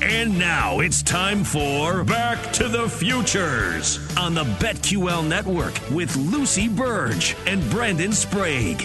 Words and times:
And 0.00 0.38
now 0.38 0.78
it's 0.78 1.02
time 1.02 1.42
for 1.42 2.04
Back 2.04 2.52
to 2.52 2.68
the 2.68 2.88
Futures 2.88 3.98
on 4.16 4.32
the 4.32 4.44
BetQL 4.44 5.26
network 5.26 5.74
with 5.90 6.14
Lucy 6.14 6.68
Burge 6.68 7.34
and 7.46 7.68
Brandon 7.68 8.12
Sprague. 8.12 8.82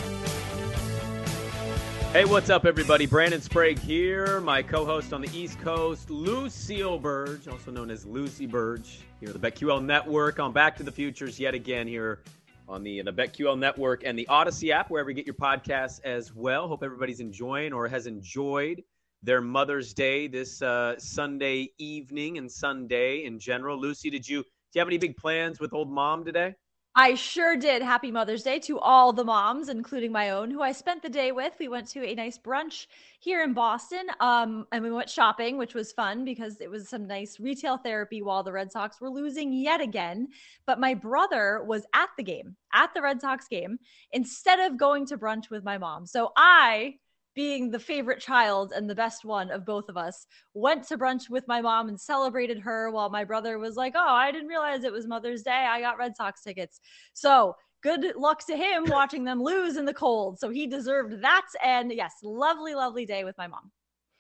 Hey, 2.13 2.25
what's 2.25 2.49
up, 2.49 2.65
everybody? 2.65 3.05
Brandon 3.05 3.41
Sprague 3.41 3.77
here, 3.77 4.41
my 4.41 4.63
co 4.63 4.85
host 4.85 5.13
on 5.13 5.21
the 5.21 5.29
East 5.37 5.59
Coast, 5.59 6.09
Lucille 6.09 6.97
Burge, 6.97 7.47
also 7.47 7.69
known 7.69 7.91
as 7.91 8.07
Lucy 8.07 8.47
Burge, 8.47 9.01
here 9.19 9.29
at 9.29 9.39
the 9.39 9.51
BetQL 9.51 9.85
network 9.85 10.39
on 10.39 10.51
Back 10.51 10.75
to 10.77 10.83
the 10.83 10.91
Futures 10.91 11.39
yet 11.39 11.53
again 11.53 11.87
here 11.87 12.21
on 12.67 12.81
the, 12.81 13.03
the 13.03 13.13
BetQL 13.13 13.59
network 13.59 14.03
and 14.03 14.17
the 14.17 14.27
Odyssey 14.29 14.71
app, 14.71 14.89
wherever 14.89 15.11
you 15.11 15.15
get 15.15 15.27
your 15.27 15.35
podcasts 15.35 16.03
as 16.03 16.33
well. 16.33 16.67
Hope 16.67 16.81
everybody's 16.81 17.19
enjoying 17.19 17.71
or 17.71 17.87
has 17.87 18.07
enjoyed 18.07 18.81
their 19.23 19.41
Mother's 19.41 19.93
Day 19.93 20.27
this 20.27 20.61
uh, 20.61 20.99
Sunday 20.99 21.69
evening 21.79 22.37
and 22.37 22.51
Sunday 22.51 23.23
in 23.23 23.39
general. 23.39 23.79
Lucy, 23.79 24.09
did 24.09 24.27
you 24.27 24.43
do 24.43 24.79
you 24.79 24.81
have 24.81 24.87
any 24.87 24.97
big 24.97 25.15
plans 25.17 25.59
with 25.59 25.73
old 25.73 25.91
mom 25.91 26.25
today? 26.25 26.53
I 26.95 27.15
sure 27.15 27.57
did. 27.57 27.81
Happy 27.81 28.11
Mother's 28.11 28.43
Day 28.43 28.59
to 28.59 28.77
all 28.77 29.13
the 29.13 29.23
moms, 29.23 29.67
including 29.67 30.11
my 30.11 30.29
own, 30.29 30.51
who 30.51 30.61
I 30.61 30.71
spent 30.71 31.01
the 31.01 31.09
day 31.09 31.31
with. 31.31 31.53
We 31.59 31.67
went 31.67 31.87
to 31.89 32.05
a 32.05 32.13
nice 32.13 32.37
brunch 32.37 32.85
here 33.19 33.43
in 33.43 33.53
Boston, 33.53 34.05
um, 34.19 34.67
and 34.71 34.83
we 34.83 34.91
went 34.91 35.09
shopping, 35.09 35.57
which 35.57 35.73
was 35.73 35.91
fun 35.91 36.23
because 36.23 36.61
it 36.61 36.69
was 36.69 36.87
some 36.87 37.07
nice 37.07 37.39
retail 37.39 37.77
therapy 37.77 38.21
while 38.21 38.43
the 38.43 38.51
Red 38.51 38.71
Sox 38.71 39.01
were 39.01 39.09
losing 39.09 39.53
yet 39.53 39.81
again. 39.81 40.27
But 40.67 40.79
my 40.79 40.93
brother 40.93 41.63
was 41.65 41.83
at 41.95 42.09
the 42.15 42.23
game, 42.23 42.55
at 42.73 42.93
the 42.93 43.01
Red 43.01 43.21
Sox 43.21 43.47
game, 43.47 43.79
instead 44.11 44.59
of 44.59 44.77
going 44.77 45.07
to 45.07 45.17
brunch 45.17 45.49
with 45.49 45.63
my 45.63 45.79
mom. 45.79 46.05
So 46.05 46.31
I 46.37 46.95
being 47.35 47.69
the 47.69 47.79
favorite 47.79 48.19
child 48.19 48.73
and 48.75 48.89
the 48.89 48.95
best 48.95 49.25
one 49.25 49.49
of 49.51 49.65
both 49.65 49.89
of 49.89 49.97
us, 49.97 50.25
went 50.53 50.87
to 50.87 50.97
brunch 50.97 51.29
with 51.29 51.47
my 51.47 51.61
mom 51.61 51.89
and 51.89 51.99
celebrated 51.99 52.59
her 52.59 52.91
while 52.91 53.09
my 53.09 53.23
brother 53.23 53.59
was 53.59 53.75
like, 53.75 53.93
Oh, 53.95 54.13
I 54.13 54.31
didn't 54.31 54.47
realize 54.47 54.83
it 54.83 54.91
was 54.91 55.07
Mother's 55.07 55.43
Day. 55.43 55.51
I 55.69 55.81
got 55.81 55.97
Red 55.97 56.15
Sox 56.15 56.41
tickets. 56.41 56.79
So 57.13 57.55
good 57.83 58.15
luck 58.15 58.45
to 58.47 58.55
him 58.55 58.85
watching 58.87 59.23
them 59.23 59.41
lose 59.41 59.77
in 59.77 59.85
the 59.85 59.93
cold. 59.93 60.39
So 60.39 60.49
he 60.49 60.67
deserved 60.67 61.21
that. 61.21 61.45
And 61.63 61.91
yes, 61.91 62.13
lovely, 62.23 62.73
lovely 62.73 63.05
day 63.05 63.23
with 63.23 63.37
my 63.37 63.47
mom. 63.47 63.71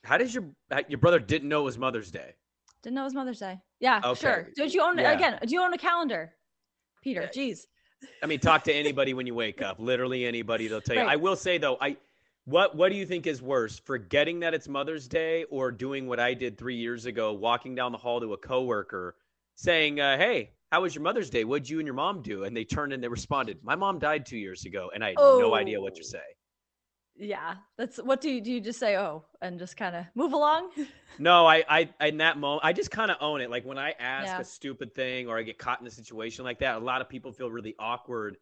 How 0.03 0.17
does 0.17 0.35
your 0.35 0.43
uh, 0.69 0.81
your 0.89 0.99
brother 0.99 1.19
didn't 1.19 1.49
know 1.49 1.61
it 1.61 1.65
was 1.65 1.77
Mother's 1.77 2.11
Day? 2.11 2.35
Didn't 2.83 2.95
know 2.95 3.01
it 3.01 3.05
was 3.05 3.13
Mother's 3.13 3.39
Day. 3.39 3.57
Yeah, 3.79 4.01
okay. 4.03 4.19
sure. 4.19 4.49
Don't 4.57 4.73
you 4.73 4.81
own 4.81 4.97
yeah. 4.97 5.13
again? 5.13 5.39
Do 5.45 5.53
you 5.53 5.61
own 5.61 5.73
a 5.73 5.77
calendar, 5.77 6.33
Peter? 7.01 7.29
Yeah. 7.33 7.51
Jeez. 7.51 7.59
I 8.21 8.25
mean, 8.25 8.39
talk 8.39 8.65
to 8.65 8.73
anybody 8.73 9.13
when 9.13 9.25
you 9.25 9.33
wake 9.33 9.61
up. 9.61 9.79
Literally 9.79 10.25
anybody, 10.25 10.67
they'll 10.67 10.81
tell 10.81 10.97
you. 10.97 11.03
Right. 11.03 11.13
I 11.13 11.15
will 11.15 11.37
say 11.37 11.57
though, 11.57 11.77
I 11.79 11.95
what 12.45 12.75
what 12.75 12.91
do 12.91 12.97
you 12.97 13.05
think 13.05 13.25
is 13.25 13.41
worse, 13.41 13.79
forgetting 13.79 14.39
that 14.41 14.53
it's 14.53 14.67
Mother's 14.67 15.07
Day 15.07 15.45
or 15.45 15.71
doing 15.71 16.07
what 16.07 16.19
I 16.19 16.33
did 16.33 16.57
three 16.57 16.75
years 16.75 17.05
ago, 17.05 17.33
walking 17.33 17.75
down 17.75 17.91
the 17.91 17.97
hall 17.97 18.19
to 18.19 18.33
a 18.33 18.37
coworker, 18.37 19.15
saying, 19.55 19.99
uh, 19.99 20.17
"Hey, 20.17 20.51
how 20.71 20.81
was 20.81 20.93
your 20.93 21.03
Mother's 21.03 21.29
Day? 21.29 21.45
What'd 21.45 21.69
you 21.69 21.79
and 21.79 21.87
your 21.87 21.95
mom 21.95 22.21
do?" 22.21 22.43
And 22.43 22.55
they 22.55 22.65
turned 22.65 22.91
and 22.91 23.01
they 23.01 23.07
responded, 23.07 23.63
"My 23.63 23.75
mom 23.75 23.99
died 23.99 24.25
two 24.25 24.37
years 24.37 24.65
ago," 24.65 24.91
and 24.93 25.03
I 25.03 25.09
had 25.09 25.17
oh. 25.19 25.39
no 25.39 25.55
idea 25.55 25.79
what 25.79 25.95
to 25.95 26.01
oh. 26.01 26.07
say. 26.07 26.23
Yeah, 27.15 27.55
that's 27.77 27.97
what 27.97 28.21
do 28.21 28.29
you 28.29 28.41
do? 28.41 28.51
You 28.51 28.59
just 28.59 28.79
say 28.79 28.97
"oh" 28.97 29.23
and 29.41 29.57
just 29.57 29.77
kind 29.77 29.95
of 29.95 30.05
move 30.13 30.33
along? 30.33 30.71
no, 31.19 31.45
I, 31.45 31.63
I, 31.69 32.07
in 32.07 32.17
that 32.17 32.39
moment, 32.39 32.65
I 32.65 32.73
just 32.73 32.91
kind 32.91 33.11
of 33.11 33.17
own 33.21 33.39
it. 33.39 33.51
Like 33.51 33.63
when 33.63 33.77
I 33.77 33.91
ask 33.99 34.27
yeah. 34.27 34.39
a 34.39 34.43
stupid 34.43 34.93
thing 34.95 35.29
or 35.29 35.37
I 35.37 35.43
get 35.43 35.57
caught 35.57 35.79
in 35.79 35.87
a 35.87 35.91
situation 35.91 36.43
like 36.43 36.59
that, 36.59 36.75
a 36.75 36.79
lot 36.79 36.99
of 37.01 37.07
people 37.07 37.31
feel 37.31 37.49
really 37.51 37.75
awkward 37.79 38.37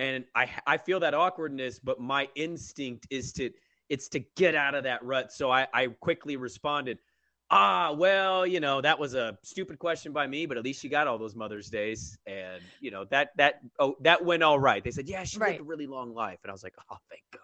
and 0.00 0.24
I 0.34 0.48
I 0.66 0.78
feel 0.78 0.98
that 1.00 1.14
awkwardness, 1.14 1.78
but 1.78 2.00
my 2.00 2.28
instinct 2.34 3.06
is 3.10 3.32
to 3.34 3.50
it's 3.88 4.08
to 4.08 4.20
get 4.36 4.54
out 4.54 4.74
of 4.74 4.84
that 4.84 5.04
rut. 5.04 5.32
So 5.32 5.50
I 5.50 5.66
I 5.74 5.88
quickly 6.00 6.36
responded, 6.36 6.98
ah, 7.50 7.92
well, 7.92 8.46
you 8.46 8.60
know, 8.60 8.80
that 8.80 8.98
was 8.98 9.14
a 9.14 9.36
stupid 9.42 9.78
question 9.78 10.12
by 10.12 10.26
me, 10.26 10.46
but 10.46 10.56
at 10.56 10.64
least 10.64 10.82
you 10.82 10.88
got 10.88 11.06
all 11.06 11.18
those 11.18 11.36
Mother's 11.36 11.68
Days, 11.68 12.16
and 12.26 12.62
you 12.80 12.90
know 12.90 13.04
that 13.10 13.30
that 13.36 13.60
oh 13.78 13.94
that 14.00 14.24
went 14.24 14.42
all 14.42 14.58
right. 14.58 14.82
They 14.82 14.90
said, 14.90 15.06
yeah, 15.06 15.22
she 15.24 15.38
right. 15.38 15.52
lived 15.52 15.60
a 15.60 15.64
really 15.64 15.86
long 15.86 16.14
life, 16.14 16.38
and 16.42 16.50
I 16.50 16.52
was 16.52 16.64
like, 16.64 16.74
oh, 16.90 16.96
thank 17.10 17.22
God. 17.32 17.42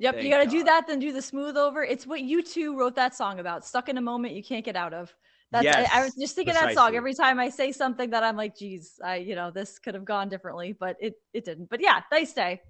Yep, 0.00 0.14
thank 0.14 0.24
you 0.24 0.30
got 0.30 0.44
to 0.44 0.50
do 0.50 0.62
that, 0.62 0.86
then 0.86 1.00
do 1.00 1.12
the 1.12 1.20
smooth 1.20 1.56
over. 1.56 1.82
It's 1.82 2.06
what 2.06 2.20
U2 2.20 2.76
wrote 2.76 2.94
that 2.94 3.16
song 3.16 3.40
about. 3.40 3.64
Stuck 3.64 3.88
in 3.88 3.98
a 3.98 4.00
moment 4.00 4.34
you 4.34 4.44
can't 4.44 4.64
get 4.64 4.76
out 4.76 4.94
of. 4.94 5.12
That's 5.50 5.64
yes, 5.64 5.88
I, 5.92 6.00
I, 6.00 6.04
was 6.04 6.14
just 6.14 6.34
thinking 6.34 6.52
precisely. 6.52 6.74
that 6.74 6.80
song 6.80 6.94
every 6.94 7.14
time 7.14 7.40
I 7.40 7.48
say 7.48 7.72
something 7.72 8.10
that 8.10 8.22
I'm 8.22 8.36
like, 8.36 8.56
geez, 8.56 9.00
I 9.02 9.16
you 9.16 9.34
know 9.34 9.50
this 9.50 9.78
could 9.78 9.94
have 9.94 10.04
gone 10.04 10.28
differently, 10.28 10.74
but 10.78 10.96
it 11.00 11.14
it 11.32 11.44
didn't. 11.44 11.70
But 11.70 11.80
yeah, 11.80 12.02
nice 12.12 12.34
day 12.34 12.60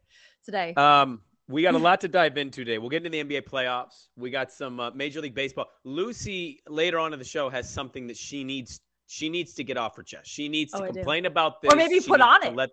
today. 0.44 0.74
Um, 0.74 1.20
we 1.48 1.62
got 1.62 1.74
a 1.74 1.78
lot 1.78 2.00
to 2.02 2.08
dive 2.08 2.38
into 2.38 2.64
today. 2.64 2.78
We'll 2.78 2.90
get 2.90 3.04
into 3.04 3.10
the 3.10 3.24
NBA 3.24 3.48
playoffs. 3.48 4.06
We 4.16 4.30
got 4.30 4.52
some 4.52 4.78
uh, 4.78 4.90
Major 4.92 5.20
League 5.20 5.34
Baseball. 5.34 5.66
Lucy 5.84 6.60
later 6.68 6.98
on 7.00 7.12
in 7.12 7.18
the 7.18 7.24
show 7.24 7.48
has 7.48 7.68
something 7.68 8.06
that 8.06 8.16
she 8.16 8.44
needs 8.44 8.80
she 9.08 9.28
needs 9.28 9.54
to 9.54 9.64
get 9.64 9.76
off 9.76 9.96
her 9.96 10.02
chest. 10.02 10.30
She 10.30 10.48
needs 10.48 10.72
to 10.72 10.84
oh, 10.84 10.92
complain 10.92 11.26
about 11.26 11.60
this, 11.62 11.72
or 11.72 11.76
maybe 11.76 11.98
she 11.98 12.08
put 12.08 12.20
on 12.20 12.46
it. 12.46 12.54
Let, 12.54 12.70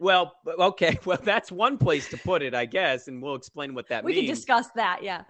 well, 0.00 0.34
okay. 0.46 0.98
Well, 1.10 1.18
that's 1.22 1.50
one 1.50 1.76
place 1.76 2.08
to 2.10 2.16
put 2.18 2.42
it, 2.42 2.54
I 2.54 2.64
guess, 2.64 3.08
and 3.08 3.22
we'll 3.22 3.34
explain 3.34 3.74
what 3.74 3.88
that 3.88 4.04
we 4.04 4.12
means. 4.12 4.22
We 4.22 4.26
can 4.26 4.34
discuss 4.34 4.68
that, 4.76 5.02
yeah. 5.02 5.22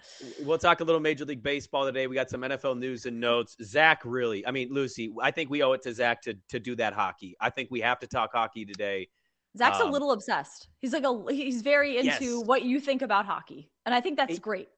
We'll 0.42 0.58
talk 0.58 0.80
a 0.80 0.84
little 0.84 1.00
Major 1.00 1.24
League 1.24 1.42
Baseball 1.42 1.86
today. 1.86 2.06
We 2.06 2.14
got 2.14 2.28
some 2.28 2.42
NFL 2.42 2.78
news 2.78 3.06
and 3.06 3.18
notes. 3.18 3.56
Zach, 3.62 4.02
really, 4.04 4.46
I 4.46 4.50
mean, 4.50 4.68
Lucy, 4.70 5.12
I 5.20 5.30
think 5.30 5.50
we 5.50 5.62
owe 5.62 5.72
it 5.72 5.82
to 5.82 5.94
Zach 5.94 6.22
to 6.22 6.34
to 6.48 6.60
do 6.60 6.76
that 6.76 6.92
hockey. 6.92 7.36
I 7.40 7.50
think 7.50 7.70
we 7.70 7.80
have 7.80 7.98
to 8.00 8.06
talk 8.06 8.30
hockey 8.32 8.64
today. 8.64 9.08
Zach's 9.56 9.80
um, 9.80 9.88
a 9.88 9.90
little 9.90 10.12
obsessed. 10.12 10.68
He's 10.80 10.92
like 10.92 11.04
a 11.04 11.22
he's 11.32 11.62
very 11.62 11.96
into 11.98 12.24
yes. 12.24 12.44
what 12.44 12.62
you 12.62 12.80
think 12.80 13.02
about 13.02 13.26
hockey, 13.26 13.70
and 13.86 13.94
I 13.94 14.00
think 14.00 14.16
that's 14.16 14.34
it, 14.34 14.42
great. 14.42 14.68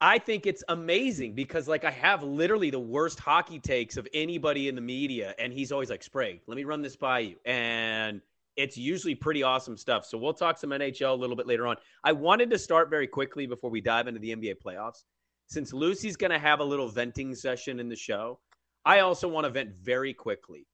I 0.00 0.18
think 0.18 0.46
it's 0.46 0.64
amazing 0.68 1.34
because 1.34 1.68
like 1.68 1.84
I 1.84 1.90
have 1.90 2.22
literally 2.22 2.70
the 2.70 2.80
worst 2.80 3.18
hockey 3.18 3.58
takes 3.58 3.96
of 3.96 4.06
anybody 4.14 4.68
in 4.68 4.74
the 4.74 4.80
media, 4.80 5.34
and 5.38 5.52
he's 5.52 5.72
always 5.72 5.90
like, 5.90 6.02
"Sprague, 6.02 6.40
let 6.46 6.56
me 6.56 6.64
run 6.64 6.82
this 6.82 6.96
by 6.96 7.20
you," 7.20 7.36
and 7.44 8.20
it's 8.56 8.76
usually 8.76 9.14
pretty 9.14 9.42
awesome 9.42 9.76
stuff. 9.76 10.04
So 10.04 10.18
we'll 10.18 10.34
talk 10.34 10.58
some 10.58 10.70
NHL 10.70 11.12
a 11.12 11.14
little 11.14 11.36
bit 11.36 11.46
later 11.46 11.66
on. 11.66 11.76
I 12.04 12.12
wanted 12.12 12.50
to 12.50 12.58
start 12.58 12.90
very 12.90 13.06
quickly 13.06 13.46
before 13.46 13.70
we 13.70 13.80
dive 13.80 14.08
into 14.08 14.20
the 14.20 14.34
NBA 14.34 14.56
playoffs. 14.64 15.04
Since 15.46 15.72
Lucy's 15.72 16.16
going 16.16 16.30
to 16.30 16.38
have 16.38 16.60
a 16.60 16.64
little 16.64 16.88
venting 16.88 17.34
session 17.34 17.80
in 17.80 17.88
the 17.88 17.96
show, 17.96 18.38
I 18.84 19.00
also 19.00 19.28
want 19.28 19.44
to 19.44 19.50
vent 19.50 19.74
very 19.82 20.14
quickly. 20.14 20.66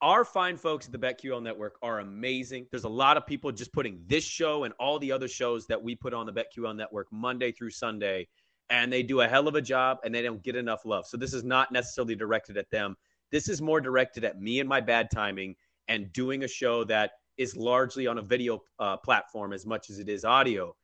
Our 0.00 0.24
fine 0.24 0.56
folks 0.56 0.86
at 0.86 0.92
the 0.92 0.98
BetQL 0.98 1.42
network 1.42 1.76
are 1.82 2.00
amazing. 2.00 2.66
There's 2.70 2.84
a 2.84 2.88
lot 2.88 3.16
of 3.16 3.26
people 3.26 3.52
just 3.52 3.72
putting 3.72 4.02
this 4.08 4.24
show 4.24 4.64
and 4.64 4.74
all 4.80 4.98
the 4.98 5.12
other 5.12 5.28
shows 5.28 5.66
that 5.68 5.80
we 5.80 5.94
put 5.94 6.12
on 6.12 6.26
the 6.26 6.32
BetQL 6.32 6.74
network 6.74 7.06
Monday 7.12 7.52
through 7.52 7.70
Sunday, 7.70 8.26
and 8.68 8.92
they 8.92 9.04
do 9.04 9.20
a 9.20 9.28
hell 9.28 9.46
of 9.46 9.54
a 9.54 9.62
job 9.62 9.98
and 10.04 10.12
they 10.12 10.22
don't 10.22 10.42
get 10.42 10.56
enough 10.56 10.84
love. 10.84 11.06
So 11.06 11.16
this 11.16 11.32
is 11.32 11.44
not 11.44 11.70
necessarily 11.70 12.16
directed 12.16 12.56
at 12.56 12.70
them. 12.70 12.96
This 13.30 13.48
is 13.48 13.62
more 13.62 13.80
directed 13.80 14.24
at 14.24 14.40
me 14.40 14.60
and 14.60 14.68
my 14.68 14.80
bad 14.80 15.08
timing 15.12 15.54
and 15.88 16.12
doing 16.12 16.44
a 16.44 16.48
show 16.48 16.84
that 16.84 17.12
is 17.36 17.56
largely 17.56 18.06
on 18.06 18.18
a 18.18 18.22
video 18.22 18.60
uh, 18.78 18.96
platform 18.96 19.52
as 19.52 19.66
much 19.66 19.90
as 19.90 19.98
it 19.98 20.08
is 20.08 20.24
audio. 20.24 20.74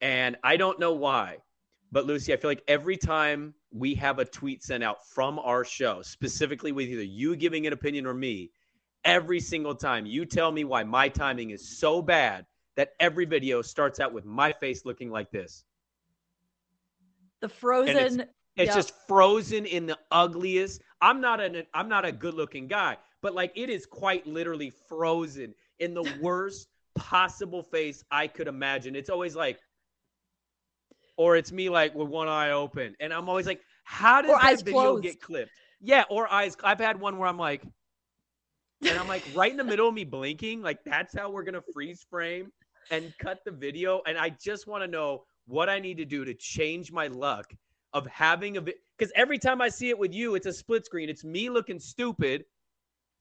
And 0.00 0.36
I 0.42 0.56
don't 0.56 0.78
know 0.78 0.92
why, 0.92 1.38
but 1.92 2.06
Lucy, 2.06 2.32
I 2.32 2.36
feel 2.36 2.50
like 2.50 2.62
every 2.68 2.96
time 2.96 3.54
we 3.72 3.94
have 3.94 4.18
a 4.18 4.24
tweet 4.24 4.62
sent 4.62 4.82
out 4.82 5.06
from 5.06 5.38
our 5.38 5.64
show, 5.64 6.02
specifically 6.02 6.72
with 6.72 6.88
either 6.88 7.02
you 7.02 7.36
giving 7.36 7.66
an 7.66 7.72
opinion 7.72 8.06
or 8.06 8.14
me, 8.14 8.50
every 9.04 9.40
single 9.40 9.74
time 9.74 10.06
you 10.06 10.24
tell 10.24 10.52
me 10.52 10.64
why 10.64 10.84
my 10.84 11.08
timing 11.08 11.50
is 11.50 11.78
so 11.78 12.00
bad 12.00 12.46
that 12.76 12.90
every 13.00 13.24
video 13.24 13.62
starts 13.62 14.00
out 14.00 14.12
with 14.12 14.24
my 14.24 14.52
face 14.52 14.84
looking 14.84 15.10
like 15.10 15.30
this. 15.30 15.64
The 17.40 17.48
frozen. 17.48 18.20
It's, 18.20 18.30
it's 18.56 18.66
yep. 18.68 18.74
just 18.74 18.92
frozen 19.08 19.66
in 19.66 19.86
the 19.86 19.98
ugliest. 20.10 20.82
I'm 21.00 21.20
not 21.20 21.40
an 21.40 21.64
I'm 21.72 21.88
not 21.88 22.04
a 22.04 22.12
good 22.12 22.34
looking 22.34 22.68
guy, 22.68 22.98
but 23.22 23.34
like 23.34 23.52
it 23.54 23.70
is 23.70 23.86
quite 23.86 24.26
literally 24.26 24.70
frozen 24.88 25.54
in 25.78 25.94
the 25.94 26.08
worst 26.20 26.68
possible 26.94 27.62
face 27.62 28.04
I 28.10 28.26
could 28.26 28.48
imagine. 28.48 28.96
It's 28.96 29.10
always 29.10 29.36
like, 29.36 29.58
or 31.16 31.36
it's 31.36 31.52
me 31.52 31.68
like 31.68 31.94
with 31.94 32.08
one 32.08 32.28
eye 32.28 32.50
open, 32.50 32.94
and 33.00 33.12
I'm 33.12 33.28
always 33.28 33.46
like, 33.46 33.60
how 33.84 34.22
does 34.22 34.30
that 34.30 34.58
video 34.64 34.80
closed. 34.80 35.02
get 35.02 35.20
clipped? 35.20 35.50
Yeah, 35.80 36.04
or 36.10 36.30
eyes. 36.30 36.56
I've 36.62 36.78
had 36.78 37.00
one 37.00 37.18
where 37.18 37.28
I'm 37.28 37.38
like, 37.38 37.62
and 38.82 38.98
I'm 38.98 39.08
like 39.08 39.24
right 39.34 39.50
in 39.50 39.56
the 39.56 39.64
middle 39.64 39.88
of 39.88 39.94
me 39.94 40.04
blinking, 40.04 40.62
like 40.62 40.82
that's 40.84 41.16
how 41.16 41.30
we're 41.30 41.44
gonna 41.44 41.62
freeze 41.72 42.04
frame 42.08 42.52
and 42.90 43.12
cut 43.18 43.40
the 43.44 43.50
video. 43.50 44.02
And 44.06 44.18
I 44.18 44.30
just 44.30 44.66
want 44.66 44.82
to 44.82 44.88
know 44.88 45.24
what 45.46 45.68
I 45.68 45.78
need 45.78 45.96
to 45.98 46.04
do 46.04 46.24
to 46.24 46.34
change 46.34 46.92
my 46.92 47.08
luck 47.08 47.52
of 47.92 48.06
having 48.06 48.56
a 48.56 48.60
because 48.60 49.12
every 49.14 49.38
time 49.38 49.60
I 49.60 49.68
see 49.68 49.88
it 49.88 49.98
with 49.98 50.14
you, 50.14 50.34
it's 50.34 50.46
a 50.46 50.52
split 50.52 50.84
screen. 50.84 51.08
It's 51.08 51.24
me 51.24 51.50
looking 51.50 51.78
stupid 51.78 52.44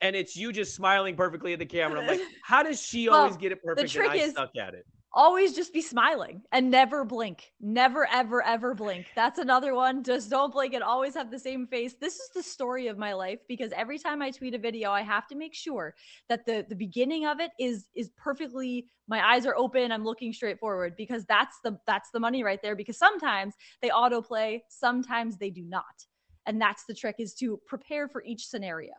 and 0.02 0.16
it's 0.16 0.36
you 0.36 0.52
just 0.52 0.76
smiling 0.76 1.16
perfectly 1.16 1.54
at 1.54 1.60
the 1.60 1.66
camera. 1.66 2.02
I'm 2.02 2.08
like, 2.08 2.22
how 2.44 2.64
does 2.64 2.82
she 2.82 3.10
well, 3.10 3.22
always 3.22 3.38
get 3.38 3.52
it 3.52 3.64
perfect? 3.64 3.92
The 3.92 4.00
trick 4.00 4.16
is 4.16 4.34
suck 4.34 4.56
at 4.56 4.74
it. 4.74 4.86
Always 5.12 5.56
just 5.56 5.74
be 5.74 5.82
smiling 5.82 6.44
and 6.52 6.70
never 6.70 7.04
blink. 7.04 7.52
Never, 7.60 8.08
ever, 8.12 8.46
ever 8.46 8.76
blink. 8.76 9.08
That's 9.16 9.40
another 9.40 9.74
one. 9.74 10.04
Just 10.04 10.30
don't 10.30 10.54
blink 10.54 10.76
and 10.76 10.84
always 10.84 11.16
have 11.16 11.32
the 11.32 11.40
same 11.40 11.66
face. 11.66 11.96
This 12.00 12.20
is 12.20 12.30
the 12.36 12.44
story 12.44 12.86
of 12.88 13.00
my 13.00 13.14
life 13.14 13.40
because 13.48 13.72
every 13.72 13.98
time 13.98 14.22
I 14.22 14.30
tweet 14.30 14.54
a 14.54 14.60
video, 14.60 14.92
I 14.92 15.02
have 15.02 15.28
to 15.30 15.36
make 15.36 15.56
sure 15.56 15.96
that 16.30 16.46
the 16.46 16.64
the 16.70 16.76
beginning 16.76 17.26
of 17.26 17.40
it 17.40 17.52
is 17.60 17.88
is 17.96 18.12
perfectly. 18.18 18.86
My 19.08 19.34
eyes 19.34 19.48
are 19.48 19.56
open. 19.58 19.92
I'm 19.92 20.04
looking 20.04 20.32
straight 20.32 20.60
forward 20.60 20.94
because 20.96 21.26
that's 21.26 21.58
the 21.64 21.80
that's 21.88 22.12
the 22.12 22.20
money 22.20 22.44
right 22.44 22.62
there. 22.62 22.76
Because 22.76 22.98
sometimes 22.98 23.56
they 23.82 23.90
autoplay, 23.90 24.62
sometimes 24.70 25.38
they 25.38 25.50
do 25.50 25.64
not 25.64 26.06
and 26.46 26.60
that's 26.60 26.86
the 26.86 26.96
trick 26.96 27.16
is 27.20 27.36
to 27.36 27.60
prepare 27.68 28.08
for 28.08 28.24
each 28.24 28.48
scenario. 28.48 28.94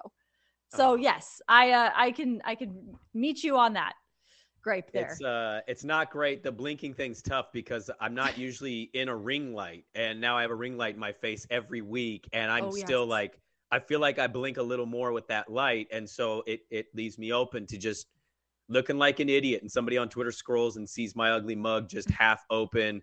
So 0.75 0.95
uh-huh. 0.95 1.03
yes, 1.03 1.43
I 1.49 1.73
uh, 1.73 1.91
I 1.97 2.13
can 2.13 2.41
I 2.45 2.55
can 2.55 2.95
meet 3.15 3.43
you 3.43 3.57
on 3.57 3.73
that 3.75 3.95
gripe 4.63 4.93
there. 4.93 5.11
It's 5.11 5.23
uh 5.23 5.61
it's 5.67 5.85
not 5.85 6.11
great. 6.11 6.43
The 6.43 6.53
blinking 6.53 6.95
thing's 6.95 7.23
tough 7.23 7.53
because 7.53 7.91
I'm 8.01 8.15
not 8.15 8.39
usually 8.39 8.91
in 8.95 9.09
a 9.09 9.17
ring 9.17 9.55
light 9.55 9.85
and 9.95 10.21
now 10.21 10.37
I 10.37 10.43
have 10.43 10.51
a 10.51 10.55
ring 10.55 10.77
light 10.77 10.95
in 10.95 11.01
my 11.01 11.13
face 11.13 11.47
every 11.51 11.83
week 11.83 12.29
and 12.33 12.51
I'm 12.51 12.67
oh, 12.67 12.71
still 12.71 13.07
like 13.07 13.39
I 13.73 13.79
feel 13.79 14.01
like 14.01 14.19
I 14.19 14.27
blink 14.27 14.57
a 14.57 14.63
little 14.63 14.87
more 14.87 15.13
with 15.13 15.27
that 15.29 15.51
light 15.51 15.89
and 15.91 16.09
so 16.09 16.43
it 16.47 16.61
it 16.71 16.87
leaves 16.95 17.19
me 17.19 17.33
open 17.33 17.67
to 17.67 17.79
just 17.79 18.07
looking 18.69 18.99
like 18.99 19.21
an 19.21 19.29
idiot 19.29 19.63
and 19.63 19.71
somebody 19.71 19.99
on 19.99 20.09
Twitter 20.09 20.33
scrolls 20.33 20.77
and 20.77 20.89
sees 20.89 21.17
my 21.17 21.33
ugly 21.33 21.57
mug 21.57 21.89
just 21.89 22.09
half 22.11 22.45
open 22.51 23.03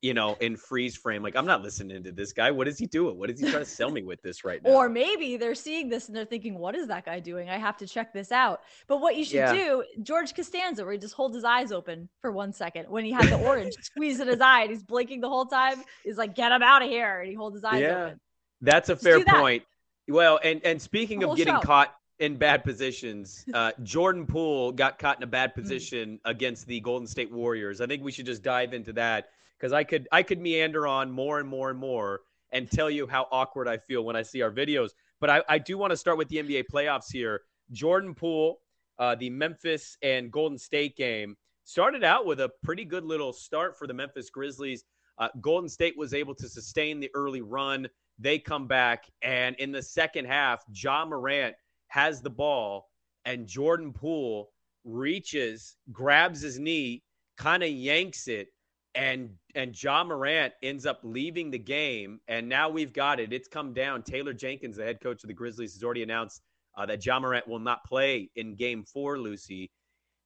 you 0.00 0.14
know, 0.14 0.36
in 0.40 0.56
freeze 0.56 0.96
frame. 0.96 1.22
Like, 1.22 1.34
I'm 1.34 1.46
not 1.46 1.62
listening 1.62 2.04
to 2.04 2.12
this 2.12 2.32
guy. 2.32 2.50
What 2.50 2.68
is 2.68 2.78
he 2.78 2.86
doing? 2.86 3.18
What 3.18 3.30
is 3.30 3.40
he 3.40 3.50
trying 3.50 3.64
to 3.64 3.68
sell 3.68 3.90
me 3.90 4.02
with 4.02 4.22
this 4.22 4.44
right 4.44 4.62
now? 4.62 4.70
or 4.70 4.88
maybe 4.88 5.36
they're 5.36 5.56
seeing 5.56 5.88
this 5.88 6.06
and 6.06 6.16
they're 6.16 6.24
thinking, 6.24 6.56
what 6.56 6.76
is 6.76 6.86
that 6.86 7.04
guy 7.04 7.18
doing? 7.18 7.50
I 7.50 7.58
have 7.58 7.76
to 7.78 7.86
check 7.86 8.12
this 8.12 8.30
out. 8.30 8.60
But 8.86 9.00
what 9.00 9.16
you 9.16 9.24
should 9.24 9.36
yeah. 9.36 9.52
do, 9.52 9.84
George 10.02 10.34
Costanza, 10.34 10.84
where 10.84 10.92
he 10.92 10.98
just 10.98 11.14
holds 11.14 11.34
his 11.34 11.44
eyes 11.44 11.72
open 11.72 12.08
for 12.20 12.30
one 12.30 12.52
second 12.52 12.88
when 12.88 13.04
he 13.04 13.10
had 13.10 13.26
the 13.26 13.38
orange 13.38 13.74
squeeze 13.80 14.20
in 14.20 14.28
his 14.28 14.40
eye 14.40 14.62
and 14.62 14.70
he's 14.70 14.84
blinking 14.84 15.20
the 15.20 15.28
whole 15.28 15.46
time, 15.46 15.82
he's 16.04 16.16
like, 16.16 16.34
get 16.34 16.52
him 16.52 16.62
out 16.62 16.82
of 16.82 16.88
here. 16.88 17.20
And 17.20 17.28
he 17.28 17.34
holds 17.34 17.56
his 17.56 17.64
eyes 17.64 17.80
yeah. 17.80 18.04
open. 18.04 18.20
That's 18.60 18.88
a 18.88 18.96
fair 18.96 19.24
point. 19.24 19.64
Well, 20.08 20.40
and 20.42 20.60
and 20.64 20.80
speaking 20.80 21.22
of 21.22 21.36
getting 21.36 21.54
show. 21.54 21.60
caught 21.60 21.94
in 22.18 22.36
bad 22.36 22.64
positions, 22.64 23.44
uh, 23.54 23.72
Jordan 23.82 24.26
Poole 24.26 24.72
got 24.72 24.98
caught 24.98 25.18
in 25.18 25.22
a 25.22 25.28
bad 25.28 25.52
mm. 25.52 25.54
position 25.54 26.14
mm. 26.14 26.30
against 26.30 26.66
the 26.66 26.80
Golden 26.80 27.06
State 27.06 27.30
Warriors. 27.30 27.80
I 27.80 27.86
think 27.86 28.02
we 28.02 28.12
should 28.12 28.26
just 28.26 28.42
dive 28.42 28.72
into 28.72 28.92
that 28.94 29.30
because 29.58 29.72
I 29.72 29.84
could 29.84 30.08
I 30.12 30.22
could 30.22 30.40
meander 30.40 30.86
on 30.86 31.10
more 31.10 31.40
and 31.40 31.48
more 31.48 31.70
and 31.70 31.78
more 31.78 32.20
and 32.52 32.70
tell 32.70 32.90
you 32.90 33.06
how 33.06 33.26
awkward 33.30 33.68
I 33.68 33.76
feel 33.76 34.04
when 34.04 34.16
I 34.16 34.22
see 34.22 34.42
our 34.42 34.50
videos. 34.50 34.90
But 35.20 35.30
I, 35.30 35.42
I 35.48 35.58
do 35.58 35.76
want 35.76 35.90
to 35.90 35.96
start 35.96 36.18
with 36.18 36.28
the 36.28 36.36
NBA 36.36 36.64
playoffs 36.72 37.12
here. 37.12 37.42
Jordan 37.72 38.14
Poole, 38.14 38.60
uh, 38.98 39.14
the 39.16 39.30
Memphis 39.30 39.96
and 40.02 40.30
Golden 40.30 40.58
State 40.58 40.96
game, 40.96 41.36
started 41.64 42.04
out 42.04 42.24
with 42.24 42.40
a 42.40 42.50
pretty 42.62 42.84
good 42.84 43.04
little 43.04 43.32
start 43.32 43.76
for 43.76 43.86
the 43.86 43.94
Memphis 43.94 44.30
Grizzlies. 44.30 44.84
Uh, 45.18 45.28
Golden 45.40 45.68
State 45.68 45.98
was 45.98 46.14
able 46.14 46.34
to 46.36 46.48
sustain 46.48 47.00
the 47.00 47.10
early 47.14 47.42
run. 47.42 47.88
They 48.18 48.38
come 48.38 48.66
back, 48.66 49.04
and 49.22 49.54
in 49.56 49.70
the 49.70 49.82
second 49.82 50.24
half, 50.24 50.64
Ja 50.72 51.04
Morant 51.04 51.54
has 51.88 52.20
the 52.20 52.30
ball, 52.30 52.88
and 53.24 53.46
Jordan 53.46 53.92
Poole 53.92 54.50
reaches, 54.84 55.76
grabs 55.92 56.40
his 56.40 56.58
knee, 56.58 57.02
kind 57.36 57.62
of 57.62 57.68
yanks 57.68 58.28
it, 58.28 58.48
and 58.98 59.30
and 59.54 59.80
Ja 59.80 60.02
Morant 60.02 60.52
ends 60.60 60.84
up 60.84 60.98
leaving 61.04 61.50
the 61.50 61.58
game, 61.58 62.20
and 62.26 62.48
now 62.48 62.68
we've 62.68 62.92
got 62.92 63.20
it. 63.20 63.32
It's 63.32 63.48
come 63.48 63.72
down. 63.72 64.02
Taylor 64.02 64.32
Jenkins, 64.32 64.76
the 64.76 64.84
head 64.84 65.00
coach 65.00 65.22
of 65.22 65.28
the 65.28 65.34
Grizzlies, 65.34 65.74
has 65.74 65.84
already 65.84 66.02
announced 66.02 66.42
uh, 66.76 66.84
that 66.86 67.06
Ja 67.06 67.18
Morant 67.20 67.46
will 67.46 67.60
not 67.60 67.84
play 67.84 68.28
in 68.34 68.56
Game 68.56 68.84
Four, 68.84 69.18
Lucy. 69.18 69.70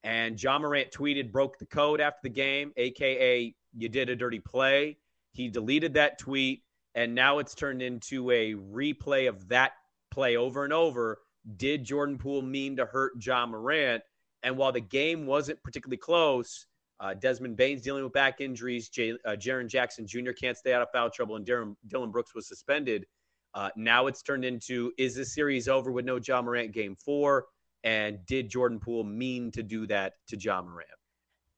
And 0.04 0.42
Ja 0.42 0.58
Morant 0.58 0.90
tweeted, 0.90 1.30
broke 1.30 1.58
the 1.58 1.66
code 1.66 2.00
after 2.00 2.20
the 2.24 2.30
game, 2.30 2.72
aka 2.78 3.54
you 3.76 3.88
did 3.88 4.08
a 4.08 4.16
dirty 4.16 4.40
play. 4.40 4.96
He 5.32 5.48
deleted 5.48 5.94
that 5.94 6.18
tweet, 6.18 6.62
and 6.94 7.14
now 7.14 7.38
it's 7.38 7.54
turned 7.54 7.82
into 7.82 8.30
a 8.30 8.54
replay 8.54 9.28
of 9.28 9.48
that 9.48 9.72
play 10.10 10.36
over 10.36 10.64
and 10.64 10.72
over. 10.72 11.18
Did 11.56 11.84
Jordan 11.84 12.16
Poole 12.16 12.42
mean 12.42 12.76
to 12.76 12.86
hurt 12.86 13.12
Ja 13.24 13.44
Morant? 13.44 14.02
And 14.42 14.56
while 14.56 14.72
the 14.72 14.80
game 14.80 15.26
wasn't 15.26 15.62
particularly 15.62 15.98
close, 15.98 16.66
uh, 17.00 17.14
Desmond 17.14 17.56
Bane's 17.56 17.82
dealing 17.82 18.04
with 18.04 18.12
back 18.12 18.40
injuries. 18.40 18.88
J- 18.88 19.18
uh, 19.24 19.32
Jaren 19.32 19.68
Jackson 19.68 20.06
Jr. 20.06 20.32
can't 20.32 20.56
stay 20.56 20.72
out 20.72 20.82
of 20.82 20.88
foul 20.92 21.10
trouble, 21.10 21.36
and 21.36 21.46
Darren, 21.46 21.76
Dillon 21.88 22.10
Brooks 22.10 22.34
was 22.34 22.46
suspended. 22.46 23.06
Uh, 23.54 23.70
now 23.76 24.06
it's 24.06 24.22
turned 24.22 24.44
into 24.44 24.92
is 24.98 25.14
this 25.14 25.34
series 25.34 25.68
over 25.68 25.92
with 25.92 26.04
no 26.04 26.18
Ja 26.18 26.40
Morant 26.40 26.72
game 26.72 26.96
four? 26.96 27.46
And 27.84 28.24
did 28.26 28.48
Jordan 28.48 28.78
Poole 28.78 29.04
mean 29.04 29.50
to 29.52 29.62
do 29.62 29.86
that 29.88 30.14
to 30.28 30.38
Ja 30.38 30.62
Morant? 30.62 30.88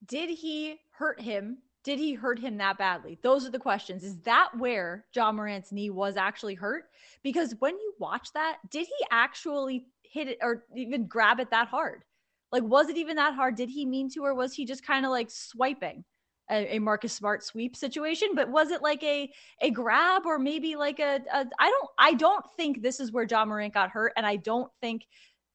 Did 0.06 0.30
he 0.30 0.76
hurt 0.90 1.20
him? 1.20 1.58
Did 1.84 1.98
he 1.98 2.14
hurt 2.14 2.38
him 2.38 2.56
that 2.56 2.78
badly? 2.78 3.18
Those 3.22 3.46
are 3.46 3.50
the 3.50 3.58
questions. 3.58 4.02
Is 4.02 4.16
that 4.20 4.50
where 4.56 5.04
Ja 5.14 5.30
Morant's 5.32 5.70
knee 5.70 5.90
was 5.90 6.16
actually 6.16 6.54
hurt? 6.54 6.84
Because 7.22 7.54
when 7.58 7.74
you 7.74 7.94
watch 7.98 8.32
that, 8.32 8.58
did 8.70 8.86
he 8.86 9.06
actually 9.10 9.86
hit 10.02 10.28
it 10.28 10.38
or 10.40 10.64
even 10.74 11.06
grab 11.06 11.40
it 11.40 11.50
that 11.50 11.68
hard? 11.68 12.04
Like, 12.54 12.62
was 12.62 12.88
it 12.88 12.96
even 12.96 13.16
that 13.16 13.34
hard? 13.34 13.56
Did 13.56 13.68
he 13.68 13.84
mean 13.84 14.08
to, 14.10 14.20
or 14.20 14.32
was 14.32 14.54
he 14.54 14.64
just 14.64 14.86
kind 14.86 15.04
of 15.04 15.10
like 15.10 15.28
swiping 15.28 16.04
a, 16.48 16.76
a, 16.76 16.78
Marcus 16.78 17.12
Smart 17.12 17.42
sweep 17.42 17.74
situation? 17.74 18.28
But 18.32 18.48
was 18.48 18.70
it 18.70 18.80
like 18.80 19.02
a 19.02 19.28
a 19.60 19.72
grab 19.72 20.22
or 20.24 20.38
maybe 20.38 20.76
like 20.76 21.00
a, 21.00 21.18
a 21.32 21.46
I 21.58 21.68
don't 21.68 21.90
I 21.98 22.14
don't 22.14 22.46
think 22.56 22.80
this 22.80 23.00
is 23.00 23.10
where 23.10 23.26
Ja 23.28 23.44
Morant 23.44 23.74
got 23.74 23.90
hurt, 23.90 24.12
and 24.16 24.24
I 24.24 24.36
don't 24.36 24.70
think 24.80 25.04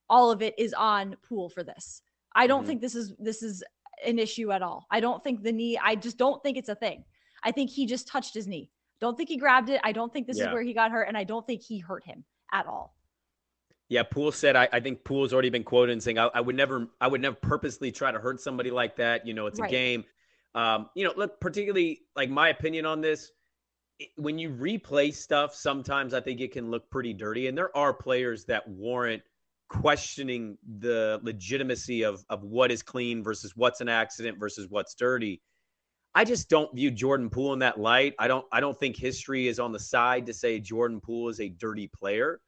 all 0.10 0.30
of 0.30 0.42
it 0.42 0.56
is 0.58 0.74
on 0.74 1.16
Poole 1.24 1.48
for 1.48 1.64
this. 1.64 2.02
I 2.36 2.48
don't 2.48 2.64
mm-hmm. 2.64 2.68
think 2.68 2.82
this 2.82 2.96
is 2.96 3.14
this 3.18 3.44
is 3.44 3.64
an 4.06 4.20
issue 4.20 4.52
at 4.52 4.62
all. 4.62 4.86
I 4.92 5.00
don't 5.00 5.24
think 5.24 5.42
the 5.42 5.54
knee. 5.54 5.80
I 5.82 5.96
just 5.96 6.18
don't 6.18 6.44
think 6.44 6.58
it's 6.58 6.68
a 6.68 6.76
thing. 6.76 7.06
I 7.46 7.54
think 7.54 7.70
he 7.70 7.86
just 7.86 8.10
touched 8.10 8.34
his 8.34 8.46
knee. 8.46 8.72
Don't 9.00 9.16
think 9.16 9.30
he 9.30 9.38
grabbed 9.38 9.70
it. 9.70 9.80
I 9.86 9.94
don't 9.94 10.12
think 10.12 10.28
this 10.28 10.38
yeah. 10.38 10.48
is 10.48 10.54
where 10.54 10.64
he 10.64 10.74
got 10.74 10.92
hurt, 10.92 11.08
and 11.08 11.16
I 11.16 11.24
don't 11.24 11.48
think 11.48 11.62
he 11.62 11.80
hurt 11.80 12.04
him 12.04 12.26
at 12.52 12.68
all. 12.68 12.94
Yeah, 13.90 14.04
Poole 14.04 14.32
said. 14.32 14.56
I, 14.56 14.70
I 14.72 14.80
think 14.80 15.04
Poole's 15.04 15.34
already 15.34 15.50
been 15.50 15.64
quoted 15.64 15.94
and 15.94 16.02
saying, 16.02 16.20
I, 16.20 16.28
I, 16.28 16.42
would 16.42 16.56
never, 16.56 16.88
I 17.02 17.08
would 17.08 17.22
never 17.22 17.36
purposely 17.36 17.92
try 17.92 18.12
to 18.12 18.20
hurt 18.20 18.40
somebody 18.40 18.70
like 18.70 18.96
that. 18.98 19.26
You 19.26 19.34
know, 19.34 19.48
it's 19.48 19.60
a 19.60 19.68
game. 19.68 20.06
Um, 20.56 20.90
you 20.96 21.04
know, 21.04 21.14
look, 21.18 21.40
particularly 21.40 22.02
like 22.16 22.30
my 22.30 22.50
opinion 22.50 22.86
on 22.86 23.02
this. 23.02 23.32
When 24.16 24.40
you 24.40 24.50
replay 24.52 25.14
stuff, 25.14 25.54
sometimes 25.54 26.14
I 26.14 26.22
think 26.22 26.40
it 26.40 26.54
can 26.54 26.72
look 26.72 26.90
pretty 26.90 27.14
dirty, 27.14 27.48
and 27.48 27.58
there 27.58 27.76
are 27.76 27.94
players 27.94 28.46
that 28.46 28.66
warrant 28.66 29.22
questioning 29.68 30.58
the 30.80 31.20
legitimacy 31.22 32.04
of 32.04 32.24
of 32.30 32.44
what 32.44 32.72
is 32.72 32.82
clean 32.82 33.22
versus 33.22 33.58
what's 33.58 33.82
an 33.82 33.90
accident 33.90 34.40
versus 34.40 34.68
what's 34.70 34.96
dirty. 34.96 35.42
I 36.16 36.24
just 36.24 36.50
don't 36.50 36.74
view 36.74 36.92
Jordan 36.92 37.30
Poole 37.30 37.52
in 37.52 37.60
that 37.60 37.78
light. 37.80 38.16
I 38.20 38.30
don't 38.30 38.46
I 38.54 38.62
don't 38.62 38.80
think 38.80 38.96
history 38.96 39.48
is 39.48 39.60
on 39.60 39.74
the 39.74 39.80
side 39.80 40.26
to 40.28 40.34
say 40.34 40.60
Jordan 40.60 41.02
Poole 41.02 41.28
is 41.28 41.42
a 41.42 41.50
dirty 41.50 41.88
player 41.88 42.40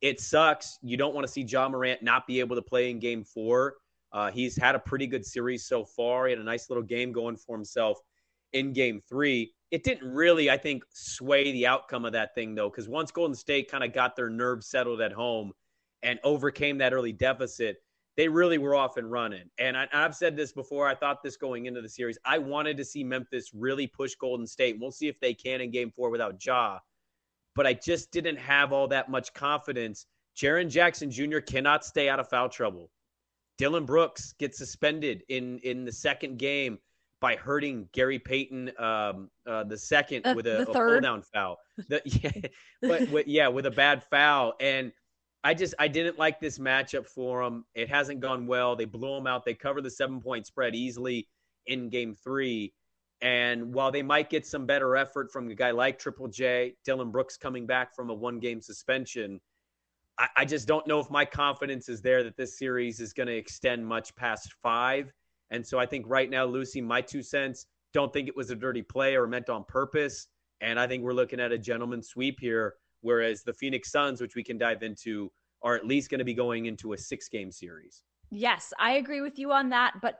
it 0.00 0.20
sucks. 0.20 0.78
You 0.82 0.96
don't 0.96 1.14
want 1.14 1.26
to 1.26 1.32
see 1.32 1.42
Ja 1.42 1.68
Morant 1.68 2.02
not 2.02 2.26
be 2.26 2.40
able 2.40 2.56
to 2.56 2.62
play 2.62 2.90
in 2.90 2.98
game 2.98 3.24
four. 3.24 3.74
Uh, 4.12 4.30
he's 4.30 4.56
had 4.56 4.74
a 4.74 4.78
pretty 4.78 5.06
good 5.06 5.24
series 5.24 5.66
so 5.66 5.84
far. 5.84 6.26
He 6.26 6.30
had 6.30 6.38
a 6.38 6.44
nice 6.44 6.70
little 6.70 6.82
game 6.82 7.12
going 7.12 7.36
for 7.36 7.56
himself 7.56 7.98
in 8.52 8.72
game 8.72 9.00
three. 9.08 9.52
It 9.70 9.82
didn't 9.84 10.08
really, 10.08 10.50
I 10.50 10.56
think, 10.56 10.84
sway 10.90 11.52
the 11.52 11.66
outcome 11.66 12.04
of 12.04 12.12
that 12.12 12.34
thing, 12.34 12.54
though, 12.54 12.70
because 12.70 12.88
once 12.88 13.10
Golden 13.10 13.34
State 13.34 13.70
kind 13.70 13.82
of 13.82 13.92
got 13.92 14.16
their 14.16 14.30
nerves 14.30 14.68
settled 14.68 15.00
at 15.00 15.12
home 15.12 15.52
and 16.02 16.20
overcame 16.22 16.78
that 16.78 16.92
early 16.92 17.12
deficit, 17.12 17.78
they 18.16 18.28
really 18.28 18.58
were 18.58 18.74
off 18.74 18.96
and 18.96 19.10
running. 19.10 19.50
And 19.58 19.76
I, 19.76 19.86
have 19.90 20.14
said 20.14 20.36
this 20.36 20.52
before. 20.52 20.86
I 20.86 20.94
thought 20.94 21.22
this 21.22 21.36
going 21.36 21.66
into 21.66 21.82
the 21.82 21.88
series. 21.88 22.16
I 22.24 22.38
wanted 22.38 22.76
to 22.78 22.84
see 22.84 23.04
Memphis 23.04 23.50
really 23.52 23.86
push 23.86 24.14
Golden 24.14 24.46
State. 24.46 24.78
We'll 24.80 24.92
see 24.92 25.08
if 25.08 25.18
they 25.20 25.34
can 25.34 25.60
in 25.60 25.70
game 25.70 25.90
four 25.90 26.10
without 26.10 26.42
Ja 26.44 26.78
but 27.56 27.66
I 27.66 27.72
just 27.72 28.12
didn't 28.12 28.36
have 28.36 28.72
all 28.72 28.86
that 28.88 29.10
much 29.10 29.32
confidence. 29.34 30.06
Jaren 30.36 30.70
Jackson 30.70 31.10
Jr. 31.10 31.38
cannot 31.38 31.84
stay 31.84 32.08
out 32.08 32.20
of 32.20 32.28
foul 32.28 32.48
trouble. 32.48 32.90
Dillon 33.58 33.86
Brooks 33.86 34.34
gets 34.38 34.58
suspended 34.58 35.22
in 35.28 35.58
in 35.60 35.84
the 35.84 35.92
second 35.92 36.38
game 36.38 36.78
by 37.20 37.34
hurting 37.34 37.88
Gary 37.92 38.18
Payton 38.18 38.70
um, 38.78 39.30
uh, 39.46 39.64
the 39.64 39.78
second 39.78 40.26
uh, 40.26 40.34
with 40.36 40.46
a, 40.46 40.62
a 40.62 40.66
pull 40.66 41.00
down 41.00 41.22
foul. 41.22 41.58
The, 41.88 42.00
yeah, 42.06 42.48
but 42.80 43.10
with, 43.10 43.26
yeah, 43.26 43.48
with 43.48 43.66
a 43.66 43.70
bad 43.70 44.02
foul. 44.10 44.54
And 44.60 44.92
I 45.44 45.52
just 45.52 45.74
I 45.78 45.88
didn't 45.88 46.18
like 46.18 46.40
this 46.40 46.58
matchup 46.58 47.06
for 47.06 47.44
them. 47.44 47.66
It 47.74 47.90
hasn't 47.90 48.20
gone 48.20 48.46
well. 48.46 48.76
They 48.76 48.86
blew 48.86 49.14
them 49.14 49.26
out. 49.26 49.44
They 49.44 49.54
covered 49.54 49.84
the 49.84 49.90
seven 49.90 50.20
point 50.20 50.46
spread 50.46 50.74
easily 50.74 51.28
in 51.66 51.90
game 51.90 52.14
three. 52.14 52.72
And 53.22 53.72
while 53.72 53.90
they 53.90 54.02
might 54.02 54.28
get 54.28 54.46
some 54.46 54.66
better 54.66 54.96
effort 54.96 55.32
from 55.32 55.48
a 55.48 55.54
guy 55.54 55.70
like 55.70 55.98
Triple 55.98 56.28
J, 56.28 56.74
Dillon 56.84 57.10
Brooks 57.10 57.36
coming 57.36 57.66
back 57.66 57.94
from 57.94 58.10
a 58.10 58.14
one 58.14 58.38
game 58.38 58.60
suspension, 58.60 59.40
I, 60.18 60.28
I, 60.36 60.44
just 60.44 60.68
don't 60.68 60.86
know 60.86 61.00
if 61.00 61.10
my 61.10 61.24
confidence 61.24 61.88
is 61.88 62.02
there 62.02 62.22
that 62.24 62.36
this 62.36 62.58
series 62.58 63.00
is 63.00 63.14
going 63.14 63.28
to 63.28 63.36
extend 63.36 63.86
much 63.86 64.14
past 64.16 64.54
five. 64.62 65.10
And 65.50 65.66
so 65.66 65.78
I 65.78 65.86
think 65.86 66.04
right 66.08 66.28
now, 66.28 66.44
Lucy, 66.44 66.80
my 66.80 67.00
two 67.00 67.22
cents, 67.22 67.66
don't 67.92 68.12
think 68.12 68.28
it 68.28 68.36
was 68.36 68.50
a 68.50 68.54
dirty 68.54 68.82
play 68.82 69.16
or 69.16 69.26
meant 69.26 69.48
on 69.48 69.64
purpose. 69.64 70.28
And 70.60 70.78
I 70.78 70.86
think 70.86 71.02
we're 71.02 71.12
looking 71.12 71.40
at 71.40 71.52
a 71.52 71.58
gentleman 71.58 72.02
sweep 72.02 72.38
here, 72.40 72.74
whereas 73.00 73.42
the 73.42 73.54
Phoenix 73.54 73.90
Suns, 73.90 74.20
which 74.20 74.34
we 74.34 74.42
can 74.42 74.58
dive 74.58 74.82
into, 74.82 75.30
are 75.62 75.74
at 75.74 75.86
least 75.86 76.10
going 76.10 76.18
to 76.18 76.24
be 76.24 76.34
going 76.34 76.66
into 76.66 76.92
a 76.92 76.98
six 76.98 77.28
game 77.28 77.50
series. 77.50 78.02
Yes, 78.30 78.72
I 78.78 78.92
agree 78.92 79.20
with 79.20 79.38
you 79.38 79.52
on 79.52 79.70
that. 79.70 79.94
But 80.02 80.18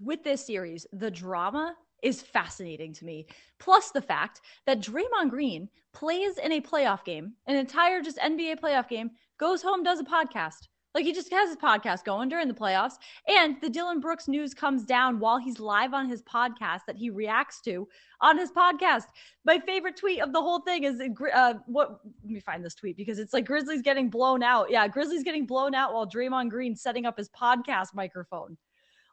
with 0.00 0.22
this 0.22 0.46
series, 0.46 0.86
the 0.92 1.10
drama 1.10 1.74
is 2.02 2.22
fascinating 2.22 2.92
to 2.94 3.04
me. 3.04 3.26
Plus 3.58 3.90
the 3.90 4.02
fact 4.02 4.40
that 4.66 4.80
Draymond 4.80 5.30
Green 5.30 5.68
plays 5.92 6.38
in 6.38 6.52
a 6.52 6.60
playoff 6.60 7.04
game, 7.04 7.34
an 7.46 7.56
entire 7.56 8.00
just 8.00 8.18
NBA 8.18 8.60
playoff 8.60 8.88
game, 8.88 9.10
goes 9.38 9.62
home, 9.62 9.82
does 9.82 10.00
a 10.00 10.04
podcast. 10.04 10.68
Like 10.94 11.04
he 11.04 11.12
just 11.12 11.30
has 11.32 11.50
his 11.50 11.58
podcast 11.58 12.04
going 12.04 12.28
during 12.28 12.48
the 12.48 12.54
playoffs. 12.54 12.94
And 13.28 13.56
the 13.60 13.68
Dillon 13.68 14.00
Brooks 14.00 14.26
news 14.26 14.54
comes 14.54 14.84
down 14.84 15.20
while 15.20 15.38
he's 15.38 15.60
live 15.60 15.92
on 15.94 16.08
his 16.08 16.22
podcast 16.22 16.80
that 16.86 16.96
he 16.96 17.10
reacts 17.10 17.60
to 17.62 17.86
on 18.20 18.38
his 18.38 18.50
podcast. 18.50 19.04
My 19.44 19.60
favorite 19.60 19.96
tweet 19.96 20.20
of 20.20 20.32
the 20.32 20.40
whole 20.40 20.60
thing 20.60 20.84
is 20.84 21.00
uh, 21.34 21.54
what 21.66 22.00
let 22.24 22.32
me 22.32 22.40
find 22.40 22.64
this 22.64 22.74
tweet 22.74 22.96
because 22.96 23.18
it's 23.18 23.32
like 23.32 23.44
Grizzlies 23.44 23.82
getting 23.82 24.08
blown 24.08 24.42
out. 24.42 24.70
Yeah, 24.70 24.88
Grizzlies 24.88 25.22
getting 25.22 25.46
blown 25.46 25.74
out 25.74 25.92
while 25.92 26.08
Draymond 26.08 26.50
Green 26.50 26.74
setting 26.74 27.06
up 27.06 27.18
his 27.18 27.28
podcast 27.28 27.94
microphone. 27.94 28.56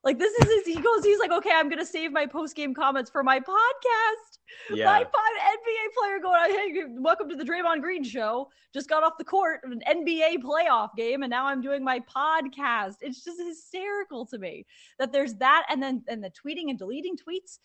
Like 0.06 0.20
this 0.20 0.32
is 0.34 0.48
his, 0.48 0.76
he 0.76 0.80
goes, 0.80 1.04
he's 1.04 1.18
like, 1.20 1.32
okay, 1.32 1.50
I'm 1.52 1.68
gonna 1.68 1.84
save 1.84 2.12
my 2.12 2.28
post 2.28 2.56
game 2.56 2.76
comments 2.76 3.10
for 3.10 3.24
my 3.24 3.40
podcast. 3.40 4.38
Yeah. 4.70 4.86
My 4.86 5.02
NBA 5.02 5.94
player 5.98 6.20
going, 6.22 6.52
hey, 6.52 6.84
welcome 7.00 7.28
to 7.28 7.36
the 7.36 7.44
Draymond 7.44 7.82
Green 7.82 8.04
show. 8.04 8.48
Just 8.72 8.88
got 8.88 9.02
off 9.02 9.14
the 9.18 9.24
court 9.24 9.62
of 9.66 9.72
an 9.72 9.82
NBA 9.90 10.44
playoff 10.44 10.90
game, 10.96 11.24
and 11.24 11.32
now 11.32 11.48
I'm 11.48 11.60
doing 11.60 11.84
my 11.84 12.00
podcast. 12.02 12.98
It's 13.02 13.24
just 13.24 13.42
hysterical 13.42 14.28
to 14.28 14.38
me 14.38 14.68
that 15.00 15.12
there's 15.12 15.34
that, 15.36 15.66
and 15.72 15.82
then 15.82 16.04
and 16.08 16.24
the 16.24 16.30
tweeting 16.30 16.70
and 16.70 16.78
deleting 16.78 17.18
tweets. 17.18 17.58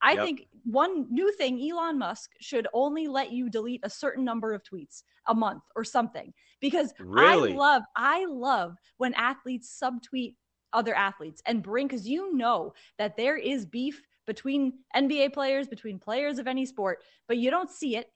I 0.00 0.12
yep. 0.12 0.24
think 0.24 0.46
one 0.64 1.06
new 1.10 1.32
thing 1.32 1.60
Elon 1.60 1.98
Musk 1.98 2.30
should 2.40 2.68
only 2.72 3.08
let 3.08 3.32
you 3.32 3.50
delete 3.50 3.80
a 3.82 3.90
certain 3.90 4.24
number 4.24 4.54
of 4.54 4.62
tweets 4.62 5.02
a 5.26 5.34
month 5.34 5.64
or 5.74 5.84
something 5.84 6.32
because 6.60 6.94
really? 7.00 7.52
I 7.52 7.56
love 7.56 7.82
I 7.96 8.24
love 8.26 8.76
when 8.96 9.12
athletes 9.14 9.78
subtweet 9.82 10.36
other 10.72 10.94
athletes 10.94 11.42
and 11.46 11.62
bring 11.62 11.86
because 11.86 12.08
you 12.08 12.34
know 12.36 12.72
that 12.98 13.16
there 13.16 13.36
is 13.36 13.66
beef 13.66 14.02
between 14.26 14.74
NBA 14.94 15.32
players, 15.32 15.68
between 15.68 15.98
players 15.98 16.38
of 16.38 16.46
any 16.46 16.64
sport, 16.64 17.02
but 17.26 17.38
you 17.38 17.50
don't 17.50 17.70
see 17.70 17.96
it. 17.96 18.10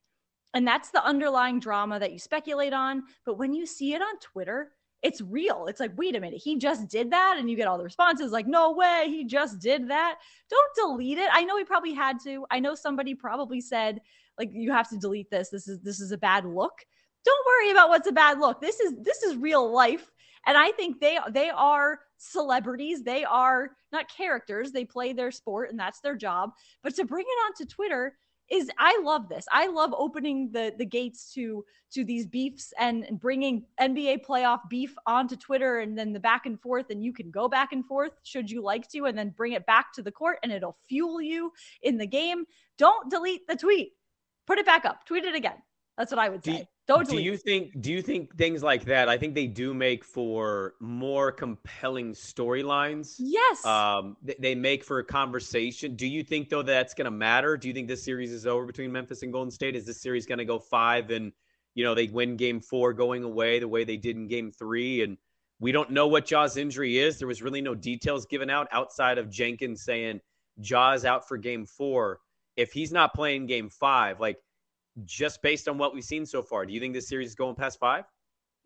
And 0.55 0.67
that's 0.67 0.91
the 0.91 1.05
underlying 1.05 1.59
drama 1.59 1.99
that 1.99 2.13
you 2.13 2.19
speculate 2.19 2.73
on. 2.73 3.03
But 3.27 3.39
when 3.39 3.53
you 3.53 3.67
see 3.67 3.95
it 3.95 4.03
on 4.03 4.19
Twitter, 4.21 4.71
it's 5.03 5.21
real. 5.21 5.67
It's 5.67 5.81
like, 5.81 5.93
wait 5.97 6.17
a 6.17 6.21
minute, 6.21 6.41
he 6.43 6.57
just 6.57 6.89
did 6.89 7.11
that. 7.11 7.37
And 7.39 7.51
you 7.51 7.57
get 7.57 7.69
all 7.69 7.77
the 7.77 7.85
responses 7.85 8.33
like, 8.33 8.47
no 8.47 8.73
way, 8.73 9.05
he 9.09 9.25
just 9.25 9.59
did 9.59 9.89
that. 9.91 10.17
Don't 10.49 10.75
delete 10.77 11.19
it. 11.19 11.29
I 11.33 11.45
know 11.45 11.59
he 11.59 11.65
probably 11.65 11.93
had 11.93 12.19
to. 12.25 12.47
I 12.51 12.61
know 12.61 12.75
somebody 12.75 13.15
probably 13.15 13.61
said, 13.61 14.01
like, 14.39 14.51
you 14.53 14.73
have 14.73 14.89
to 14.89 14.97
delete 14.97 15.31
this. 15.31 15.51
This 15.51 15.69
is 15.69 15.81
this 15.81 16.01
is 16.01 16.13
a 16.13 16.19
bad 16.19 16.47
look. 16.47 16.73
Don't 17.25 17.47
worry 17.47 17.71
about 17.71 17.91
what's 17.91 18.09
a 18.09 18.13
bad 18.13 18.39
look. 18.39 18.61
This 18.61 18.81
is 18.81 18.95
this 19.03 19.23
is 19.23 19.37
real 19.37 19.71
life. 19.71 20.11
And 20.47 20.57
I 20.57 20.71
think 20.73 21.01
they 21.01 21.19
they 21.31 21.51
are 21.51 22.01
celebrities. 22.19 23.03
They 23.03 23.25
are 23.25 23.71
not 23.93 24.09
characters. 24.15 24.73
They 24.73 24.85
play 24.85 25.13
their 25.13 25.31
sport 25.31 25.71
and 25.71 25.79
that's 25.79 26.01
their 26.01 26.17
job. 26.17 26.51
But 26.83 26.95
to 26.97 27.05
bring 27.05 27.27
it 27.27 27.39
onto 27.47 27.65
Twitter 27.65 28.17
is 28.51 28.71
I 28.79 29.01
love 29.03 29.29
this. 29.29 29.47
I 29.51 29.69
love 29.69 29.95
opening 29.97 30.51
the 30.53 30.75
the 30.77 30.85
gates 30.85 31.33
to 31.35 31.65
to 31.93 32.05
these 32.05 32.27
beefs 32.27 32.73
and, 32.79 33.05
and 33.05 33.19
bringing 33.19 33.65
NBA 33.81 34.27
playoff 34.27 34.61
beef 34.69 34.95
onto 35.07 35.37
Twitter 35.37 35.79
and 35.79 35.97
then 35.97 36.13
the 36.13 36.21
back 36.21 36.47
and 36.47 36.61
forth 36.61 36.91
and 36.91 37.03
you 37.03 37.13
can 37.13 37.31
go 37.31 37.49
back 37.49 37.73
and 37.73 37.87
forth 37.87 38.13
should 38.23 38.51
you 38.51 38.63
like 38.63 38.89
to 38.91 39.07
and 39.07 39.17
then 39.17 39.31
bring 39.31 39.53
it 39.53 39.65
back 39.67 39.93
to 39.95 40.03
the 40.03 40.13
court 40.13 40.39
and 40.43 40.53
it'll 40.53 40.77
fuel 40.89 41.23
you 41.23 41.53
in 41.83 41.97
the 41.97 42.07
game. 42.07 42.45
Don't 42.77 43.11
delete 43.11 43.47
the 43.47 43.57
tweet. 43.57 43.93
Put 44.47 44.59
it 44.59 44.67
back 44.67 44.85
up. 44.85 45.07
Tweet 45.07 45.25
it 45.25 45.35
again. 45.35 45.57
That's 45.97 46.13
what 46.13 46.19
I 46.19 46.29
would 46.29 46.45
say. 46.45 46.69
Don't 46.87 47.09
do 47.09 47.19
you 47.19 47.39
think 47.39 47.81
do 47.81 47.91
you 47.91 48.03
think 48.03 48.37
things 48.37 48.63
like 48.63 48.85
that? 48.85 49.09
I 49.09 49.17
think 49.17 49.35
they 49.35 49.47
do 49.47 49.73
make 49.73 50.05
for 50.05 50.75
more 50.81 51.33
compelling 51.33 52.13
storylines. 52.13 53.15
Yes. 53.19 53.65
Um, 53.65 54.19
they 54.39 54.55
make 54.55 54.85
for 54.85 54.99
a 54.99 55.05
conversation. 55.05 55.97
Do 55.97 56.07
you 56.07 56.23
think 56.23 56.51
though 56.51 56.63
that's 56.63 56.93
going 56.93 57.07
to 57.07 57.11
matter? 57.11 57.57
Do 57.57 57.69
you 57.69 57.75
think 57.75 57.89
this 57.89 58.05
series 58.05 58.33
is 58.33 58.47
over 58.47 58.67
between 58.67 58.93
Memphis 58.93 59.23
and 59.23 59.33
Golden 59.33 59.51
State? 59.51 59.77
Is 59.77 59.87
this 59.87 60.03
series 60.03 60.27
going 60.27 60.39
to 60.39 60.45
go 60.45 60.59
five 60.59 61.11
and 61.11 61.33
you 61.75 61.85
know 61.85 61.95
they 61.95 62.09
win 62.09 62.37
Game 62.37 62.61
Four 62.61 62.93
going 62.93 63.25
away 63.25 63.61
the 63.61 63.69
way 63.69 63.85
they 63.85 63.97
did 63.97 64.17
in 64.17 64.29
Game 64.29 64.53
Three? 64.53 65.03
And 65.03 65.17
we 65.61 65.73
don't 65.73 65.91
know 65.91 66.09
what 66.09 66.27
Ja's 66.27 66.59
injury 66.59 66.99
is. 66.99 67.19
There 67.19 67.29
was 67.29 67.41
really 67.41 67.63
no 67.63 67.75
details 67.75 68.27
given 68.27 68.51
out 68.51 68.69
outside 68.73 69.17
of 69.17 69.31
Jenkins 69.31 69.85
saying 69.85 70.21
Ja's 70.61 71.07
out 71.07 71.27
for 71.29 71.39
Game 71.39 71.65
Four. 71.65 72.21
If 72.59 72.73
he's 72.73 72.93
not 72.93 73.15
playing 73.15 73.47
Game 73.47 73.71
Five, 73.71 74.21
like 74.21 74.37
just 75.05 75.43
based 75.43 75.69
on 75.69 75.79
what 75.79 75.95
we've 75.95 76.05
seen 76.05 76.25
so 76.27 76.43
far. 76.43 76.65
Do 76.67 76.73
you 76.73 76.81
think 76.81 76.95
this 76.95 77.09
series 77.09 77.29
is 77.29 77.35
going 77.35 77.55
past 77.55 77.79
five? 77.79 78.05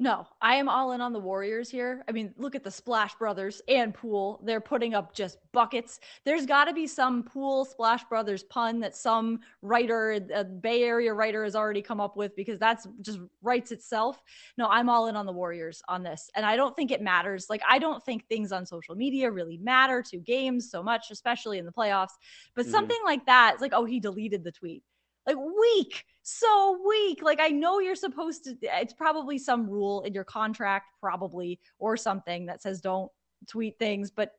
No, 0.01 0.29
I 0.41 0.55
am 0.55 0.69
all 0.69 0.93
in 0.93 1.01
on 1.01 1.13
the 1.13 1.19
Warriors 1.19 1.69
here. 1.69 2.05
I 2.09 2.13
mean, 2.13 2.33
look 2.37 2.55
at 2.55 2.63
the 2.63 2.71
Splash 2.71 3.17
Brothers 3.17 3.61
and 3.67 3.93
Poole. 3.93 4.41
They're 4.45 4.61
putting 4.61 4.95
up 4.95 5.13
just 5.13 5.39
buckets. 5.53 5.99
There's 6.25 6.47
got 6.47 6.67
to 6.67 6.73
be 6.73 6.87
some 6.87 7.25
Poole 7.25 7.65
Splash 7.65 8.05
Brothers 8.05 8.45
pun 8.45 8.79
that 8.79 8.95
some 8.95 9.41
writer, 9.61 10.21
a 10.33 10.45
Bay 10.45 10.85
Area 10.85 11.13
writer, 11.13 11.43
has 11.43 11.57
already 11.57 11.83
come 11.83 12.01
up 12.01 12.17
with 12.17 12.37
because 12.37 12.61
that's 12.61 12.87
just 13.01 13.19
writes 13.43 13.73
itself. 13.73 14.23
No, 14.57 14.69
I'm 14.69 14.89
all 14.89 15.09
in 15.09 15.17
on 15.17 15.27
the 15.27 15.33
Warriors 15.33 15.83
on 15.89 16.05
this. 16.05 16.31
And 16.37 16.47
I 16.47 16.55
don't 16.55 16.77
think 16.77 16.93
it 16.93 17.03
matters. 17.03 17.47
Like, 17.51 17.63
I 17.69 17.81
don't 17.81 18.05
think 18.05 18.25
things 18.29 18.53
on 18.53 18.67
social 18.67 18.95
media 18.95 19.29
really 19.33 19.59
matter 19.59 20.01
to 20.11 20.19
games 20.19 20.71
so 20.71 20.81
much, 20.81 21.11
especially 21.11 21.59
in 21.59 21.67
the 21.67 21.73
playoffs. 21.73 22.15
But 22.55 22.67
mm 22.67 22.71
something 22.71 22.99
like 23.05 23.25
that, 23.27 23.55
it's 23.55 23.63
like, 23.63 23.73
oh, 23.75 23.85
he 23.87 23.99
deleted 23.99 24.45
the 24.45 24.53
tweet 24.53 24.85
like 25.29 25.37
weak 25.37 26.05
so 26.23 26.79
weak 26.89 27.23
like 27.23 27.41
i 27.41 27.49
know 27.49 27.79
you're 27.79 27.95
supposed 27.95 28.45
to 28.45 28.57
it's 28.63 28.95
probably 28.95 29.39
some 29.39 29.69
rule 29.69 30.03
in 30.03 30.15
your 30.15 30.25
contract 30.25 30.87
probably 31.01 31.61
or 31.79 31.97
something 31.97 32.47
that 32.47 32.63
says 32.63 32.81
don't 32.81 33.11
tweet 33.47 33.79
things 33.79 34.11
but 34.11 34.33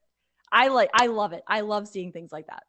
i 0.52 0.68
like 0.68 0.90
i 0.94 1.08
love 1.08 1.34
it 1.34 1.44
i 1.48 1.62
love 1.62 1.88
seeing 1.88 2.12
things 2.12 2.32
like 2.32 2.48
that 2.48 2.64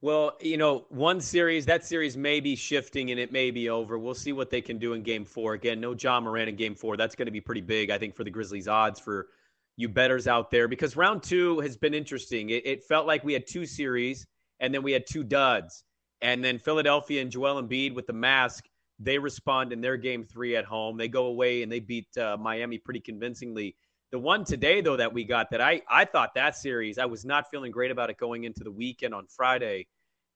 well, 0.00 0.36
you 0.42 0.58
know, 0.58 0.84
one 0.90 1.18
series, 1.18 1.64
that 1.64 1.82
series 1.82 2.14
may 2.14 2.38
be 2.38 2.56
shifting 2.56 3.10
and 3.10 3.18
it 3.18 3.32
may 3.32 3.50
be 3.50 3.70
over. 3.70 3.98
We'll 3.98 4.14
see 4.14 4.32
what 4.32 4.50
they 4.50 4.60
can 4.60 4.76
do 4.76 4.92
in 4.92 5.02
game 5.02 5.24
four. 5.24 5.54
Again, 5.54 5.80
no 5.80 5.94
Ja 5.98 6.20
Morant 6.20 6.50
in 6.50 6.56
game 6.56 6.74
four. 6.74 6.98
That's 6.98 7.14
going 7.14 7.24
to 7.24 7.32
be 7.32 7.40
pretty 7.40 7.62
big, 7.62 7.88
I 7.88 7.96
think, 7.96 8.14
for 8.14 8.22
the 8.22 8.28
Grizzlies' 8.28 8.68
odds 8.68 9.00
for 9.00 9.28
you 9.76 9.88
betters 9.88 10.28
out 10.28 10.50
there 10.50 10.68
because 10.68 10.94
round 10.94 11.22
two 11.22 11.58
has 11.60 11.78
been 11.78 11.94
interesting. 11.94 12.50
It, 12.50 12.66
it 12.66 12.84
felt 12.84 13.06
like 13.06 13.24
we 13.24 13.32
had 13.32 13.46
two 13.46 13.64
series 13.64 14.26
and 14.60 14.74
then 14.74 14.82
we 14.82 14.92
had 14.92 15.06
two 15.06 15.24
duds. 15.24 15.84
And 16.24 16.42
then 16.42 16.58
Philadelphia 16.58 17.20
and 17.20 17.30
Joel 17.30 17.62
Embiid 17.62 17.94
with 17.94 18.06
the 18.06 18.14
mask, 18.14 18.64
they 18.98 19.18
respond 19.18 19.74
in 19.74 19.82
their 19.82 19.98
game 19.98 20.24
three 20.24 20.56
at 20.56 20.64
home. 20.64 20.96
They 20.96 21.06
go 21.06 21.26
away 21.26 21.62
and 21.62 21.70
they 21.70 21.80
beat 21.80 22.16
uh, 22.16 22.38
Miami 22.40 22.78
pretty 22.78 23.00
convincingly. 23.00 23.76
The 24.10 24.18
one 24.18 24.42
today, 24.42 24.80
though, 24.80 24.96
that 24.96 25.12
we 25.12 25.24
got 25.24 25.50
that 25.50 25.60
I, 25.60 25.82
I 25.86 26.06
thought 26.06 26.34
that 26.34 26.56
series, 26.56 26.96
I 26.96 27.04
was 27.04 27.26
not 27.26 27.50
feeling 27.50 27.70
great 27.70 27.90
about 27.90 28.08
it 28.08 28.16
going 28.16 28.44
into 28.44 28.64
the 28.64 28.70
weekend 28.70 29.12
on 29.12 29.26
Friday. 29.26 29.86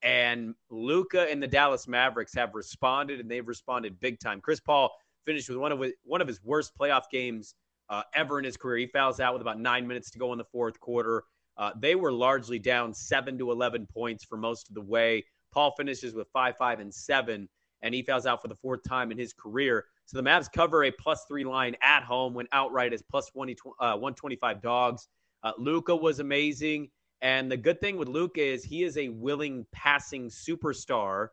And 0.02 0.54
Luka 0.68 1.22
and 1.30 1.42
the 1.42 1.46
Dallas 1.46 1.88
Mavericks 1.88 2.34
have 2.34 2.54
responded 2.54 3.18
and 3.18 3.30
they've 3.30 3.48
responded 3.48 3.98
big 3.98 4.20
time. 4.20 4.42
Chris 4.42 4.60
Paul 4.60 4.90
finished 5.24 5.48
with 5.48 5.56
one 5.56 5.72
of 5.72 5.80
his, 5.80 5.92
one 6.04 6.20
of 6.20 6.28
his 6.28 6.44
worst 6.44 6.72
playoff 6.78 7.04
games 7.10 7.54
uh, 7.88 8.02
ever 8.14 8.38
in 8.38 8.44
his 8.44 8.58
career. 8.58 8.76
He 8.76 8.88
fouls 8.88 9.20
out 9.20 9.32
with 9.32 9.40
about 9.40 9.58
nine 9.58 9.86
minutes 9.86 10.10
to 10.10 10.18
go 10.18 10.32
in 10.32 10.38
the 10.38 10.44
fourth 10.44 10.78
quarter. 10.80 11.24
Uh, 11.56 11.70
they 11.80 11.94
were 11.94 12.12
largely 12.12 12.58
down 12.58 12.92
seven 12.92 13.38
to 13.38 13.50
11 13.50 13.86
points 13.86 14.22
for 14.22 14.36
most 14.36 14.68
of 14.68 14.74
the 14.74 14.82
way. 14.82 15.24
Paul 15.52 15.72
finishes 15.76 16.14
with 16.14 16.28
five, 16.32 16.56
five, 16.56 16.80
and 16.80 16.92
seven, 16.92 17.48
and 17.82 17.94
he 17.94 18.02
fouls 18.02 18.26
out 18.26 18.42
for 18.42 18.48
the 18.48 18.56
fourth 18.56 18.82
time 18.82 19.10
in 19.10 19.18
his 19.18 19.32
career. 19.32 19.86
So 20.06 20.16
the 20.16 20.22
Mavs 20.22 20.50
cover 20.50 20.84
a 20.84 20.90
plus 20.90 21.24
three 21.28 21.44
line 21.44 21.76
at 21.82 22.02
home 22.02 22.34
when 22.34 22.46
outright 22.52 22.92
is 22.92 23.02
plus 23.02 23.26
20, 23.30 23.56
uh, 23.78 23.92
125 23.92 24.62
dogs. 24.62 25.08
Uh, 25.42 25.52
Luka 25.58 25.94
was 25.94 26.18
amazing. 26.18 26.88
And 27.20 27.50
the 27.50 27.56
good 27.56 27.80
thing 27.80 27.96
with 27.96 28.08
Luka 28.08 28.40
is 28.40 28.64
he 28.64 28.84
is 28.84 28.96
a 28.96 29.08
willing 29.08 29.66
passing 29.72 30.28
superstar 30.28 31.28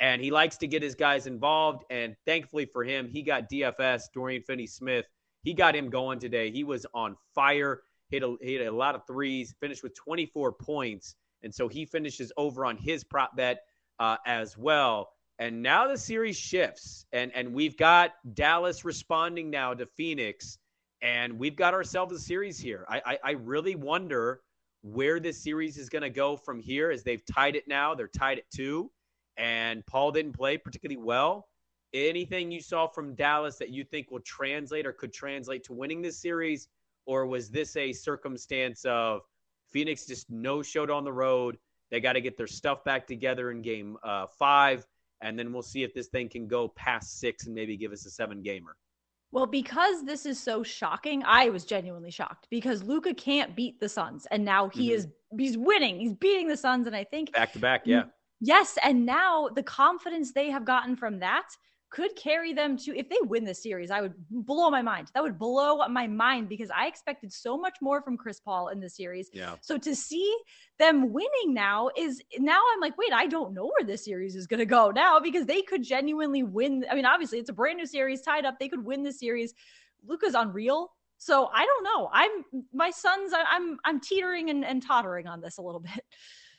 and 0.00 0.20
he 0.20 0.30
likes 0.30 0.56
to 0.58 0.66
get 0.66 0.82
his 0.82 0.94
guys 0.94 1.26
involved. 1.26 1.84
And 1.90 2.16
thankfully 2.26 2.66
for 2.66 2.84
him, 2.84 3.08
he 3.08 3.22
got 3.22 3.50
DFS, 3.50 4.04
Dorian 4.12 4.42
Finney 4.42 4.66
Smith. 4.66 5.06
He 5.42 5.54
got 5.54 5.76
him 5.76 5.90
going 5.90 6.18
today. 6.18 6.50
He 6.50 6.64
was 6.64 6.86
on 6.94 7.16
fire, 7.34 7.82
hit 8.10 8.22
a, 8.22 8.36
hit 8.40 8.66
a 8.66 8.70
lot 8.70 8.94
of 8.94 9.06
threes, 9.06 9.54
finished 9.60 9.82
with 9.82 9.94
24 9.94 10.52
points. 10.52 11.14
And 11.42 11.54
so 11.54 11.68
he 11.68 11.84
finishes 11.84 12.32
over 12.36 12.64
on 12.64 12.76
his 12.76 13.04
prop 13.04 13.36
bet 13.36 13.62
uh, 13.98 14.16
as 14.26 14.56
well. 14.56 15.10
And 15.38 15.62
now 15.62 15.86
the 15.86 15.98
series 15.98 16.36
shifts, 16.36 17.04
and 17.12 17.30
and 17.34 17.52
we've 17.52 17.76
got 17.76 18.12
Dallas 18.32 18.86
responding 18.86 19.50
now 19.50 19.74
to 19.74 19.84
Phoenix, 19.84 20.58
and 21.02 21.38
we've 21.38 21.56
got 21.56 21.74
ourselves 21.74 22.14
a 22.14 22.18
series 22.18 22.58
here. 22.58 22.86
I 22.88 23.02
I, 23.04 23.18
I 23.22 23.30
really 23.32 23.74
wonder 23.74 24.40
where 24.82 25.20
this 25.20 25.42
series 25.42 25.76
is 25.76 25.90
going 25.90 26.02
to 26.02 26.10
go 26.10 26.36
from 26.38 26.58
here, 26.58 26.90
as 26.90 27.02
they've 27.02 27.24
tied 27.26 27.54
it 27.54 27.68
now. 27.68 27.94
They're 27.94 28.08
tied 28.08 28.38
at 28.38 28.50
two, 28.50 28.90
and 29.36 29.84
Paul 29.84 30.10
didn't 30.10 30.32
play 30.32 30.56
particularly 30.56 31.02
well. 31.02 31.48
Anything 31.92 32.50
you 32.50 32.60
saw 32.60 32.86
from 32.86 33.14
Dallas 33.14 33.56
that 33.58 33.68
you 33.68 33.84
think 33.84 34.10
will 34.10 34.20
translate 34.20 34.86
or 34.86 34.92
could 34.92 35.12
translate 35.12 35.64
to 35.64 35.74
winning 35.74 36.00
this 36.00 36.18
series, 36.18 36.68
or 37.04 37.26
was 37.26 37.50
this 37.50 37.76
a 37.76 37.92
circumstance 37.92 38.86
of 38.86 39.20
Phoenix 39.76 40.06
just 40.06 40.30
no 40.30 40.62
showed 40.62 40.90
on 40.90 41.04
the 41.04 41.12
road. 41.12 41.58
They 41.90 42.00
got 42.00 42.14
to 42.14 42.22
get 42.22 42.38
their 42.38 42.46
stuff 42.46 42.82
back 42.82 43.06
together 43.06 43.50
in 43.50 43.60
game 43.60 43.98
uh, 44.02 44.26
five, 44.38 44.86
and 45.20 45.38
then 45.38 45.52
we'll 45.52 45.60
see 45.60 45.82
if 45.82 45.92
this 45.92 46.06
thing 46.06 46.30
can 46.30 46.48
go 46.48 46.68
past 46.68 47.20
six 47.20 47.44
and 47.44 47.54
maybe 47.54 47.76
give 47.76 47.92
us 47.92 48.06
a 48.06 48.10
seven 48.10 48.40
gamer. 48.40 48.74
Well, 49.32 49.44
because 49.44 50.02
this 50.02 50.24
is 50.24 50.40
so 50.40 50.62
shocking, 50.62 51.22
I 51.26 51.50
was 51.50 51.66
genuinely 51.66 52.10
shocked 52.10 52.46
because 52.48 52.84
Luka 52.84 53.12
can't 53.12 53.54
beat 53.54 53.78
the 53.78 53.88
Suns, 53.90 54.26
and 54.30 54.46
now 54.46 54.70
he 54.70 54.86
mm-hmm. 54.88 54.96
is 54.96 55.08
he's 55.38 55.58
winning. 55.58 56.00
He's 56.00 56.14
beating 56.14 56.48
the 56.48 56.56
Suns, 56.56 56.86
and 56.86 56.96
I 56.96 57.04
think 57.04 57.32
back 57.32 57.52
to 57.52 57.58
back, 57.58 57.82
yeah. 57.84 58.04
Yes, 58.40 58.78
and 58.82 59.04
now 59.04 59.50
the 59.54 59.62
confidence 59.62 60.32
they 60.32 60.48
have 60.48 60.64
gotten 60.64 60.96
from 60.96 61.18
that 61.18 61.48
could 61.90 62.14
carry 62.16 62.52
them 62.52 62.76
to 62.76 62.96
if 62.96 63.08
they 63.08 63.16
win 63.22 63.44
this 63.44 63.62
series 63.62 63.90
i 63.90 64.00
would 64.00 64.14
blow 64.30 64.70
my 64.70 64.82
mind. 64.82 65.10
That 65.14 65.22
would 65.22 65.38
blow 65.38 65.86
my 65.88 66.06
mind 66.06 66.48
because 66.48 66.70
i 66.70 66.86
expected 66.86 67.32
so 67.32 67.56
much 67.56 67.76
more 67.80 68.02
from 68.02 68.16
chris 68.16 68.40
paul 68.40 68.68
in 68.68 68.80
the 68.80 68.90
series. 68.90 69.30
Yeah. 69.32 69.54
so 69.60 69.78
to 69.78 69.94
see 69.94 70.36
them 70.78 71.12
winning 71.12 71.54
now 71.54 71.90
is 71.96 72.20
now 72.38 72.60
i'm 72.74 72.80
like 72.80 72.98
wait 72.98 73.12
i 73.12 73.26
don't 73.26 73.54
know 73.54 73.66
where 73.66 73.86
this 73.86 74.04
series 74.04 74.34
is 74.34 74.46
going 74.46 74.58
to 74.58 74.66
go 74.66 74.90
now 74.90 75.20
because 75.20 75.46
they 75.46 75.62
could 75.62 75.82
genuinely 75.82 76.42
win. 76.42 76.84
I 76.90 76.94
mean 76.94 77.06
obviously 77.06 77.38
it's 77.38 77.50
a 77.50 77.54
brand 77.54 77.78
new 77.78 77.86
series 77.86 78.22
tied 78.22 78.44
up 78.44 78.58
they 78.58 78.68
could 78.68 78.84
win 78.84 79.02
the 79.02 79.12
series. 79.12 79.54
Luka's 80.06 80.34
unreal. 80.34 80.92
So 81.18 81.48
i 81.54 81.64
don't 81.64 81.84
know. 81.84 82.10
I'm 82.12 82.64
my 82.72 82.90
son's 82.90 83.32
i'm 83.34 83.78
i'm 83.84 84.00
teetering 84.00 84.50
and, 84.50 84.64
and 84.64 84.84
tottering 84.84 85.26
on 85.26 85.40
this 85.40 85.58
a 85.58 85.62
little 85.62 85.80
bit 85.80 86.04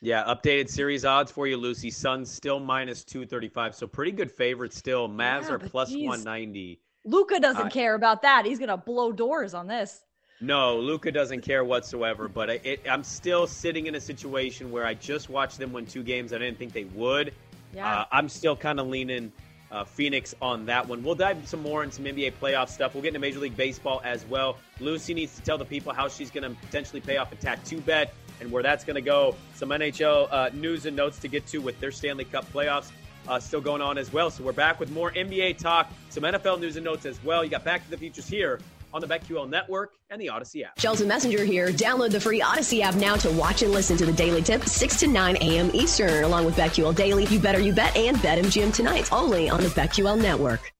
Yeah, 0.01 0.24
updated 0.25 0.70
series 0.70 1.06
odds 1.06 1.32
for 1.32 1.48
you, 1.48 1.58
Lucy. 1.58 1.89
Suns 1.89 2.30
still 2.32 2.60
minus 2.60 3.04
235. 3.04 3.74
So 3.75 3.88
pretty 3.88 4.12
good 4.12 4.32
favorite 4.32 4.74
still. 4.74 5.10
Mavs 5.10 5.44
Yeah, 5.48 5.54
are 5.54 5.60
plus 5.60 5.89
geez. 5.89 6.08
190. 6.08 6.80
luka 7.06 7.39
doesn't 7.39 7.68
I- 7.68 7.70
care 7.70 7.96
about 7.96 8.22
that 8.22 8.46
he's 8.46 8.60
going 8.60 8.68
to 8.70 8.75
blow 8.77 9.12
doors 9.13 9.54
on 9.54 9.66
this 9.68 10.01
No, 10.42 10.77
Luka 10.77 11.10
doesn't 11.12 11.42
care 11.42 11.63
whatsoever. 11.63 12.27
But 12.27 12.50
I- 12.51 12.60
it, 12.63 12.82
I'm 12.89 13.04
still 13.04 13.48
sitting 13.48 13.88
in 13.88 13.96
a 13.96 14.01
situation 14.01 14.72
where 14.72 14.86
I 14.86 14.94
just 14.94 15.30
watched 15.30 15.58
them 15.58 15.72
win 15.74 15.86
two 15.88 16.04
games. 16.04 16.32
I 16.34 16.38
didn't 16.38 16.60
think 16.60 16.74
they 16.74 16.84
would. 16.84 17.34
yeah 17.74 18.01
Uh, 18.01 18.06
I'm 18.12 18.30
still 18.30 18.56
kind 18.56 18.80
of 18.80 18.88
leaning 18.88 19.32
uh, 19.72 19.84
Phoenix 19.84 20.36
on 20.42 20.66
that 20.68 20.88
one. 20.88 21.04
We'll 21.04 21.16
dive 21.16 21.46
some 21.48 21.62
more 21.63 21.84
into 21.84 21.96
some 21.96 22.06
NBA 22.06 22.34
playoff 22.42 22.70
stuff. 22.70 22.94
We'll 22.94 23.01
get 23.04 23.10
into 23.10 23.20
Major 23.20 23.39
League 23.39 23.58
Baseball 23.58 24.00
as 24.06 24.24
well. 24.25 24.58
Lucy 24.80 25.13
needs 25.16 25.36
to 25.36 25.42
tell 25.42 25.58
the 25.58 25.66
people 25.66 25.92
how 25.92 26.08
she's 26.08 26.30
going 26.32 26.44
to 26.44 26.58
potentially 26.62 27.01
pay 27.01 27.18
off 27.18 27.32
a 27.32 27.36
tattoo 27.36 27.82
bet 27.82 28.13
and 28.39 28.51
where 28.51 28.63
that's 28.63 28.84
going 28.84 28.96
to 28.96 29.01
go. 29.01 29.36
Some 29.56 29.70
NHL 29.70 30.27
uh, 30.32 30.50
news 30.53 30.86
and 30.86 30.96
notes 30.96 31.20
to 31.20 31.27
get 31.27 31.46
to 31.48 31.60
with 31.60 31.79
their 31.79 31.91
Stanley 31.91 32.25
Cup 32.25 32.46
playoffs 32.51 32.91
uh, 33.27 33.39
still 33.39 33.62
going 33.62 33.82
on 33.82 33.98
as 33.98 34.12
well. 34.12 34.29
So 34.29 34.44
we're 34.44 34.53
back 34.53 34.79
with 34.79 34.91
more 34.91 35.12
NBA 35.12 35.58
talk, 35.58 35.91
some 36.10 36.24
NFL 36.24 36.60
news 36.60 36.75
and 36.75 36.86
notes 36.86 37.06
as 37.06 37.22
well. 37.24 37.44
You 37.44 37.50
got 37.50 37.63
Back 37.63 37.84
to 37.84 37.89
the 37.89 37.98
Futures 37.98 38.27
here 38.27 38.60
on 38.94 39.01
the 39.01 39.08
BetQL 39.08 39.50
Network 39.50 39.94
and 40.10 40.20
the 40.20 40.29
Odyssey 40.29 40.63
app. 40.63 40.79
Shelton 40.79 41.08
Messenger 41.08 41.44
here. 41.44 41.67
Download 41.70 42.10
the 42.10 42.22
free 42.22 42.41
Odyssey 42.41 42.82
app 42.82 42.96
now 42.96 43.15
to 43.17 43.29
watch 43.32 43.62
and 43.62 43.72
listen 43.72 43.98
to 43.98 44.06
the 44.06 44.13
Daily 44.13 44.41
Tip 44.41 44.63
6 44.63 45.00
to 45.01 45.08
9 45.08 45.36
a.m. 45.38 45.70
Eastern, 45.74 46.24
along 46.24 46.46
with 46.46 46.56
BetQL 46.56 46.96
Daily, 46.96 47.25
You 47.25 47.39
Better 47.39 47.60
You 47.60 47.74
Bet, 47.74 47.96
and 47.98 48.17
BetMGM 48.17 48.74
Tonight, 48.74 49.12
only 49.12 49.50
on 49.50 49.62
the 49.62 49.70
BetQL 49.70 50.20
Network. 50.20 50.74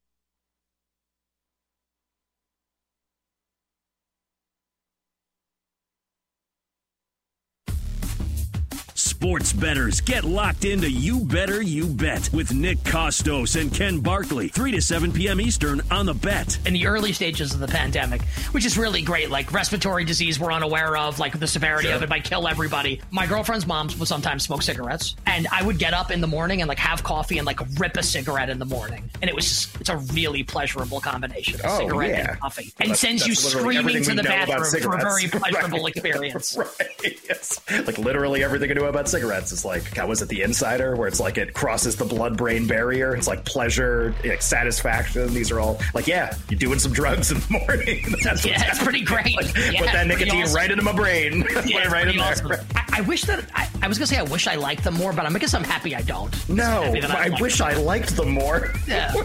Sports 9.38 9.54
betters 9.54 10.02
get 10.02 10.24
locked 10.24 10.66
into 10.66 10.90
You 10.90 11.20
Better 11.20 11.62
You 11.62 11.86
Bet 11.86 12.28
with 12.34 12.54
Nick 12.56 12.80
Kostos 12.80 13.60
and 13.62 13.72
Ken 13.72 14.00
Barkley, 14.00 14.48
3 14.48 14.72
to 14.72 14.82
7 14.82 15.12
p.m. 15.12 15.40
Eastern 15.40 15.80
on 15.92 16.08
the 16.08 16.16
bet. 16.16 16.58
in 16.66 16.74
the 16.74 16.88
early 16.88 17.14
stages 17.14 17.54
of 17.54 17.60
the 17.60 17.68
pandemic, 17.68 18.24
which 18.54 18.66
is 18.66 18.80
really 18.80 19.04
great. 19.04 19.30
Like 19.30 19.54
respiratory 19.54 20.06
disease, 20.06 20.40
we're 20.40 20.52
unaware 20.52 20.98
of. 20.98 21.20
Like 21.20 21.40
the 21.40 21.46
severity 21.46 21.90
of 21.90 22.02
it 22.02 22.10
might 22.10 22.24
kill 22.24 22.48
everybody. 22.48 23.00
My 23.12 23.28
girlfriend's 23.28 23.68
mom 23.68 23.90
would 24.00 24.08
sometimes 24.08 24.42
smoke 24.44 24.64
cigarettes, 24.64 25.16
and 25.28 25.46
I 25.52 25.62
would 25.62 25.78
get 25.78 25.94
up 25.94 26.10
in 26.10 26.20
the 26.20 26.26
morning 26.28 26.62
and 26.62 26.68
like 26.68 26.80
have 26.80 27.04
coffee 27.04 27.38
and 27.38 27.46
like 27.46 27.60
rip 27.80 27.96
a 27.96 28.02
cigarette 28.02 28.50
in 28.50 28.58
the 28.58 28.66
morning, 28.66 29.08
and 29.22 29.30
it 29.30 29.36
was 29.36 29.46
just, 29.48 29.80
it's 29.80 29.90
a 29.90 29.98
really 30.16 30.42
pleasurable 30.42 31.00
combination: 31.00 31.60
Oh, 31.64 31.78
cigarette 31.78 32.10
yeah. 32.10 32.30
and 32.32 32.40
coffee, 32.40 32.74
and 32.80 32.90
That's- 32.90 33.00
sends 33.02 33.28
you 33.28 33.36
that's 33.36 33.54
literally 33.54 33.76
screaming 33.76 34.04
to 34.04 34.10
the 34.16 34.16
we 34.24 34.30
know 34.30 34.36
about 34.44 34.48
bathroom 34.64 34.82
for 34.82 34.96
a 34.96 35.02
very 35.02 35.28
pleasurable 35.32 35.84
Right. 35.84 35.96
experience. 35.96 36.58
Right. 36.80 37.20
Yes. 37.30 37.60
Like 37.86 37.98
literally 38.00 38.44
everything 38.44 38.72
I 38.72 38.74
know 38.74 38.86
about 38.86 39.08
cigarettes 39.10 39.27
is 39.32 39.66
like, 39.66 39.94
God, 39.94 40.10
was 40.10 40.22
it 40.22 40.30
the 40.30 40.42
insider 40.42 40.96
where 40.96 41.08
it's 41.08 41.20
like 41.20 41.38
it 41.38 41.54
crosses 41.54 41.96
the 41.96 42.06
blood 42.06 42.38
brain 42.38 42.68
barrier? 42.68 43.16
It's 43.16 43.28
like 43.28 43.46
pleasure, 43.46 44.14
like 44.26 44.42
satisfaction. 44.42 45.34
These 45.34 45.52
are 45.52 45.60
all 45.60 45.80
like, 45.94 46.08
yeah, 46.08 46.36
you're 46.50 46.60
doing 46.60 46.80
some 46.80 46.94
drugs 46.94 47.32
in 47.32 47.40
the 47.40 47.48
morning. 47.68 48.04
That's 48.24 48.46
Yeah, 48.46 48.64
it's 48.70 48.84
pretty 48.84 49.04
great. 49.04 49.36
Like, 49.36 49.56
Yeah, 49.56 49.80
put 49.80 49.92
that 49.94 50.08
nicotine 50.08 50.44
awesome. 50.44 50.56
right 50.56 50.72
into 50.72 50.84
my 50.84 50.94
brain. 50.94 51.46
Yeah, 51.66 51.84
it 51.86 51.92
right 51.92 52.08
in 52.08 52.14
pretty 52.14 52.20
there. 52.20 52.28
awesome. 52.60 52.68
I, 52.76 53.00
I 53.00 53.02
wish 53.02 53.24
that 53.24 53.46
I, 53.54 53.70
I 53.82 53.88
was 53.88 53.98
gonna 53.98 54.08
say 54.08 54.18
I 54.18 54.24
wish 54.24 54.48
I 54.48 54.56
liked 54.56 54.84
them 54.84 54.94
more, 54.94 55.12
but 55.14 55.26
I 55.26 55.38
guess 55.38 55.54
I'm 55.54 55.64
happy 55.64 55.96
I 55.96 56.02
don't. 56.02 56.34
No, 56.50 56.64
Happy 56.84 57.02
that 57.02 57.12
I 57.12 57.28
like 57.28 57.42
wish 57.42 57.58
them. 57.58 57.68
I 57.68 57.74
liked 57.76 58.16
them 58.16 58.30
more. 58.32 58.74
Yeah. 58.88 59.14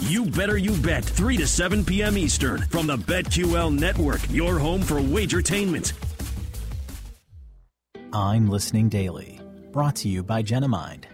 You 0.00 0.24
Better 0.26 0.56
You 0.56 0.72
Bet, 0.76 1.04
3 1.04 1.36
to 1.38 1.46
7 1.46 1.84
p.m. 1.84 2.16
Eastern 2.18 2.62
from 2.66 2.86
the 2.86 2.96
BetQL 2.96 3.76
Network, 3.76 4.20
your 4.30 4.58
home 4.58 4.80
for 4.82 4.96
wagertainment. 4.96 5.92
I'm 8.12 8.48
Listening 8.48 8.88
Daily, 8.88 9.37
brought 9.72 9.96
to 9.96 10.08
you 10.08 10.22
by 10.22 10.42
Genomind. 10.42 11.04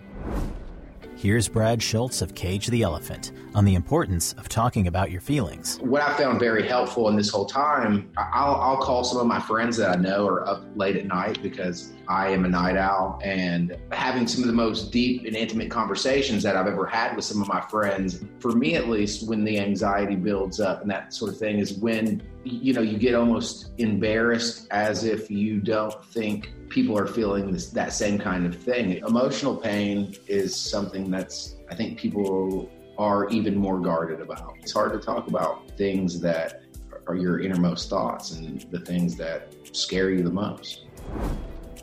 Here's 1.16 1.48
Brad 1.48 1.82
Shultz 1.82 2.20
of 2.20 2.34
Cage 2.34 2.66
the 2.66 2.82
Elephant 2.82 3.32
on 3.54 3.64
the 3.64 3.74
importance 3.74 4.34
of 4.34 4.48
talking 4.48 4.88
about 4.88 5.10
your 5.10 5.20
feelings. 5.20 5.78
what 5.78 6.02
I 6.02 6.14
found 6.18 6.38
very 6.38 6.66
helpful 6.66 7.08
in 7.08 7.16
this 7.16 7.30
whole 7.30 7.46
time, 7.46 8.10
I'll, 8.16 8.56
I'll 8.56 8.76
call 8.76 9.04
some 9.04 9.18
of 9.18 9.26
my 9.26 9.40
friends 9.40 9.76
that 9.78 9.90
I 9.90 10.00
know 10.00 10.26
are 10.26 10.46
up 10.46 10.64
late 10.76 10.96
at 10.96 11.06
night 11.06 11.40
because 11.42 11.92
I 12.08 12.28
am 12.28 12.44
a 12.44 12.48
night 12.48 12.76
owl 12.76 13.20
and 13.24 13.76
having 13.90 14.26
some 14.26 14.42
of 14.42 14.48
the 14.48 14.54
most 14.54 14.92
deep 14.92 15.24
and 15.24 15.34
intimate 15.34 15.70
conversations 15.70 16.42
that 16.42 16.56
I've 16.56 16.66
ever 16.66 16.84
had 16.84 17.16
with 17.16 17.24
some 17.24 17.40
of 17.40 17.48
my 17.48 17.60
friends. 17.62 18.22
For 18.40 18.52
me, 18.52 18.74
at 18.74 18.88
least, 18.88 19.26
when 19.26 19.44
the 19.44 19.58
anxiety 19.58 20.16
builds 20.16 20.60
up 20.60 20.82
and 20.82 20.90
that 20.90 21.14
sort 21.14 21.32
of 21.32 21.38
thing 21.38 21.58
is 21.58 21.72
when, 21.74 22.22
you 22.44 22.74
know, 22.74 22.82
you 22.82 22.98
get 22.98 23.14
almost 23.14 23.70
embarrassed 23.78 24.66
as 24.70 25.04
if 25.04 25.30
you 25.30 25.60
don't 25.60 26.04
think 26.06 26.50
people 26.74 26.98
are 26.98 27.06
feeling 27.06 27.52
this, 27.52 27.70
that 27.70 27.92
same 27.92 28.18
kind 28.18 28.44
of 28.44 28.56
thing. 28.56 28.98
Emotional 29.06 29.56
pain 29.56 30.12
is 30.26 30.56
something 30.56 31.08
that's, 31.08 31.54
I 31.70 31.74
think 31.76 31.96
people 31.96 32.68
are 32.98 33.28
even 33.30 33.54
more 33.56 33.78
guarded 33.78 34.20
about. 34.20 34.56
It's 34.60 34.72
hard 34.72 34.92
to 34.92 34.98
talk 34.98 35.28
about 35.28 35.70
things 35.78 36.20
that 36.20 36.62
are 37.06 37.14
your 37.14 37.40
innermost 37.40 37.88
thoughts 37.88 38.32
and 38.32 38.60
the 38.72 38.80
things 38.80 39.16
that 39.16 39.54
scare 39.72 40.10
you 40.10 40.24
the 40.24 40.32
most. 40.32 40.86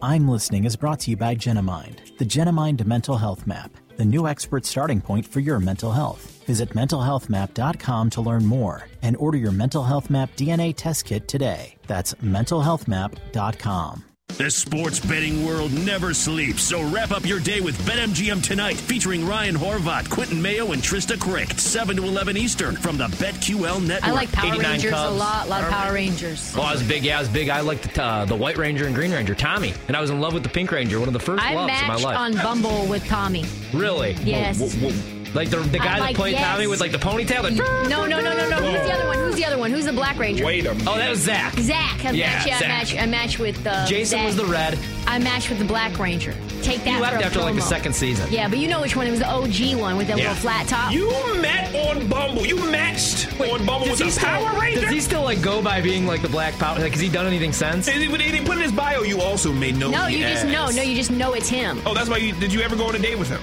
I'm 0.02 0.28
Listening 0.28 0.66
is 0.66 0.76
brought 0.76 1.00
to 1.02 1.12
you 1.12 1.18
by 1.18 1.36
Genomind, 1.36 2.18
the 2.18 2.26
Genomind 2.26 2.86
Mental 2.86 3.18
Health 3.18 3.48
Map, 3.48 3.72
the 3.96 4.04
new 4.04 4.28
expert 4.28 4.66
starting 4.66 5.00
point 5.00 5.26
for 5.26 5.40
your 5.40 5.60
mental 5.60 5.94
health. 5.94 6.44
Visit 6.48 6.70
mentalhealthmap.com 6.72 8.10
to 8.10 8.22
learn 8.22 8.46
more 8.46 8.88
and 9.02 9.16
order 9.18 9.38
your 9.38 9.52
Mental 9.52 9.84
Health 9.84 10.10
Map 10.10 10.36
DNA 10.36 10.74
test 10.76 11.06
kit 11.06 11.30
today. 11.30 11.78
That's 11.88 12.14
mentalhealthmap.com. 12.16 14.04
The 14.38 14.50
sports 14.50 15.00
betting 15.00 15.46
world 15.46 15.72
never 15.72 16.13
sleeps, 16.13 16.63
so 16.63 16.82
wrap 16.89 17.12
up 17.12 17.26
your 17.26 17.39
day 17.39 17.62
with 17.62 17.78
BetMGM 17.86 18.41
tonight, 18.41 18.76
featuring 18.76 19.26
Ryan 19.28 19.56
Horvat, 19.56 20.10
Quentin 20.10 20.41
Mayo, 20.41 20.72
and 20.72 20.82
Trysta 20.82 21.15
Krick, 21.15 21.60
7 21.60 21.96
to 21.98 22.04
11 22.04 22.38
Eastern 22.38 22.76
from 22.76 22.98
the 22.98 23.06
BetQL 23.08 23.86
Network. 23.86 24.08
I 24.10 24.12
like 24.12 24.32
Power 24.32 24.54
89 24.54 24.72
Rangers 24.72 24.91
a 24.91 24.96
Cubs. 24.96 25.20
lot. 25.20 25.46
A 25.46 25.50
lot 25.50 25.63
of 25.63 25.70
Power 25.70 25.94
Rangers. 25.94 26.54
Well, 26.56 26.65
I 26.65 26.74
was 26.74 26.82
big. 26.84 27.04
Yeah, 27.04 27.17
I 27.17 27.20
was 27.20 27.30
big. 27.30 27.50
I 27.50 27.60
liked 27.62 27.94
the, 27.94 28.04
uh, 28.04 28.26
the 28.26 28.36
White 28.36 28.58
Ranger 28.58 28.86
and 28.88 28.96
Green 28.96 29.12
Ranger, 29.12 29.36
Tommy, 29.36 29.74
and 29.88 29.96
I 29.96 30.02
was 30.02 30.10
in 30.10 30.20
love 30.20 30.34
with 30.34 30.44
the 30.44 30.50
Pink 30.50 30.72
Ranger. 30.72 31.00
One 31.00 31.08
of 31.08 31.13
the 31.13 31.20
first 31.20 31.44
I 31.44 31.54
loves 31.54 31.74
of 31.74 31.82
my 31.82 31.88
matched 31.94 32.04
life. 32.04 32.17
on 32.17 32.34
Bumble 32.34 32.86
with 32.88 33.06
Tommy. 33.06 33.46
really? 33.74 34.13
Yes. 34.24 34.60
Whoa, 34.60 34.67
whoa, 34.70 34.89
whoa. 34.91 35.21
Like 35.34 35.50
the 35.50 35.58
the 35.58 35.80
I'm 35.80 35.86
guy 35.86 36.00
like, 36.00 36.10
that 36.10 36.15
played 36.20 36.34
yes. 36.34 36.46
Tommy 36.46 36.67
with 36.67 36.80
like 36.82 36.91
the 36.91 36.98
ponytail. 36.98 37.44
Like, 37.44 37.54
No, 37.54 38.06
no, 38.06 38.20
no, 38.20 38.20
no, 38.22 38.50
no. 38.50 38.56
Who's 38.58 38.82
the 38.88 38.94
other 38.94 39.08
one? 39.08 39.17
Who's 39.17 39.36
the 39.36 39.46
other 39.46 39.58
one? 39.58 39.72
Who's 39.72 39.86
the 39.86 39.94
Black 39.94 40.17
Ranger? 40.20 40.46
Wait 40.46 40.65
a 40.65 40.74
minute. 40.74 40.88
oh, 40.88 40.98
that 40.98 41.10
was 41.10 41.20
Zach. 41.20 41.54
Zach. 41.60 42.04
I 42.06 42.12
Yeah, 42.12 42.28
match, 42.34 42.48
yeah, 42.48 42.56
I 42.56 42.60
Zach. 42.60 42.67
match, 42.67 42.96
I 42.98 43.06
match 43.06 43.39
with 43.39 43.65
uh, 43.67 43.86
Jason 43.86 44.17
Zach. 44.20 44.26
was 44.26 44.36
the 44.36 44.46
red. 44.46 44.78
I 45.08 45.20
matched 45.20 45.50
with 45.50 45.60
the 45.60 45.65
Black 45.65 45.98
Ranger. 46.00 46.34
Take 46.62 46.84
that 46.84 46.89
He 46.89 46.96
for 46.96 47.02
left 47.02 47.22
a 47.22 47.26
after 47.26 47.39
like 47.41 47.56
the 47.56 47.62
second 47.62 47.94
season. 47.94 48.32
Yeah, 48.32 48.48
but 48.50 48.60
you 48.60 48.67
know 48.67 48.82
which 48.82 48.96
one? 48.96 49.08
It 49.08 49.12
was 49.12 49.20
the 49.20 49.30
OG 49.30 49.80
one 49.80 49.96
with 49.98 50.08
the 50.08 50.13
Yeah. 50.17 50.30
little 50.30 50.36
flat 50.36 50.67
top. 50.67 50.91
You 50.91 51.10
met 51.41 51.74
on 51.76 52.08
Bumble. 52.08 52.46
You 52.46 52.58
matched 52.70 53.28
on 53.39 53.65
Bumble 53.65 53.88
Does 53.88 54.00
with 54.00 54.08
he, 54.08 54.12
still, 54.12 54.28
Power 54.30 54.60
Ranger. 54.60 54.82
does 54.82 54.89
he 54.91 55.00
still 55.00 55.24
like 55.24 55.41
go 55.41 55.62
by 55.62 55.80
being 55.82 56.06
like 56.06 56.22
the 56.22 56.30
Black 56.30 56.58
Power? 56.60 56.78
Like, 56.80 56.91
has 56.91 57.02
he 57.02 57.10
done 57.10 57.26
anything 57.26 57.54
since? 57.54 57.86
Did 57.86 57.96
he, 57.96 58.06
he 58.38 58.41
put 58.46 58.58
in 58.58 58.62
his 58.63 58.72
bio? 58.72 59.02
You 59.02 59.22
also 59.22 59.52
may 59.54 59.72
know. 59.72 59.89
no, 59.89 60.06
the 60.06 60.12
you 60.13 60.20
just 60.28 60.46
ass. 60.46 60.52
know. 60.52 60.67
No, 60.76 60.82
you 60.82 60.96
just 60.96 61.12
know 61.12 61.34
it's 61.34 61.50
him. 61.50 61.82
Oh, 61.86 61.94
that's 61.94 62.10
why. 62.10 62.17
You, 62.17 62.34
did 62.34 62.52
you 62.54 62.62
ever 62.62 62.76
go 62.76 62.88
on 62.88 62.96
a 62.96 63.00
date 63.00 63.17
with 63.17 63.30
him? 63.30 63.41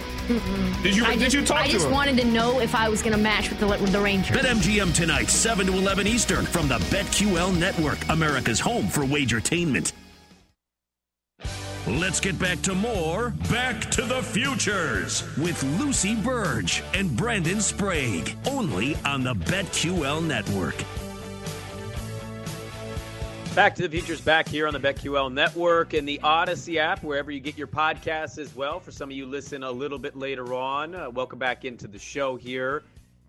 Did 0.82 0.94
you? 0.94 1.04
I 1.06 1.12
did 1.12 1.20
just, 1.20 1.34
you 1.34 1.44
talk 1.44 1.62
I 1.62 1.68
to 1.68 1.77
just 1.78 1.90
wanted 1.92 2.16
to 2.16 2.24
know 2.24 2.60
if 2.60 2.74
I 2.74 2.88
was 2.88 3.02
going 3.02 3.12
to 3.12 3.22
match 3.22 3.50
with 3.50 3.60
the 3.60 3.66
with 3.66 3.92
the 3.92 4.00
Ranger. 4.00 4.34
BetMGM 4.34 4.92
tonight, 4.94 5.28
7 5.28 5.66
to 5.66 5.72
11 5.72 6.08
Eastern 6.08 6.44
from 6.44 6.66
the 6.66 6.78
BetQL 6.90 7.56
Network, 7.56 7.98
America's 8.08 8.58
home 8.58 8.88
for 8.88 9.02
wagertainment. 9.02 9.92
Let's 11.86 12.20
get 12.20 12.38
back 12.38 12.60
to 12.62 12.74
more 12.74 13.30
Back 13.50 13.80
to 13.92 14.02
the 14.02 14.22
Futures 14.22 15.22
with 15.38 15.62
Lucy 15.80 16.16
Burge 16.16 16.82
and 16.94 17.16
Brandon 17.16 17.60
Sprague, 17.60 18.36
only 18.46 18.96
on 19.04 19.22
the 19.22 19.34
BetQL 19.34 20.22
Network. 20.26 20.74
Back 23.58 23.74
to 23.74 23.82
the 23.82 23.88
Futures 23.88 24.20
back 24.20 24.46
here 24.46 24.68
on 24.68 24.72
the 24.72 24.78
BetQL 24.78 25.32
Network 25.32 25.92
and 25.92 26.08
the 26.08 26.20
Odyssey 26.22 26.78
app, 26.78 27.02
wherever 27.02 27.32
you 27.32 27.40
get 27.40 27.58
your 27.58 27.66
podcasts 27.66 28.38
as 28.38 28.54
well. 28.54 28.78
For 28.78 28.92
some 28.92 29.10
of 29.10 29.16
you 29.16 29.26
listen 29.26 29.64
a 29.64 29.70
little 29.70 29.98
bit 29.98 30.14
later 30.14 30.54
on, 30.54 30.94
uh, 30.94 31.10
welcome 31.10 31.40
back 31.40 31.64
into 31.64 31.88
the 31.88 31.98
show 31.98 32.36
here. 32.36 32.84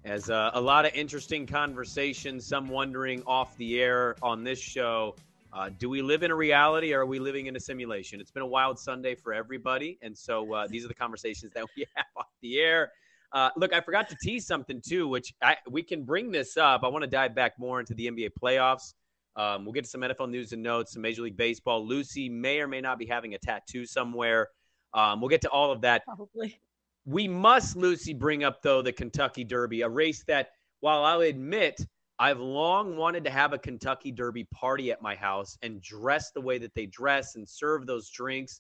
As 0.06 0.30
uh, 0.30 0.52
a 0.54 0.62
lot 0.62 0.86
of 0.86 0.94
interesting 0.94 1.48
conversations, 1.48 2.46
some 2.46 2.70
wondering 2.70 3.24
off 3.26 3.58
the 3.58 3.82
air 3.82 4.18
on 4.22 4.44
this 4.44 4.60
show 4.60 5.15
uh, 5.52 5.72
do 5.80 5.89
we 5.89 6.04
live 6.04 6.22
in 6.22 6.30
a 6.30 6.36
reality 6.36 6.94
or 6.94 7.00
are 7.00 7.06
we 7.08 7.18
living 7.18 7.48
in 7.48 7.56
a 7.56 7.60
simulation? 7.60 8.22
It's 8.22 8.30
been 8.30 8.44
a 8.44 8.48
wild 8.48 8.78
Sunday 8.78 9.15
for 9.15 9.34
everybody. 9.34 9.98
And 10.04 10.15
so 10.15 10.54
uh, 10.54 10.68
these 10.68 10.86
are 10.86 10.89
the 10.89 10.94
conversations 10.94 11.54
that 11.54 11.65
we 11.76 11.88
have 11.96 12.06
off 12.15 12.28
the 12.44 12.60
air. 12.60 12.92
Uh, 13.32 13.50
look, 13.56 13.74
I 13.74 13.82
forgot 13.82 14.08
to 14.10 14.15
tease 14.22 14.46
something 14.46 14.80
too, 14.80 15.08
which 15.08 15.34
I, 15.42 15.58
we 15.68 15.82
can 15.82 16.04
bring 16.04 16.30
this 16.30 16.56
up. 16.56 16.84
I 16.84 16.88
want 16.88 17.02
to 17.02 17.10
dive 17.10 17.34
back 17.34 17.58
more 17.58 17.80
into 17.80 17.96
the 17.96 18.12
NBA 18.12 18.30
playoffs. 18.39 18.94
Um, 19.39 19.63
we'll 19.63 19.71
get 19.71 19.86
to 19.86 19.89
some 19.89 20.02
NFL 20.02 20.30
news 20.30 20.52
and 20.52 20.62
notes, 20.62 20.91
some 20.91 21.02
Major 21.02 21.21
League 21.21 21.38
Baseball. 21.38 21.88
Lucy 21.88 22.28
may 22.28 22.60
or 22.60 22.67
may 22.67 22.82
not 22.82 22.99
be 22.99 23.06
having 23.06 23.36
a 23.36 23.38
tattoo 23.38 23.86
somewhere. 23.86 24.49
Um, 24.93 25.21
we'll 25.21 25.30
get 25.30 25.39
to 25.41 25.49
all 25.49 25.71
of 25.71 25.80
that. 25.82 26.04
Probably. 26.04 26.60
We 27.06 27.30
must, 27.30 27.78
Lucy, 27.78 28.13
bring 28.13 28.43
up 28.43 28.62
though 28.62 28.82
the 28.82 28.91
Kentucky 28.91 29.45
Derby, 29.45 29.82
a 29.82 29.89
race 29.89 30.25
that, 30.28 30.49
while 30.82 31.06
I'll 31.06 31.21
admit, 31.21 31.80
I've 32.19 32.41
long 32.41 32.97
wanted 32.97 33.23
to 33.23 33.30
have 33.30 33.54
a 33.54 33.58
Kentucky 33.58 34.12
Derby 34.12 34.43
party 34.54 34.91
at 34.91 35.02
my 35.02 35.15
house 35.15 35.58
and 35.62 35.82
dress 35.82 36.32
the 36.32 36.41
way 36.41 36.58
that 36.58 36.75
they 36.75 36.86
dress 36.86 37.36
and 37.36 37.47
serve 37.47 37.88
those 37.88 38.10
drinks. 38.10 38.60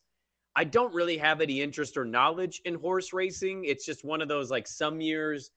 I 0.55 0.63
don't 0.63 0.93
really 0.93 1.17
have 1.17 1.41
any 1.41 1.61
interest 1.61 1.97
or 1.97 2.05
knowledge 2.05 2.61
in 2.63 2.75
horse 2.75 3.11
racing. 3.11 3.65
It's 3.65 3.85
just 3.85 4.05
one 4.05 4.21
of 4.21 4.29
those 4.29 4.49
like 4.49 4.65
some 4.65 5.01
years 5.01 5.51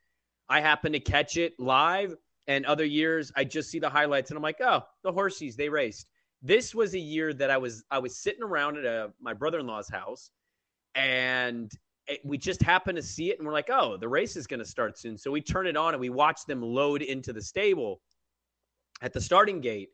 I 0.49 0.61
happen 0.61 0.93
to 0.93 1.01
catch 1.01 1.37
it 1.37 1.55
live, 1.61 2.17
and 2.47 2.67
other 2.67 2.85
years 2.85 3.33
I 3.37 3.45
just 3.45 3.71
see 3.71 3.79
the 3.79 3.89
highlights 3.89 4.31
and 4.31 4.37
I'm 4.37 4.43
like, 4.43 4.61
oh, 4.61 4.83
the 5.03 5.13
horsies 5.13 5.57
they 5.57 5.69
raced. 5.69 6.07
This 6.43 6.75
was 6.75 6.95
a 6.95 6.99
year 6.99 7.33
that 7.35 7.51
I 7.51 7.57
was 7.57 7.85
I 7.91 7.99
was 7.99 8.17
sitting 8.17 8.43
around 8.43 8.77
at 8.79 8.85
a, 8.85 9.13
my 9.21 9.33
brother-in-law's 9.33 9.89
house, 9.89 10.31
and 10.97 11.71
it, 12.09 12.21
we 12.25 12.37
just 12.37 12.61
happened 12.61 12.97
to 12.97 13.03
see 13.03 13.31
it, 13.31 13.39
and 13.39 13.47
we're 13.47 13.53
like, 13.53 13.71
oh, 13.71 13.97
the 13.97 14.09
race 14.09 14.35
is 14.35 14.49
going 14.49 14.59
to 14.59 14.67
start 14.67 14.99
soon. 14.99 15.17
So 15.17 15.31
we 15.31 15.41
turn 15.41 15.69
it 15.69 15.77
on 15.77 15.95
and 15.95 16.01
we 16.01 16.11
watch 16.11 16.45
them 16.47 16.61
load 16.61 17.03
into 17.03 17.33
the 17.33 17.43
stable 17.43 18.01
at 19.03 19.13
the 19.13 19.21
starting 19.21 19.61
gate, 19.61 19.91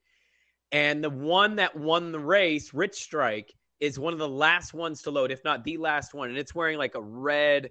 and 0.73 1.05
the 1.05 1.11
one 1.11 1.57
that 1.57 1.77
won 1.77 2.13
the 2.13 2.19
race, 2.19 2.73
Rich 2.73 2.95
Strike 2.95 3.53
is 3.81 3.99
one 3.99 4.13
of 4.13 4.19
the 4.19 4.29
last 4.29 4.75
ones 4.75 5.03
to 5.03 5.11
load, 5.11 5.31
if 5.31 5.45
not 5.45 5.65
the 5.65 5.77
last 5.77 6.15
one, 6.15 6.31
and 6.31 6.39
it's 6.39 6.55
wearing 6.55 6.79
like 6.79 6.95
a 6.95 7.03
red 7.03 7.71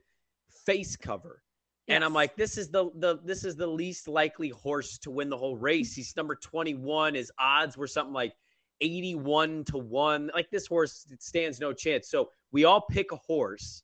face 0.65 0.95
cover. 0.95 1.41
Yes. 1.87 1.95
And 1.95 2.03
I'm 2.03 2.13
like, 2.13 2.35
this 2.35 2.57
is 2.57 2.69
the 2.69 2.89
the 2.95 3.19
this 3.23 3.45
is 3.45 3.55
the 3.55 3.67
least 3.67 4.07
likely 4.07 4.49
horse 4.49 4.97
to 4.99 5.11
win 5.11 5.29
the 5.29 5.37
whole 5.37 5.55
race. 5.55 5.93
He's 5.93 6.15
number 6.15 6.35
21. 6.35 7.15
His 7.15 7.31
odds 7.39 7.77
were 7.77 7.87
something 7.87 8.13
like 8.13 8.33
81 8.81 9.65
to 9.65 9.77
1. 9.77 10.31
Like 10.33 10.49
this 10.51 10.67
horse 10.67 11.07
stands 11.19 11.59
no 11.59 11.73
chance. 11.73 12.09
So 12.09 12.29
we 12.51 12.65
all 12.65 12.81
pick 12.81 13.11
a 13.11 13.17
horse. 13.17 13.83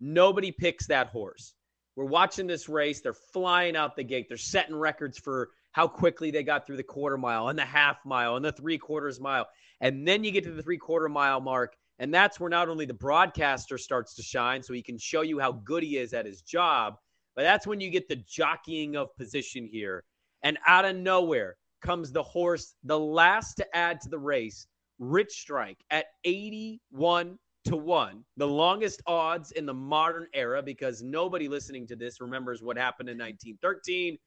Nobody 0.00 0.52
picks 0.52 0.86
that 0.86 1.08
horse. 1.08 1.54
We're 1.96 2.04
watching 2.06 2.46
this 2.46 2.68
race. 2.68 3.00
They're 3.00 3.12
flying 3.12 3.76
out 3.76 3.96
the 3.96 4.04
gate. 4.04 4.26
They're 4.28 4.38
setting 4.38 4.76
records 4.76 5.18
for 5.18 5.50
how 5.72 5.86
quickly 5.86 6.30
they 6.30 6.42
got 6.42 6.66
through 6.66 6.78
the 6.78 6.82
quarter 6.82 7.18
mile 7.18 7.48
and 7.48 7.58
the 7.58 7.64
half 7.64 7.98
mile 8.04 8.36
and 8.36 8.44
the 8.44 8.52
three 8.52 8.78
quarters 8.78 9.20
mile. 9.20 9.46
And 9.80 10.06
then 10.06 10.24
you 10.24 10.30
get 10.30 10.44
to 10.44 10.52
the 10.52 10.62
three 10.62 10.78
quarter 10.78 11.08
mile 11.08 11.40
mark. 11.40 11.76
And 11.98 12.14
that's 12.14 12.40
where 12.40 12.48
not 12.48 12.68
only 12.68 12.86
the 12.86 12.94
broadcaster 12.94 13.76
starts 13.76 14.14
to 14.14 14.22
shine, 14.22 14.62
so 14.62 14.72
he 14.72 14.82
can 14.82 14.96
show 14.96 15.20
you 15.20 15.38
how 15.38 15.52
good 15.52 15.82
he 15.82 15.98
is 15.98 16.14
at 16.14 16.24
his 16.24 16.40
job, 16.40 16.94
but 17.40 17.44
that's 17.44 17.66
when 17.66 17.80
you 17.80 17.88
get 17.88 18.06
the 18.06 18.22
jockeying 18.28 18.96
of 18.96 19.16
position 19.16 19.66
here. 19.66 20.04
And 20.42 20.58
out 20.66 20.84
of 20.84 20.94
nowhere 20.94 21.56
comes 21.80 22.12
the 22.12 22.22
horse, 22.22 22.74
the 22.84 22.98
last 22.98 23.54
to 23.54 23.66
add 23.74 23.98
to 24.02 24.10
the 24.10 24.18
race, 24.18 24.66
Rich 24.98 25.30
Strike 25.30 25.78
at 25.90 26.04
81 26.24 27.38
to 27.64 27.76
1, 27.78 28.24
the 28.36 28.46
longest 28.46 29.00
odds 29.06 29.52
in 29.52 29.64
the 29.64 29.72
modern 29.72 30.26
era 30.34 30.62
because 30.62 31.02
nobody 31.02 31.48
listening 31.48 31.86
to 31.86 31.96
this 31.96 32.20
remembers 32.20 32.62
what 32.62 32.76
happened 32.76 33.08
in 33.08 33.16
1913 33.16 34.18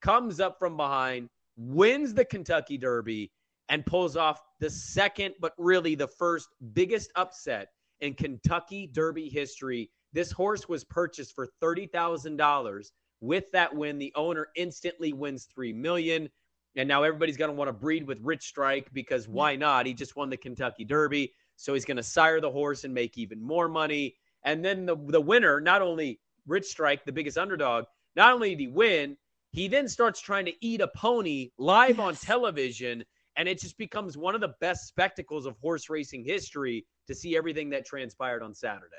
comes 0.00 0.40
up 0.40 0.58
from 0.58 0.78
behind, 0.78 1.28
wins 1.58 2.14
the 2.14 2.24
Kentucky 2.24 2.78
Derby, 2.78 3.30
and 3.68 3.84
pulls 3.84 4.16
off 4.16 4.40
the 4.60 4.70
second, 4.70 5.34
but 5.42 5.52
really 5.58 5.94
the 5.94 6.08
first 6.08 6.48
biggest 6.72 7.10
upset 7.16 7.68
in 8.00 8.14
Kentucky 8.14 8.88
Derby 8.90 9.28
history. 9.28 9.90
This 10.16 10.32
horse 10.32 10.66
was 10.66 10.82
purchased 10.82 11.34
for 11.34 11.46
$30,000. 11.62 12.90
With 13.20 13.52
that 13.52 13.76
win, 13.76 13.98
the 13.98 14.14
owner 14.14 14.48
instantly 14.56 15.12
wins 15.12 15.46
3 15.54 15.74
million. 15.74 16.30
And 16.74 16.88
now 16.88 17.02
everybody's 17.02 17.36
going 17.36 17.50
to 17.50 17.54
want 17.54 17.68
to 17.68 17.74
breed 17.74 18.06
with 18.06 18.22
Rich 18.22 18.44
Strike 18.44 18.90
because 18.94 19.28
why 19.28 19.56
not? 19.56 19.84
He 19.84 19.92
just 19.92 20.16
won 20.16 20.30
the 20.30 20.38
Kentucky 20.38 20.86
Derby. 20.86 21.34
So 21.56 21.74
he's 21.74 21.84
going 21.84 21.98
to 21.98 22.02
sire 22.02 22.40
the 22.40 22.50
horse 22.50 22.84
and 22.84 22.94
make 22.94 23.18
even 23.18 23.42
more 23.42 23.68
money. 23.68 24.16
And 24.42 24.64
then 24.64 24.86
the, 24.86 24.96
the 24.96 25.20
winner, 25.20 25.60
not 25.60 25.82
only 25.82 26.18
Rich 26.46 26.64
Strike, 26.64 27.04
the 27.04 27.12
biggest 27.12 27.36
underdog, 27.36 27.84
not 28.14 28.32
only 28.32 28.48
did 28.54 28.60
he 28.60 28.68
win, 28.68 29.18
he 29.50 29.68
then 29.68 29.86
starts 29.86 30.22
trying 30.22 30.46
to 30.46 30.54
eat 30.62 30.80
a 30.80 30.88
pony 30.96 31.50
live 31.58 31.98
yes. 31.98 32.06
on 32.06 32.14
television, 32.14 33.04
and 33.36 33.50
it 33.50 33.60
just 33.60 33.76
becomes 33.76 34.16
one 34.16 34.34
of 34.34 34.40
the 34.40 34.54
best 34.62 34.88
spectacles 34.88 35.44
of 35.44 35.58
horse 35.58 35.90
racing 35.90 36.24
history 36.24 36.86
to 37.06 37.14
see 37.14 37.36
everything 37.36 37.68
that 37.68 37.84
transpired 37.84 38.42
on 38.42 38.54
Saturday. 38.54 38.96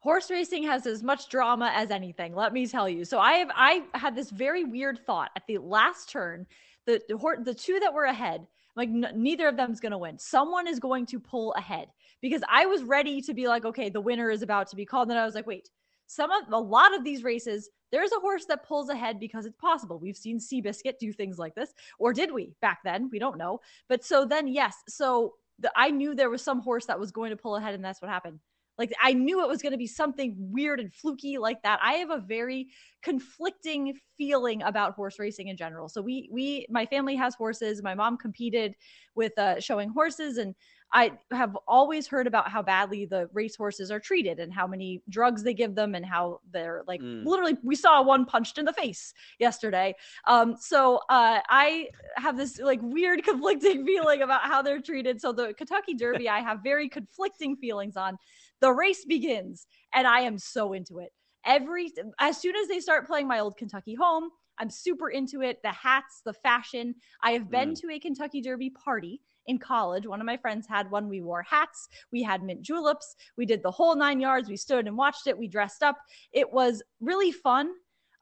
Horse 0.00 0.30
racing 0.30 0.62
has 0.64 0.86
as 0.86 1.02
much 1.02 1.28
drama 1.28 1.72
as 1.74 1.90
anything, 1.90 2.34
let 2.34 2.52
me 2.52 2.66
tell 2.66 2.88
you. 2.88 3.04
So 3.04 3.18
I 3.18 3.32
have 3.34 3.50
I 3.54 3.82
had 3.94 4.14
this 4.14 4.30
very 4.30 4.64
weird 4.64 5.04
thought 5.04 5.30
at 5.36 5.42
the 5.48 5.58
last 5.58 6.10
turn. 6.10 6.46
The 6.86 7.00
the, 7.08 7.42
the 7.44 7.54
two 7.54 7.80
that 7.80 7.92
were 7.92 8.04
ahead, 8.04 8.46
like 8.76 8.88
n- 8.88 9.12
neither 9.14 9.48
of 9.48 9.56
them's 9.56 9.80
going 9.80 9.92
to 9.92 9.98
win. 9.98 10.18
Someone 10.18 10.68
is 10.68 10.78
going 10.78 11.06
to 11.06 11.18
pull 11.18 11.52
ahead 11.54 11.88
because 12.20 12.42
I 12.48 12.66
was 12.66 12.84
ready 12.84 13.20
to 13.22 13.34
be 13.34 13.48
like, 13.48 13.64
okay, 13.64 13.88
the 13.88 14.00
winner 14.00 14.30
is 14.30 14.42
about 14.42 14.68
to 14.68 14.76
be 14.76 14.84
called. 14.84 15.10
And 15.10 15.18
I 15.18 15.24
was 15.24 15.34
like, 15.34 15.46
wait, 15.46 15.70
some 16.06 16.30
of 16.30 16.52
a 16.52 16.60
lot 16.60 16.94
of 16.94 17.02
these 17.02 17.24
races, 17.24 17.70
there's 17.90 18.12
a 18.12 18.20
horse 18.20 18.44
that 18.46 18.66
pulls 18.66 18.88
ahead 18.90 19.18
because 19.18 19.46
it's 19.46 19.56
possible. 19.56 19.98
We've 19.98 20.16
seen 20.16 20.38
Seabiscuit 20.38 20.98
do 21.00 21.12
things 21.12 21.38
like 21.38 21.54
this, 21.54 21.72
or 21.98 22.12
did 22.12 22.32
we 22.32 22.52
back 22.60 22.80
then? 22.84 23.08
We 23.10 23.18
don't 23.18 23.38
know. 23.38 23.60
But 23.88 24.04
so 24.04 24.24
then, 24.24 24.46
yes. 24.48 24.76
So 24.88 25.34
the, 25.58 25.72
I 25.74 25.90
knew 25.90 26.14
there 26.14 26.30
was 26.30 26.42
some 26.42 26.60
horse 26.60 26.86
that 26.86 27.00
was 27.00 27.10
going 27.10 27.30
to 27.30 27.36
pull 27.36 27.56
ahead, 27.56 27.74
and 27.74 27.84
that's 27.84 28.00
what 28.00 28.10
happened. 28.10 28.38
Like 28.78 28.92
I 29.02 29.12
knew 29.12 29.42
it 29.42 29.48
was 29.48 29.62
going 29.62 29.72
to 29.72 29.78
be 29.78 29.86
something 29.86 30.34
weird 30.38 30.80
and 30.80 30.92
fluky 30.92 31.38
like 31.38 31.62
that. 31.62 31.78
I 31.82 31.94
have 31.94 32.10
a 32.10 32.18
very 32.18 32.68
conflicting 33.02 33.94
feeling 34.18 34.62
about 34.62 34.94
horse 34.94 35.18
racing 35.18 35.48
in 35.48 35.56
general. 35.56 35.88
So 35.88 36.02
we 36.02 36.28
we 36.32 36.66
my 36.68 36.86
family 36.86 37.16
has 37.16 37.34
horses. 37.34 37.82
My 37.82 37.94
mom 37.94 38.16
competed 38.16 38.74
with 39.14 39.38
uh, 39.38 39.60
showing 39.60 39.88
horses, 39.88 40.38
and 40.38 40.54
I 40.92 41.12
have 41.32 41.56
always 41.66 42.06
heard 42.06 42.26
about 42.26 42.50
how 42.50 42.62
badly 42.62 43.06
the 43.06 43.28
racehorses 43.32 43.90
are 43.90 43.98
treated 43.98 44.38
and 44.38 44.52
how 44.52 44.66
many 44.66 45.02
drugs 45.08 45.42
they 45.42 45.54
give 45.54 45.74
them 45.74 45.94
and 45.94 46.06
how 46.06 46.40
they're 46.52 46.84
like 46.86 47.00
mm. 47.00 47.24
literally 47.24 47.56
we 47.62 47.74
saw 47.74 48.02
one 48.02 48.24
punched 48.24 48.58
in 48.58 48.64
the 48.64 48.72
face 48.72 49.12
yesterday. 49.38 49.94
Um, 50.26 50.56
so 50.58 50.98
uh, 51.08 51.40
I 51.48 51.88
have 52.16 52.36
this 52.36 52.60
like 52.60 52.80
weird 52.82 53.24
conflicting 53.24 53.84
feeling 53.84 54.22
about 54.22 54.42
how 54.42 54.62
they're 54.62 54.80
treated. 54.80 55.20
So 55.20 55.32
the 55.32 55.54
Kentucky 55.54 55.94
Derby, 55.94 56.28
I 56.28 56.40
have 56.40 56.60
very 56.62 56.88
conflicting 56.88 57.56
feelings 57.56 57.96
on. 57.96 58.16
The 58.60 58.72
race 58.72 59.04
begins, 59.04 59.66
and 59.94 60.06
I 60.06 60.20
am 60.20 60.38
so 60.38 60.72
into 60.72 60.98
it. 60.98 61.12
Every 61.44 61.92
as 62.18 62.40
soon 62.40 62.56
as 62.56 62.68
they 62.68 62.80
start 62.80 63.06
playing 63.06 63.28
my 63.28 63.38
old 63.38 63.56
Kentucky 63.56 63.94
home, 63.94 64.30
I'm 64.58 64.70
super 64.70 65.10
into 65.10 65.42
it. 65.42 65.60
The 65.62 65.72
hats, 65.72 66.22
the 66.24 66.32
fashion. 66.32 66.94
I 67.22 67.32
have 67.32 67.50
been 67.50 67.72
mm. 67.72 67.80
to 67.80 67.90
a 67.92 67.98
Kentucky 67.98 68.40
Derby 68.40 68.70
party 68.70 69.20
in 69.46 69.58
college. 69.58 70.06
One 70.06 70.20
of 70.20 70.26
my 70.26 70.36
friends 70.36 70.66
had 70.66 70.90
one. 70.90 71.08
We 71.08 71.20
wore 71.20 71.42
hats, 71.42 71.88
we 72.12 72.22
had 72.22 72.42
mint 72.42 72.62
juleps, 72.62 73.16
we 73.36 73.46
did 73.46 73.62
the 73.62 73.70
whole 73.70 73.94
nine 73.94 74.20
yards. 74.20 74.48
We 74.48 74.56
stood 74.56 74.86
and 74.86 74.96
watched 74.96 75.26
it, 75.26 75.38
we 75.38 75.48
dressed 75.48 75.82
up. 75.82 75.96
It 76.32 76.52
was 76.52 76.82
really 77.00 77.32
fun. 77.32 77.70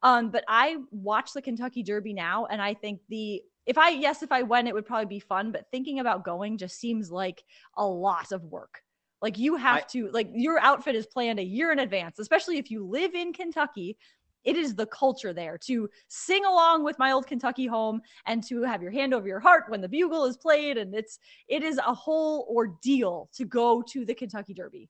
Um, 0.02 0.30
but 0.30 0.44
I 0.48 0.76
watch 0.90 1.32
the 1.32 1.40
Kentucky 1.40 1.82
Derby 1.82 2.12
now, 2.12 2.46
and 2.46 2.60
I 2.60 2.74
think 2.74 3.00
the 3.08 3.42
if 3.66 3.78
I 3.78 3.90
yes, 3.90 4.22
if 4.22 4.30
I 4.30 4.42
went, 4.42 4.68
it 4.68 4.74
would 4.74 4.86
probably 4.86 5.06
be 5.06 5.20
fun. 5.20 5.50
But 5.50 5.66
thinking 5.70 6.00
about 6.00 6.24
going 6.24 6.58
just 6.58 6.78
seems 6.78 7.10
like 7.10 7.42
a 7.76 7.86
lot 7.86 8.32
of 8.32 8.44
work. 8.44 8.83
Like 9.24 9.38
you 9.38 9.56
have 9.56 9.76
I, 9.78 9.80
to 9.92 10.10
like 10.12 10.28
your 10.34 10.60
outfit 10.60 10.94
is 10.94 11.06
planned 11.06 11.40
a 11.40 11.42
year 11.42 11.72
in 11.72 11.80
advance, 11.80 12.18
especially 12.18 12.58
if 12.58 12.70
you 12.70 12.86
live 12.86 13.14
in 13.14 13.32
Kentucky 13.32 13.96
it 14.44 14.56
is 14.56 14.74
the 14.74 14.86
culture 14.86 15.32
there 15.32 15.58
to 15.58 15.88
sing 16.08 16.44
along 16.44 16.84
with 16.84 16.98
my 16.98 17.12
old 17.12 17.26
Kentucky 17.26 17.66
home 17.66 18.02
and 18.26 18.44
to 18.44 18.62
have 18.62 18.82
your 18.82 18.90
hand 18.90 19.14
over 19.14 19.26
your 19.26 19.40
heart 19.40 19.64
when 19.68 19.80
the 19.80 19.88
bugle 19.88 20.26
is 20.26 20.36
played. 20.36 20.76
And 20.76 20.94
it's, 20.94 21.18
it 21.48 21.62
is 21.62 21.78
a 21.78 21.94
whole 21.94 22.46
ordeal 22.54 23.30
to 23.34 23.44
go 23.44 23.82
to 23.88 24.04
the 24.04 24.14
Kentucky 24.14 24.54
Derby. 24.54 24.88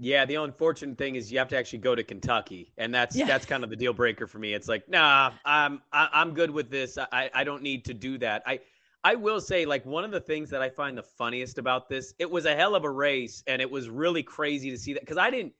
Yeah, 0.00 0.24
the 0.24 0.36
unfortunate 0.36 0.96
thing 0.96 1.16
is 1.16 1.30
you 1.30 1.38
have 1.38 1.48
to 1.48 1.56
actually 1.58 1.80
go 1.80 1.96
to 1.96 2.04
Kentucky, 2.04 2.72
and 2.78 2.94
that's 2.94 3.16
yeah. 3.16 3.26
that's 3.26 3.44
kind 3.44 3.64
of 3.64 3.70
the 3.70 3.74
deal 3.74 3.92
breaker 3.92 4.28
for 4.28 4.38
me. 4.38 4.54
It's 4.54 4.68
like, 4.68 4.88
nah, 4.88 5.32
I'm 5.44 5.82
I, 5.92 6.08
I'm 6.12 6.34
good 6.34 6.52
with 6.52 6.70
this. 6.70 6.96
I 7.10 7.28
I 7.34 7.42
don't 7.42 7.64
need 7.64 7.84
to 7.86 7.94
do 7.94 8.16
that. 8.18 8.44
I 8.46 8.60
I 9.04 9.14
will 9.14 9.40
say, 9.40 9.64
like 9.64 9.86
one 9.86 10.04
of 10.04 10.10
the 10.10 10.20
things 10.20 10.50
that 10.50 10.60
I 10.60 10.68
find 10.68 10.98
the 10.98 11.02
funniest 11.02 11.58
about 11.58 11.88
this, 11.88 12.14
it 12.18 12.30
was 12.30 12.46
a 12.46 12.54
hell 12.54 12.74
of 12.74 12.84
a 12.84 12.90
race, 12.90 13.42
and 13.46 13.62
it 13.62 13.70
was 13.70 13.88
really 13.88 14.22
crazy 14.22 14.70
to 14.70 14.78
see 14.78 14.92
that 14.94 15.02
because 15.02 15.18
I 15.18 15.30
didn't 15.30 15.52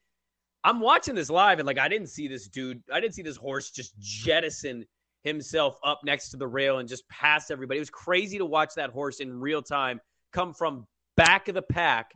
I'm 0.65 0.81
watching 0.81 1.15
this 1.15 1.31
live 1.31 1.61
and 1.61 1.67
like 1.67 1.79
I 1.79 1.89
didn't 1.89 2.09
see 2.09 2.29
this 2.29 2.49
dude, 2.49 2.83
I 2.93 3.01
didn't 3.01 3.15
see 3.15 3.23
this 3.23 3.37
horse 3.37 3.71
just 3.71 3.99
jettison 3.99 4.85
himself 5.23 5.79
up 5.85 6.01
next 6.05 6.31
to 6.31 6.37
the 6.37 6.47
rail 6.47 6.79
and 6.79 6.89
just 6.89 7.09
pass 7.09 7.51
everybody. 7.51 7.79
It 7.79 7.81
was 7.81 7.91
crazy 7.91 8.39
to 8.39 8.45
watch 8.45 8.75
that 8.75 8.91
horse 8.91 9.21
in 9.21 9.39
real 9.39 9.63
time 9.63 10.01
come 10.33 10.53
from 10.53 10.87
back 11.17 11.49
of 11.49 11.55
the 11.55 11.63
pack 11.63 12.13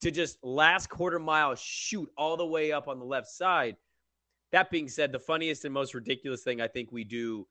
to 0.00 0.10
just 0.10 0.38
last 0.42 0.88
quarter 0.88 1.18
mile 1.18 1.54
shoot 1.54 2.08
all 2.16 2.36
the 2.36 2.46
way 2.46 2.72
up 2.72 2.88
on 2.88 2.98
the 2.98 3.04
left 3.04 3.28
side. 3.28 3.76
That 4.52 4.70
being 4.70 4.88
said, 4.88 5.12
the 5.12 5.18
funniest 5.18 5.64
and 5.64 5.72
most 5.72 5.94
ridiculous 5.94 6.42
thing 6.42 6.60
I 6.60 6.68
think 6.68 6.92
we 6.92 7.04
do 7.04 7.46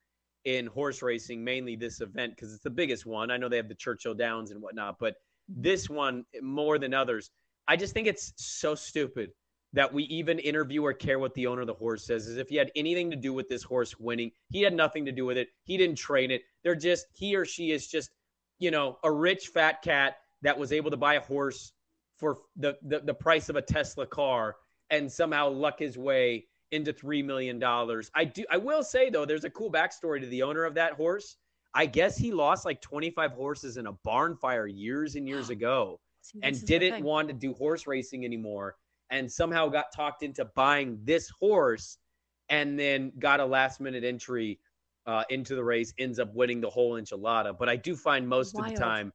in 0.46 0.68
horse 0.68 1.02
racing, 1.02 1.44
mainly 1.44 1.76
this 1.76 2.02
event, 2.02 2.36
because 2.36 2.54
it's 2.54 2.64
the 2.64 2.70
biggest 2.70 3.06
one. 3.06 3.32
I 3.32 3.38
know 3.38 3.50
they 3.50 3.58
have 3.58 3.70
the 3.70 3.76
Churchill 3.76 4.14
Downs 4.14 4.52
and 4.52 4.62
whatnot, 4.62 4.98
but 5.00 5.14
mm-hmm. 5.14 5.62
this 5.62 5.90
one 5.90 6.26
eh, 6.34 6.40
more 6.42 6.80
than 6.80 6.94
others, 6.94 7.32
I 7.68 7.76
just 7.76 7.94
think 7.94 8.08
it's 8.08 8.34
so 8.38 8.76
stupid 8.76 9.32
that 9.74 9.92
we 9.94 10.04
even 10.04 10.40
interview 10.40 10.84
or 10.84 10.94
care 10.94 11.20
what 11.20 11.34
the 11.34 11.48
owner 11.48 11.62
of 11.62 11.68
the 11.68 11.74
horse 11.74 12.06
says 12.06 12.28
is 12.28 12.38
if 12.38 12.50
he 12.50 12.58
had 12.58 12.72
anything 12.76 13.10
to 13.10 13.16
do 13.16 13.34
with 13.34 13.48
this 13.48 13.64
horse 13.64 13.98
winning. 14.00 14.32
He 14.50 14.62
had 14.62 14.74
nothing 14.74 15.06
to 15.06 15.12
do 15.12 15.26
with 15.26 15.38
it. 15.38 15.48
He 15.64 15.78
didn't 15.78 15.96
train 15.96 16.32
it. 16.32 16.42
They're 16.64 16.76
just 16.76 17.06
he 17.14 17.36
or 17.36 17.46
she 17.46 17.72
is 17.72 17.88
just, 17.88 18.10
you 18.60 18.72
know, 18.72 18.98
a 19.04 19.12
rich 19.12 19.48
fat 19.48 19.82
cat 19.82 20.18
that 20.42 20.58
was 20.58 20.74
able 20.74 20.92
to 20.92 20.98
buy 20.98 21.14
a 21.14 21.22
horse 21.22 21.72
for 22.18 22.40
the 22.58 22.78
the, 22.84 23.00
the 23.00 23.14
price 23.14 23.48
of 23.48 23.56
a 23.56 23.62
Tesla 23.62 24.06
car 24.06 24.58
and 24.90 25.10
somehow 25.10 25.50
luck 25.50 25.80
his 25.80 25.98
way 25.98 26.46
into 26.72 26.94
three 26.94 27.22
million 27.22 27.60
dollars. 27.60 28.10
I 28.16 28.26
do 28.26 28.46
I 28.50 28.58
will 28.58 28.84
say 28.84 29.10
though, 29.10 29.26
there's 29.26 29.44
a 29.44 29.50
cool 29.50 29.72
backstory 29.72 30.20
to 30.22 30.28
the 30.28 30.44
owner 30.44 30.66
of 30.66 30.74
that 30.76 30.94
horse. 30.94 31.38
I 31.74 31.86
guess 31.86 32.18
he 32.18 32.34
lost 32.34 32.66
like 32.66 32.82
25 32.82 33.32
horses 33.32 33.78
in 33.78 33.88
a 33.88 33.94
barn 34.04 34.36
fire 34.36 34.68
years 34.68 35.16
and 35.16 35.28
years 35.28 35.50
ago 35.52 36.00
See, 36.22 36.40
and 36.44 36.66
didn't 36.66 37.04
want 37.04 37.28
to 37.30 37.34
do 37.34 37.54
horse 37.54 37.88
racing 37.88 38.26
anymore 38.26 38.76
and 39.10 39.32
somehow 39.32 39.68
got 39.68 39.94
talked 39.94 40.24
into 40.24 40.46
buying 40.56 41.00
this 41.04 41.30
horse 41.30 41.98
and 42.50 42.80
then 42.80 43.12
got 43.20 43.40
a 43.40 43.46
last 43.46 43.80
minute 43.80 44.04
entry 44.04 44.60
uh, 45.06 45.24
into 45.30 45.56
the 45.56 45.64
race 45.64 45.94
ends 45.98 46.20
up 46.20 46.34
winning 46.34 46.62
the 46.62 46.70
whole 46.70 46.94
enchilada 46.94 47.58
but 47.58 47.68
i 47.68 47.76
do 47.76 47.96
find 47.96 48.28
most 48.28 48.58
of 48.58 48.66
the 48.68 48.76
time 48.76 49.12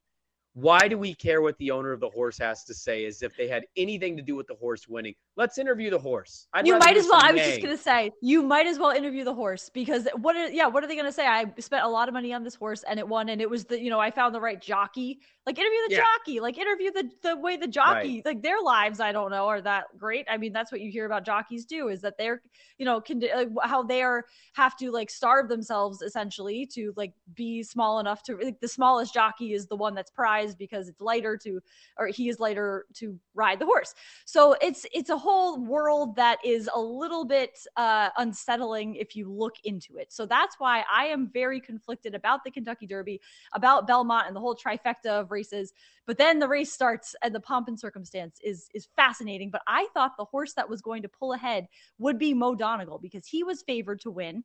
why 0.55 0.89
do 0.89 0.99
we 0.99 1.15
care 1.15 1.43
what 1.43 1.57
the 1.59 1.71
owner 1.71 1.93
of 1.93 2.01
the 2.01 2.11
horse 2.11 2.39
has 2.39 2.65
to 2.65 2.75
say 2.75 3.05
as 3.05 3.23
if 3.23 3.37
they 3.37 3.47
had 3.47 3.65
anything 3.77 4.17
to 4.17 4.23
do 4.23 4.35
with 4.35 4.47
the 4.47 4.55
horse 4.55 4.89
winning 4.89 5.15
let's 5.37 5.59
interview 5.59 5.91
the 5.91 5.99
horse 5.99 6.49
I'd 6.53 6.67
you 6.67 6.79
might 6.79 6.97
as 6.97 7.07
well. 7.07 7.21
I 7.23 7.33
was 7.33 7.43
just 7.43 7.63
gonna 7.63 7.77
say 7.77 8.11
you 8.23 8.43
might 8.43 8.67
as 8.67 8.79
well 8.79 8.91
interview 8.91 9.25
the 9.25 9.35
horse 9.35 9.71
because 9.73 10.09
what? 10.21 10.35
Are, 10.35 10.49
yeah, 10.49 10.67
what 10.67 10.83
are 10.83 10.87
they 10.87 10.97
gonna 10.97 11.13
say? 11.13 11.27
I 11.27 11.45
spent 11.59 11.85
a 11.85 11.89
lot 11.89 12.09
of 12.09 12.15
money 12.15 12.33
on 12.33 12.43
this 12.43 12.55
horse 12.55 12.83
and 12.89 12.99
it 12.99 13.07
won, 13.07 13.29
and 13.29 13.41
it 13.41 13.49
was 13.49 13.65
the 13.65 13.81
you 13.81 13.91
know 13.91 14.01
I 14.01 14.11
found 14.11 14.35
the 14.35 14.41
right 14.41 14.61
jockey. 14.61 15.21
Like 15.45 15.59
interview 15.59 15.79
the 15.89 15.95
Yeah. 15.95 16.05
jockey. 16.05 16.41
Like 16.41 16.59
interview 16.59 16.91
the 16.91 17.11
the 17.23 17.37
way 17.37 17.57
the 17.57 17.69
jockey. 17.69 18.23
Like 18.25 18.43
their 18.43 18.61
lives, 18.61 18.99
I 18.99 19.13
don't 19.13 19.31
know, 19.31 19.47
are 19.47 19.61
that 19.61 19.85
great. 19.97 20.27
I 20.29 20.37
mean, 20.39 20.53
that's 20.53 20.73
what 20.73 20.81
you 20.81 20.91
hear 20.91 21.07
about 21.07 21.25
jockeys 21.25 21.65
do 21.65 21.89
is 21.89 22.01
that 22.01 22.19
they're 22.19 22.43
you 22.79 22.85
know 22.85 23.01
can 23.01 23.21
like 23.21 23.49
how 23.63 23.83
they 23.83 24.03
are 24.03 24.25
have 24.55 24.77
to 24.79 24.91
like 24.91 25.11
starve 25.11 25.49
themselves 25.49 26.03
essentially 26.03 26.67
to 26.67 26.93
like 26.97 27.13
be 27.35 27.63
small 27.63 28.01
enough 28.01 28.23
to 28.25 28.37
like 28.37 28.61
the 28.61 28.69
smallest 28.69 29.13
jockey 29.15 29.53
is 29.53 29.67
the 29.67 29.77
one 29.77 29.95
that's 29.95 30.11
prized 30.11 30.59
because 30.59 30.89
it's 30.89 31.01
lighter 31.01 31.37
to 31.37 31.61
or 31.99 32.09
he 32.09 32.29
is 32.29 32.41
lighter 32.41 32.87
to 32.95 33.19
ride 33.35 33.59
the 33.59 33.67
horse. 33.67 33.95
So 34.25 34.57
it's 34.61 34.87
it's 34.93 35.11
a 35.11 35.17
whole 35.27 35.59
world 35.59 36.17
that 36.17 36.39
is 36.45 36.71
a 36.75 36.81
little 36.81 37.25
bit 37.25 37.59
uh, 37.77 38.11
unsettling 38.17 38.95
if 38.95 39.17
you 39.17 39.31
look 39.31 39.55
into 39.65 39.97
it. 39.97 40.13
So 40.13 40.25
that's 40.27 40.57
why 40.59 40.85
I 40.91 41.07
am 41.07 41.29
very 41.29 41.61
conflicted 41.61 42.15
about 42.15 42.45
the 42.45 42.51
Kentucky 42.51 42.87
Derby, 42.87 43.21
about 43.53 43.87
Belmont, 43.87 44.27
and 44.27 44.37
the 44.37 44.41
whole 44.41 44.57
trifecta 44.57 45.07
of 45.07 45.31
races. 45.31 45.73
But 46.07 46.19
then 46.19 46.39
the 46.39 46.49
race 46.49 46.73
starts, 46.73 47.17
and 47.23 47.35
the 47.35 47.41
pomp 47.41 47.69
and 47.69 47.79
circumstance 47.79 48.39
is 48.43 48.69
is 48.75 48.89
fascinating. 48.95 49.51
But 49.51 49.63
I 49.67 49.89
thought 49.93 50.17
the 50.17 50.25
horse 50.25 50.55
that 50.55 50.69
was 50.69 50.81
going 50.81 51.03
to 51.03 51.09
pull 51.09 51.33
ahead 51.33 51.67
would 51.99 52.19
be 52.19 52.33
Mo 52.33 52.55
Donegal 52.55 52.99
because 52.99 53.27
he 53.27 53.43
was 53.43 53.63
favored 53.63 54.01
to 54.03 54.11
win, 54.11 54.45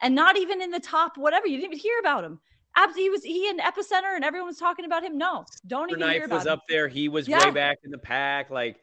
and 0.00 0.14
not 0.14 0.38
even 0.38 0.62
in 0.62 0.70
the 0.70 0.80
top 0.80 1.18
whatever. 1.18 1.48
You 1.48 1.56
didn't 1.56 1.72
even 1.72 1.78
hear 1.78 1.98
about 1.98 2.24
him. 2.24 2.40
He 2.94 3.10
was 3.10 3.22
he 3.24 3.48
in 3.48 3.58
epicenter, 3.58 4.14
and 4.14 4.24
everyone 4.24 4.46
was 4.46 4.56
talking 4.56 4.84
about 4.84 5.04
him. 5.04 5.18
No, 5.18 5.44
don't 5.66 5.90
even 5.90 6.08
hear 6.08 6.24
about 6.24 6.36
was 6.36 6.46
him. 6.46 6.52
up 6.52 6.62
there. 6.68 6.88
He 6.88 7.08
was 7.08 7.28
Yeah. 7.28 7.46
way 7.46 7.50
back 7.50 7.78
in 7.84 7.90
the 7.90 7.98
pack. 7.98 8.48
Like, 8.48 8.80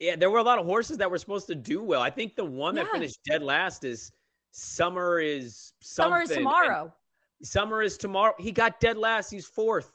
yeah, 0.00 0.16
there 0.16 0.30
were 0.30 0.38
a 0.38 0.42
lot 0.42 0.58
of 0.58 0.66
horses 0.66 0.96
that 0.98 1.10
were 1.10 1.18
supposed 1.18 1.46
to 1.48 1.54
do 1.54 1.82
well. 1.82 2.00
I 2.02 2.10
think 2.10 2.34
the 2.34 2.44
one 2.44 2.74
that 2.74 2.86
Yeah. 2.86 2.92
finished 2.92 3.20
dead 3.24 3.42
last 3.42 3.84
is 3.84 4.10
Summer 4.52 5.20
is 5.20 5.72
something. 5.80 6.10
Summer 6.10 6.22
is 6.22 6.30
and 6.30 6.38
tomorrow. 6.38 6.94
Summer 7.42 7.82
is 7.82 7.96
tomorrow. 7.96 8.34
He 8.38 8.50
got 8.50 8.80
dead 8.80 8.98
last. 8.98 9.30
He's 9.30 9.46
fourth. 9.46 9.92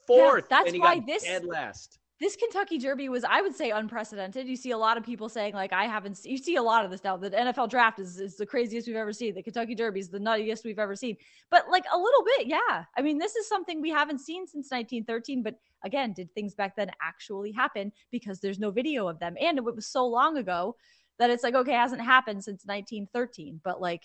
Yeah, 0.00 0.04
Fourth. 0.06 0.48
that's 0.50 0.66
and 0.66 0.74
he 0.74 0.80
why 0.80 0.96
got 0.98 1.06
this- 1.06 1.22
dead 1.22 1.44
last. 1.46 1.98
This 2.18 2.34
Kentucky 2.34 2.78
Derby 2.78 3.10
was, 3.10 3.24
I 3.24 3.42
would 3.42 3.54
say, 3.54 3.72
unprecedented. 3.72 4.48
You 4.48 4.56
see 4.56 4.70
a 4.70 4.78
lot 4.78 4.96
of 4.96 5.04
people 5.04 5.28
saying, 5.28 5.52
like, 5.52 5.74
I 5.74 5.84
haven't. 5.84 6.18
You 6.24 6.38
see 6.38 6.56
a 6.56 6.62
lot 6.62 6.82
of 6.82 6.90
this 6.90 7.04
now. 7.04 7.18
The 7.18 7.30
NFL 7.30 7.68
draft 7.68 7.98
is, 7.98 8.18
is 8.18 8.36
the 8.36 8.46
craziest 8.46 8.86
we've 8.86 8.96
ever 8.96 9.12
seen. 9.12 9.34
The 9.34 9.42
Kentucky 9.42 9.74
Derby 9.74 10.00
is 10.00 10.08
the 10.08 10.18
nuttiest 10.18 10.64
we've 10.64 10.78
ever 10.78 10.96
seen. 10.96 11.18
But 11.50 11.68
like 11.70 11.84
a 11.92 11.98
little 11.98 12.24
bit, 12.24 12.46
yeah. 12.46 12.84
I 12.96 13.02
mean, 13.02 13.18
this 13.18 13.36
is 13.36 13.46
something 13.46 13.82
we 13.82 13.90
haven't 13.90 14.20
seen 14.20 14.46
since 14.46 14.70
1913. 14.70 15.42
But 15.42 15.56
again, 15.84 16.14
did 16.14 16.32
things 16.32 16.54
back 16.54 16.74
then 16.74 16.90
actually 17.02 17.52
happen? 17.52 17.92
Because 18.10 18.40
there's 18.40 18.58
no 18.58 18.70
video 18.70 19.08
of 19.08 19.18
them, 19.18 19.36
and 19.38 19.58
it 19.58 19.64
was 19.64 19.86
so 19.86 20.06
long 20.06 20.38
ago 20.38 20.74
that 21.18 21.28
it's 21.28 21.42
like, 21.42 21.54
okay, 21.54 21.74
it 21.74 21.78
hasn't 21.78 22.00
happened 22.00 22.42
since 22.42 22.64
1913. 22.64 23.60
But 23.62 23.80
like, 23.80 24.04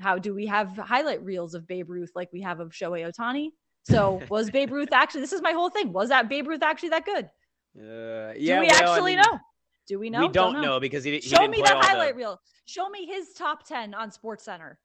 how 0.00 0.18
do 0.18 0.34
we 0.34 0.46
have 0.46 0.74
highlight 0.76 1.22
reels 1.22 1.54
of 1.54 1.66
Babe 1.66 1.90
Ruth 1.90 2.12
like 2.14 2.32
we 2.32 2.40
have 2.40 2.60
of 2.60 2.70
Shohei 2.72 3.10
Ohtani? 3.10 3.50
So 3.84 4.22
was 4.30 4.50
Babe 4.50 4.72
Ruth 4.72 4.92
actually? 4.92 5.20
This 5.20 5.32
is 5.32 5.42
my 5.42 5.52
whole 5.52 5.70
thing. 5.70 5.92
Was 5.92 6.08
that 6.08 6.30
Babe 6.30 6.48
Ruth 6.48 6.62
actually 6.62 6.90
that 6.90 7.04
good? 7.04 7.28
Uh, 7.76 8.32
Do 8.32 8.38
yeah, 8.38 8.60
we 8.60 8.66
well, 8.66 8.74
I 8.74 8.78
actually 8.92 9.16
mean, 9.16 9.24
know? 9.24 9.38
Do 9.88 9.98
we 9.98 10.10
know? 10.10 10.20
We 10.20 10.28
don't, 10.28 10.60
know. 10.60 10.78
because 10.78 11.04
he, 11.04 11.12
he 11.12 11.20
Show 11.20 11.38
didn't 11.38 11.50
me 11.52 11.58
play 11.58 11.68
the 11.70 11.74
all 11.76 11.80
the- 11.82 11.86
highlight 11.88 12.16
reel. 12.16 12.40
Show 12.66 12.88
me 12.88 13.06
his 13.06 13.32
top 13.34 13.66
10 13.66 13.94
on 13.94 14.10
Sports 14.10 14.44
Center. 14.44 14.78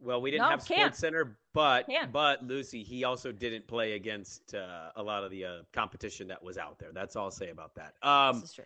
Well, 0.00 0.20
we 0.20 0.30
didn't 0.30 0.42
No, 0.44 0.50
have 0.50 0.66
can't. 0.66 0.80
Sports 0.94 0.98
Center, 0.98 1.38
but 1.54 1.86
Can't. 1.86 2.12
but 2.12 2.42
Lucy, 2.44 2.82
he 2.82 3.04
also 3.04 3.32
didn't 3.32 3.66
play 3.66 3.92
against 3.92 4.54
uh, 4.54 4.90
a 4.96 5.02
lot 5.02 5.24
of 5.24 5.30
the 5.30 5.44
uh, 5.44 5.56
competition 5.72 6.28
that 6.28 6.42
was 6.42 6.58
out 6.58 6.78
there. 6.78 6.90
That's 6.92 7.16
all 7.16 7.24
I'll 7.26 7.30
say 7.30 7.48
about 7.48 7.74
that. 7.76 7.94
Um, 8.06 8.40
this 8.40 8.50
is 8.50 8.54
true. 8.54 8.64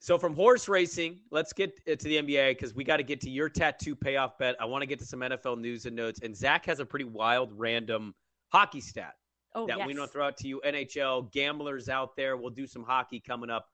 So 0.00 0.18
from 0.18 0.34
horse 0.34 0.68
racing, 0.68 1.20
let's 1.30 1.52
get 1.52 1.76
to 1.86 1.96
the 1.96 2.16
NBA 2.16 2.50
because 2.52 2.74
we 2.74 2.82
got 2.84 2.96
to 2.98 3.02
get 3.04 3.20
to 3.22 3.30
your 3.30 3.48
tattoo 3.48 3.94
payoff 3.94 4.36
bet. 4.36 4.56
I 4.60 4.64
want 4.64 4.82
to 4.82 4.86
get 4.86 4.98
to 4.98 5.06
some 5.06 5.20
NFL 5.20 5.58
news 5.60 5.86
and 5.86 5.94
notes, 5.94 6.20
and 6.22 6.36
Zach 6.36 6.66
has 6.66 6.80
a 6.80 6.84
pretty 6.84 7.04
wild, 7.06 7.50
random 7.52 8.14
hockey 8.52 8.80
stat 8.80 9.14
Oh, 9.54 9.66
that 9.66 9.78
yes. 9.78 9.86
we 9.86 9.94
want 9.96 10.10
to 10.10 10.12
throw 10.12 10.26
out 10.26 10.36
to 10.38 10.48
you, 10.48 10.60
NHL 10.66 11.30
gamblers 11.32 11.88
out 11.88 12.16
there. 12.16 12.36
We'll 12.36 12.50
do 12.50 12.66
some 12.66 12.82
hockey 12.82 13.20
coming 13.20 13.50
up 13.50 13.68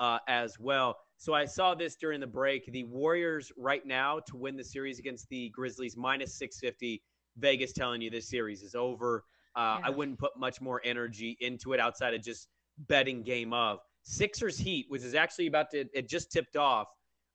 uh, 0.00 0.18
as 0.28 0.58
well. 0.58 0.96
So 1.16 1.34
I 1.34 1.44
saw 1.44 1.74
this 1.74 1.96
during 1.96 2.20
the 2.20 2.26
break. 2.26 2.70
The 2.72 2.84
Warriors 2.84 3.52
right 3.56 3.84
now 3.84 4.20
to 4.26 4.36
win 4.36 4.56
the 4.56 4.64
series 4.64 4.98
against 4.98 5.28
the 5.28 5.50
Grizzlies 5.50 5.96
minus 5.96 6.34
650. 6.34 7.02
Vegas 7.36 7.72
telling 7.72 8.00
you 8.00 8.10
this 8.10 8.28
series 8.28 8.62
is 8.62 8.74
over. 8.74 9.24
Uh, 9.56 9.80
I 9.82 9.90
wouldn't 9.90 10.18
put 10.18 10.38
much 10.38 10.60
more 10.60 10.80
energy 10.84 11.36
into 11.40 11.72
it 11.72 11.80
outside 11.80 12.14
of 12.14 12.22
just 12.22 12.48
betting 12.86 13.22
game 13.22 13.52
of 13.52 13.80
Sixers 14.04 14.56
Heat, 14.56 14.86
which 14.88 15.02
is 15.02 15.14
actually 15.14 15.48
about 15.48 15.70
to. 15.72 15.86
It 15.92 16.08
just 16.08 16.30
tipped 16.30 16.56
off, 16.56 16.88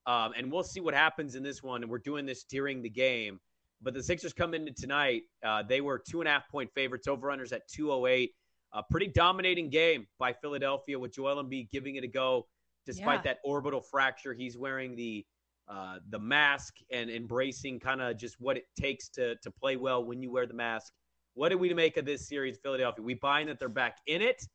um, 0.06 0.32
and 0.38 0.52
we'll 0.52 0.64
see 0.64 0.80
what 0.80 0.94
happens 0.94 1.36
in 1.36 1.44
this 1.44 1.62
one. 1.62 1.84
And 1.84 1.92
we're 1.92 1.98
doing 2.00 2.26
this 2.26 2.44
during 2.44 2.82
the 2.82 2.90
game. 2.90 3.40
But 3.84 3.94
the 3.94 4.02
Sixers 4.04 4.34
come 4.34 4.54
into 4.54 4.72
tonight. 4.72 5.24
Uh, 5.46 5.62
they 5.62 5.82
were 5.82 6.00
two 6.00 6.22
and 6.22 6.28
a 6.28 6.32
half 6.32 6.48
point 6.50 6.72
favorites. 6.74 7.08
Over 7.08 7.28
unders 7.28 7.52
at 7.52 7.68
208. 7.68 8.32
A 8.76 8.82
pretty 8.90 9.08
dominating 9.08 9.70
game 9.70 10.08
by 10.18 10.34
Philadelphia 10.34 10.98
with 10.98 11.14
Joel 11.14 11.44
Embiid 11.44 11.70
giving 11.70 11.96
it 11.98 12.04
a 12.04 12.08
go, 12.08 12.48
despite 12.88 13.20
Yeah. 13.20 13.34
that 13.34 13.40
orbital 13.44 13.82
fracture. 13.82 14.34
He's 14.34 14.58
wearing 14.58 14.96
the 14.96 15.26
uh, 15.68 16.00
the 16.10 16.20
mask 16.20 16.76
and 16.92 17.10
embracing 17.10 17.80
kind 17.80 18.02
of 18.02 18.18
just 18.18 18.36
what 18.40 18.58
it 18.58 18.66
takes 18.78 19.08
to 19.10 19.36
to 19.38 19.52
play 19.52 19.76
well 19.78 20.04
when 20.04 20.22
you 20.22 20.32
wear 20.32 20.46
the 20.46 20.54
mask. 20.54 20.92
What 21.36 21.50
do 21.50 21.58
we 21.58 21.74
make 21.74 21.98
of 21.98 22.06
this 22.06 22.28
series, 22.28 22.58
Philadelphia? 22.58 23.04
We 23.04 23.14
buying 23.16 23.48
that 23.48 23.60
they're 23.60 23.70
back 23.70 23.98
in 24.08 24.22
it, 24.22 24.46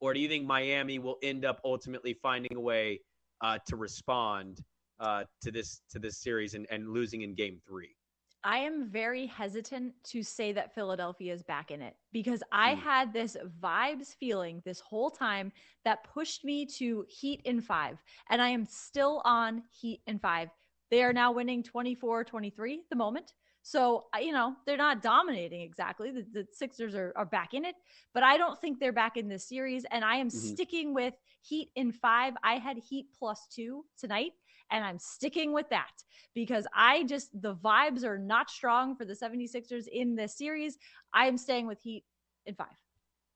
or 0.00 0.12
do 0.12 0.20
you 0.20 0.28
think 0.28 0.44
Miami 0.46 0.98
will 0.98 1.16
end 1.22 1.44
up 1.44 1.60
ultimately 1.64 2.14
finding 2.14 2.56
a 2.56 2.60
way 2.60 3.00
uh, 3.42 3.58
to 3.68 3.76
respond 3.76 4.60
uh, 5.00 5.24
to 5.42 5.50
this 5.50 5.82
to 5.90 5.98
this 5.98 6.18
series 6.18 6.54
and, 6.54 6.66
and 6.70 6.88
losing 6.88 7.22
in 7.22 7.34
Game 7.34 7.60
Three? 7.66 7.95
I 8.46 8.58
am 8.58 8.88
very 8.88 9.26
hesitant 9.26 9.92
to 10.04 10.22
say 10.22 10.52
that 10.52 10.72
Philadelphia 10.72 11.34
is 11.34 11.42
back 11.42 11.72
in 11.72 11.82
it 11.82 11.96
because 12.12 12.44
I 12.52 12.74
Mm. 12.74 12.78
had 12.78 13.12
this 13.12 13.36
vibes 13.60 14.14
feeling 14.14 14.62
this 14.64 14.78
whole 14.78 15.10
time 15.10 15.52
that 15.84 16.04
pushed 16.04 16.44
me 16.44 16.64
to 16.78 17.04
Heat 17.08 17.42
in 17.44 17.60
five. 17.60 17.98
And 18.30 18.40
I 18.40 18.50
am 18.50 18.64
still 18.64 19.20
on 19.24 19.64
Heat 19.72 20.00
in 20.06 20.20
five. 20.20 20.50
They 20.92 21.02
are 21.02 21.12
now 21.12 21.32
winning 21.32 21.64
24 21.64 22.22
23 22.22 22.84
the 22.88 22.94
moment. 22.94 23.34
So, 23.62 24.06
you 24.20 24.30
know, 24.30 24.54
they're 24.64 24.76
not 24.76 25.02
dominating 25.02 25.62
exactly. 25.62 26.12
The, 26.12 26.24
the 26.32 26.46
Sixers 26.52 26.94
are, 26.94 27.12
are 27.16 27.26
back 27.26 27.52
in 27.52 27.64
it, 27.64 27.74
but 28.14 28.22
I 28.22 28.36
don't 28.36 28.60
think 28.60 28.78
they're 28.78 28.92
back 28.92 29.16
in 29.16 29.26
this 29.26 29.48
series. 29.48 29.84
And 29.90 30.04
I 30.04 30.18
am 30.18 30.28
Mhm. 30.28 30.30
sticking 30.30 30.94
with 30.94 31.14
Heat 31.42 31.72
in 31.74 31.90
five. 31.90 32.34
I 32.44 32.58
had 32.58 32.76
Heat 32.78 33.06
plus 33.18 33.48
two 33.48 33.84
tonight, 33.98 34.34
and 34.70 34.84
I'm 34.84 34.98
sticking 34.98 35.52
with 35.52 35.68
that 35.70 35.92
because 36.34 36.66
I 36.74 37.04
just, 37.04 37.30
the 37.40 37.54
vibes 37.54 38.04
are 38.04 38.18
not 38.18 38.50
strong 38.50 38.96
for 38.96 39.04
the 39.04 39.14
76ers 39.14 39.86
in 39.88 40.14
this 40.14 40.36
series. 40.36 40.78
I 41.12 41.26
am 41.26 41.38
staying 41.38 41.66
with 41.66 41.80
Heat 41.80 42.04
in 42.46 42.54
five. 42.54 42.66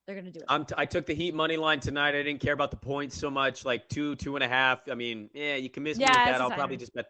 They're 0.06 0.14
going 0.14 0.26
to 0.26 0.32
do 0.32 0.40
it. 0.40 0.46
I'm 0.48 0.64
t- 0.64 0.74
I 0.76 0.86
took 0.86 1.06
the 1.06 1.14
Heat 1.14 1.34
money 1.34 1.56
line 1.56 1.80
tonight. 1.80 2.14
I 2.14 2.22
didn't 2.22 2.40
care 2.40 2.54
about 2.54 2.70
the 2.70 2.76
points 2.76 3.16
so 3.16 3.30
much, 3.30 3.64
like 3.64 3.88
two, 3.88 4.16
two 4.16 4.34
and 4.34 4.44
a 4.44 4.48
half. 4.48 4.80
I 4.90 4.94
mean, 4.94 5.30
yeah, 5.32 5.56
you 5.56 5.70
can 5.70 5.82
miss 5.82 5.98
me 5.98 6.04
with 6.04 6.12
that. 6.12 6.40
I'll 6.40 6.50
probably 6.50 6.76
just 6.76 6.94
bet. 6.94 7.06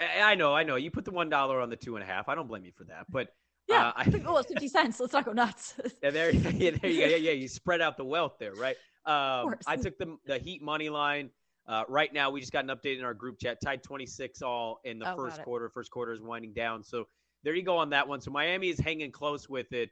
I 0.00 0.34
know, 0.34 0.54
I 0.54 0.62
know. 0.62 0.76
You 0.76 0.90
put 0.90 1.04
the 1.04 1.10
one 1.10 1.28
dollar 1.28 1.60
on 1.60 1.70
the 1.70 1.76
two 1.76 1.96
and 1.96 2.02
a 2.02 2.06
half. 2.06 2.28
I 2.28 2.34
don't 2.34 2.46
blame 2.46 2.64
you 2.64 2.72
for 2.72 2.84
that. 2.84 3.06
But 3.10 3.34
yeah. 3.68 3.88
uh, 3.88 3.92
I, 3.96 4.22
oh, 4.26 4.36
it's 4.38 4.48
50 4.48 4.68
cents. 4.68 5.00
Let's 5.00 5.12
not 5.12 5.24
go 5.24 5.32
nuts. 5.32 5.74
Yeah, 6.02 6.10
there, 6.10 6.30
yeah, 6.34 6.70
there 6.70 6.90
you 6.90 7.00
go. 7.00 7.06
Yeah, 7.06 7.16
yeah, 7.16 7.32
you 7.32 7.48
spread 7.48 7.80
out 7.80 7.96
the 7.96 8.04
wealth 8.04 8.36
there, 8.38 8.54
right? 8.54 8.76
Um, 9.04 9.48
course. 9.48 9.64
I 9.66 9.76
took 9.76 9.98
the 9.98 10.16
the 10.26 10.38
Heat 10.38 10.62
money 10.62 10.88
line. 10.88 11.30
Uh, 11.68 11.84
right 11.86 12.12
now, 12.14 12.30
we 12.30 12.40
just 12.40 12.52
got 12.52 12.64
an 12.64 12.74
update 12.74 12.98
in 12.98 13.04
our 13.04 13.12
group 13.12 13.38
chat. 13.38 13.58
Tied 13.62 13.82
26 13.82 14.40
all 14.40 14.80
in 14.84 14.98
the 14.98 15.12
Oh, 15.12 15.16
first 15.16 15.42
quarter. 15.42 15.68
First 15.68 15.90
quarter 15.90 16.12
is 16.12 16.22
winding 16.22 16.54
down. 16.54 16.82
So 16.82 17.06
there 17.44 17.54
you 17.54 17.62
go 17.62 17.76
on 17.76 17.90
that 17.90 18.08
one. 18.08 18.20
So 18.22 18.30
Miami 18.30 18.70
is 18.70 18.80
hanging 18.80 19.12
close 19.12 19.48
with 19.48 19.70
it. 19.72 19.90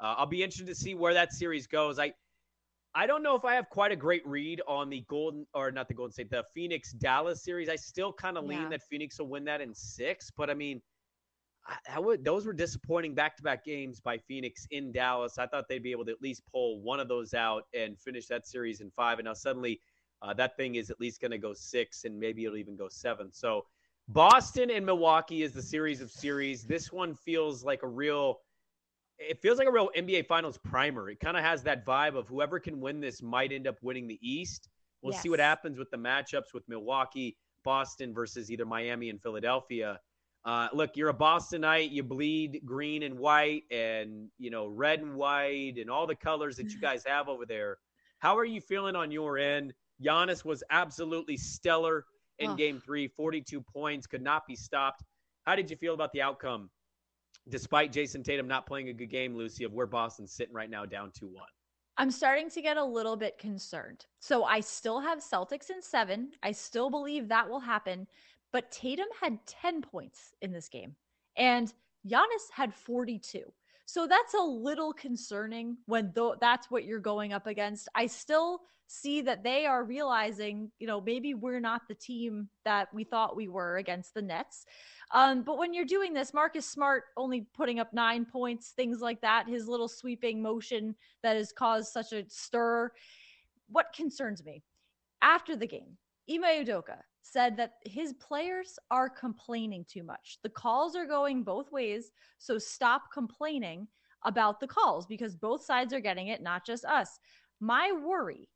Uh, 0.00 0.14
I'll 0.16 0.26
be 0.26 0.42
interested 0.42 0.66
to 0.68 0.74
see 0.74 0.94
where 0.94 1.12
that 1.14 1.32
series 1.32 1.66
goes. 1.66 1.98
I 1.98 2.14
I 2.94 3.06
don't 3.06 3.22
know 3.22 3.36
if 3.36 3.44
I 3.44 3.54
have 3.54 3.68
quite 3.68 3.92
a 3.92 3.96
great 3.96 4.26
read 4.26 4.62
on 4.66 4.88
the 4.88 5.02
Golden 5.08 5.46
or 5.52 5.70
not 5.70 5.88
the 5.88 5.94
Golden 5.94 6.12
State, 6.12 6.30
the 6.30 6.42
Phoenix 6.54 6.92
Dallas 6.92 7.44
series. 7.44 7.68
I 7.68 7.76
still 7.76 8.12
kind 8.12 8.38
of 8.38 8.44
lean 8.44 8.62
Yeah. 8.62 8.68
that 8.70 8.82
Phoenix 8.88 9.18
will 9.18 9.28
win 9.28 9.44
that 9.44 9.60
in 9.60 9.74
six, 9.74 10.30
but 10.30 10.48
I 10.48 10.54
mean, 10.54 10.80
I, 11.66 11.76
I 11.96 11.98
would, 12.00 12.24
those 12.24 12.46
were 12.46 12.54
disappointing 12.54 13.14
back-to-back 13.14 13.62
games 13.62 14.00
by 14.00 14.16
Phoenix 14.16 14.66
in 14.70 14.90
Dallas. 14.90 15.36
I 15.36 15.46
thought 15.46 15.68
they'd 15.68 15.82
be 15.82 15.92
able 15.92 16.06
to 16.06 16.12
at 16.12 16.22
least 16.22 16.42
pull 16.50 16.80
one 16.80 16.98
of 16.98 17.08
those 17.08 17.34
out 17.34 17.64
and 17.74 18.00
finish 18.00 18.26
that 18.28 18.46
series 18.46 18.80
in 18.80 18.90
five. 18.90 19.18
And 19.18 19.26
now 19.26 19.34
suddenly, 19.34 19.80
uh, 20.22 20.34
that 20.34 20.56
thing 20.56 20.74
is 20.74 20.90
at 20.90 21.00
least 21.00 21.20
going 21.20 21.30
to 21.30 21.38
go 21.38 21.52
six, 21.52 22.04
and 22.04 22.18
maybe 22.18 22.44
it'll 22.44 22.56
even 22.56 22.76
go 22.76 22.88
seven. 22.88 23.32
So, 23.32 23.66
Boston 24.08 24.70
and 24.70 24.86
Milwaukee 24.86 25.42
is 25.42 25.52
the 25.52 25.62
series 25.62 26.00
of 26.00 26.10
series. 26.10 26.64
This 26.64 26.90
one 26.90 27.14
feels 27.14 27.62
like 27.62 27.82
a 27.82 27.88
real 27.88 28.40
it 29.18 29.40
feels 29.42 29.58
like 29.58 29.66
a 29.66 29.72
real 29.72 29.90
NBA 29.96 30.26
Finals 30.26 30.58
primer. 30.58 31.10
It 31.10 31.20
kind 31.20 31.36
of 31.36 31.42
has 31.42 31.62
that 31.64 31.84
vibe 31.84 32.16
of 32.16 32.28
whoever 32.28 32.60
can 32.60 32.80
win 32.80 33.00
this 33.00 33.20
might 33.20 33.52
end 33.52 33.66
up 33.66 33.76
winning 33.82 34.06
the 34.06 34.18
East. 34.22 34.68
We'll 35.02 35.12
see 35.12 35.28
what 35.28 35.40
happens 35.40 35.78
with 35.78 35.90
the 35.90 35.96
matchups 35.96 36.52
with 36.54 36.68
Milwaukee, 36.68 37.36
Boston 37.64 38.12
versus 38.12 38.50
either 38.50 38.64
Miami 38.64 39.10
and 39.10 39.20
Philadelphia. 39.20 40.00
Uh, 40.44 40.68
look, 40.72 40.96
you're 40.96 41.08
a 41.08 41.14
Bostonite. 41.14 41.90
You 41.90 42.02
bleed 42.02 42.62
green 42.64 43.02
and 43.02 43.18
white, 43.18 43.64
and 43.70 44.28
you 44.38 44.50
know 44.50 44.66
red 44.66 45.00
and 45.00 45.14
white, 45.14 45.74
and 45.78 45.90
all 45.90 46.06
the 46.06 46.16
colors 46.16 46.56
that 46.56 46.72
you 46.72 46.80
guys 46.80 47.04
have 47.04 47.28
over 47.28 47.44
there. 47.44 47.78
How 48.18 48.36
are 48.36 48.44
you 48.44 48.60
feeling 48.60 48.96
on 48.96 49.10
your 49.10 49.38
end? 49.38 49.72
Giannis 50.02 50.44
was 50.44 50.62
absolutely 50.70 51.36
stellar 51.36 52.04
in 52.38 52.50
Ugh. 52.50 52.58
Game 52.58 52.80
Three, 52.80 53.08
42 53.08 53.60
points, 53.60 54.06
could 54.06 54.22
not 54.22 54.46
be 54.46 54.54
stopped. 54.56 55.02
How 55.46 55.56
did 55.56 55.70
you 55.70 55.76
feel 55.76 55.94
about 55.94 56.12
the 56.12 56.22
outcome? 56.22 56.70
despite 57.48 57.92
Jayson 57.92 58.22
Tatum 58.22 58.46
not 58.46 58.66
playing 58.66 58.88
a 58.88 58.92
good 58.92 59.10
game, 59.10 59.36
Lucy, 59.36 59.64
of 59.64 59.72
where 59.72 59.86
Boston's 59.86 60.32
sitting 60.32 60.54
right 60.54 60.70
now 60.70 60.84
down 60.84 61.10
2 61.18 61.26
1. 61.26 61.44
I'm 61.96 62.10
starting 62.10 62.48
to 62.50 62.62
get 62.62 62.76
a 62.76 62.84
little 62.84 63.16
bit 63.16 63.38
concerned. 63.38 64.06
So 64.20 64.44
I 64.44 64.60
still 64.60 65.00
have 65.00 65.18
Celtics 65.18 65.70
in 65.70 65.82
seven. 65.82 66.30
I 66.42 66.52
still 66.52 66.90
believe 66.90 67.28
that 67.28 67.48
will 67.48 67.60
happen. 67.60 68.06
But 68.52 68.70
Tatum 68.70 69.08
had 69.20 69.44
10 69.46 69.82
points 69.82 70.34
in 70.40 70.52
this 70.52 70.68
game, 70.68 70.94
and 71.36 71.72
Giannis 72.06 72.50
had 72.52 72.72
42. 72.72 73.40
So 73.88 74.06
that's 74.06 74.34
a 74.34 74.42
little 74.42 74.92
concerning 74.92 75.78
when 75.86 76.12
th- 76.12 76.34
that's 76.42 76.70
what 76.70 76.84
you're 76.84 77.00
going 77.00 77.32
up 77.32 77.46
against. 77.46 77.88
I 77.94 78.06
still 78.06 78.60
see 78.86 79.22
that 79.22 79.42
they 79.42 79.64
are 79.64 79.82
realizing, 79.82 80.70
you 80.78 80.86
know, 80.86 81.00
maybe 81.00 81.32
we're 81.32 81.58
not 81.58 81.88
the 81.88 81.94
team 81.94 82.50
that 82.66 82.92
we 82.92 83.04
thought 83.04 83.34
we 83.34 83.48
were 83.48 83.78
against 83.78 84.12
the 84.12 84.20
Nets. 84.20 84.66
Um, 85.14 85.42
but 85.42 85.56
when 85.56 85.72
you're 85.72 85.86
doing 85.86 86.12
this, 86.12 86.34
Marcus 86.34 86.68
Smart 86.68 87.04
only 87.16 87.46
putting 87.56 87.80
up 87.80 87.94
nine 87.94 88.26
points, 88.26 88.74
things 88.76 89.00
like 89.00 89.22
that, 89.22 89.48
his 89.48 89.66
little 89.66 89.88
sweeping 89.88 90.42
motion 90.42 90.94
that 91.22 91.36
has 91.36 91.50
caused 91.50 91.90
such 91.90 92.12
a 92.12 92.28
stir. 92.28 92.92
What 93.70 93.94
concerns 93.96 94.44
me 94.44 94.64
after 95.22 95.56
the 95.56 95.66
game, 95.66 95.96
Ime 96.30 96.62
Udoka 96.62 96.98
said 97.30 97.56
that 97.56 97.74
his 97.84 98.14
players 98.14 98.78
are 98.90 99.08
complaining 99.08 99.84
too 99.88 100.02
much. 100.02 100.38
The 100.42 100.48
calls 100.48 100.96
are 100.96 101.06
going 101.06 101.42
both 101.42 101.70
ways, 101.70 102.10
so 102.38 102.58
stop 102.58 103.12
complaining 103.12 103.88
about 104.24 104.60
the 104.60 104.66
calls 104.66 105.06
because 105.06 105.36
both 105.36 105.64
sides 105.64 105.92
are 105.92 106.00
getting 106.00 106.28
it, 106.28 106.42
not 106.42 106.66
just 106.66 106.84
us. 106.84 107.18
My 107.60 107.92
worry 107.92 108.48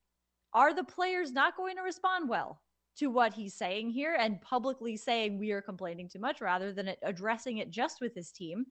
are 0.54 0.74
the 0.74 0.84
players 0.84 1.32
not 1.32 1.56
going 1.56 1.76
to 1.76 1.82
respond 1.82 2.28
well 2.28 2.60
to 2.96 3.06
what 3.08 3.32
he's 3.32 3.54
saying 3.54 3.90
here 3.90 4.16
and 4.18 4.40
publicly 4.42 4.96
saying 4.96 5.38
we 5.38 5.52
are 5.52 5.62
complaining 5.62 6.08
too 6.08 6.18
much 6.18 6.40
rather 6.40 6.72
than 6.72 6.88
it 6.88 6.98
addressing 7.02 7.58
it 7.58 7.70
just 7.70 8.00
with 8.00 8.14
his 8.14 8.30
team? 8.30 8.66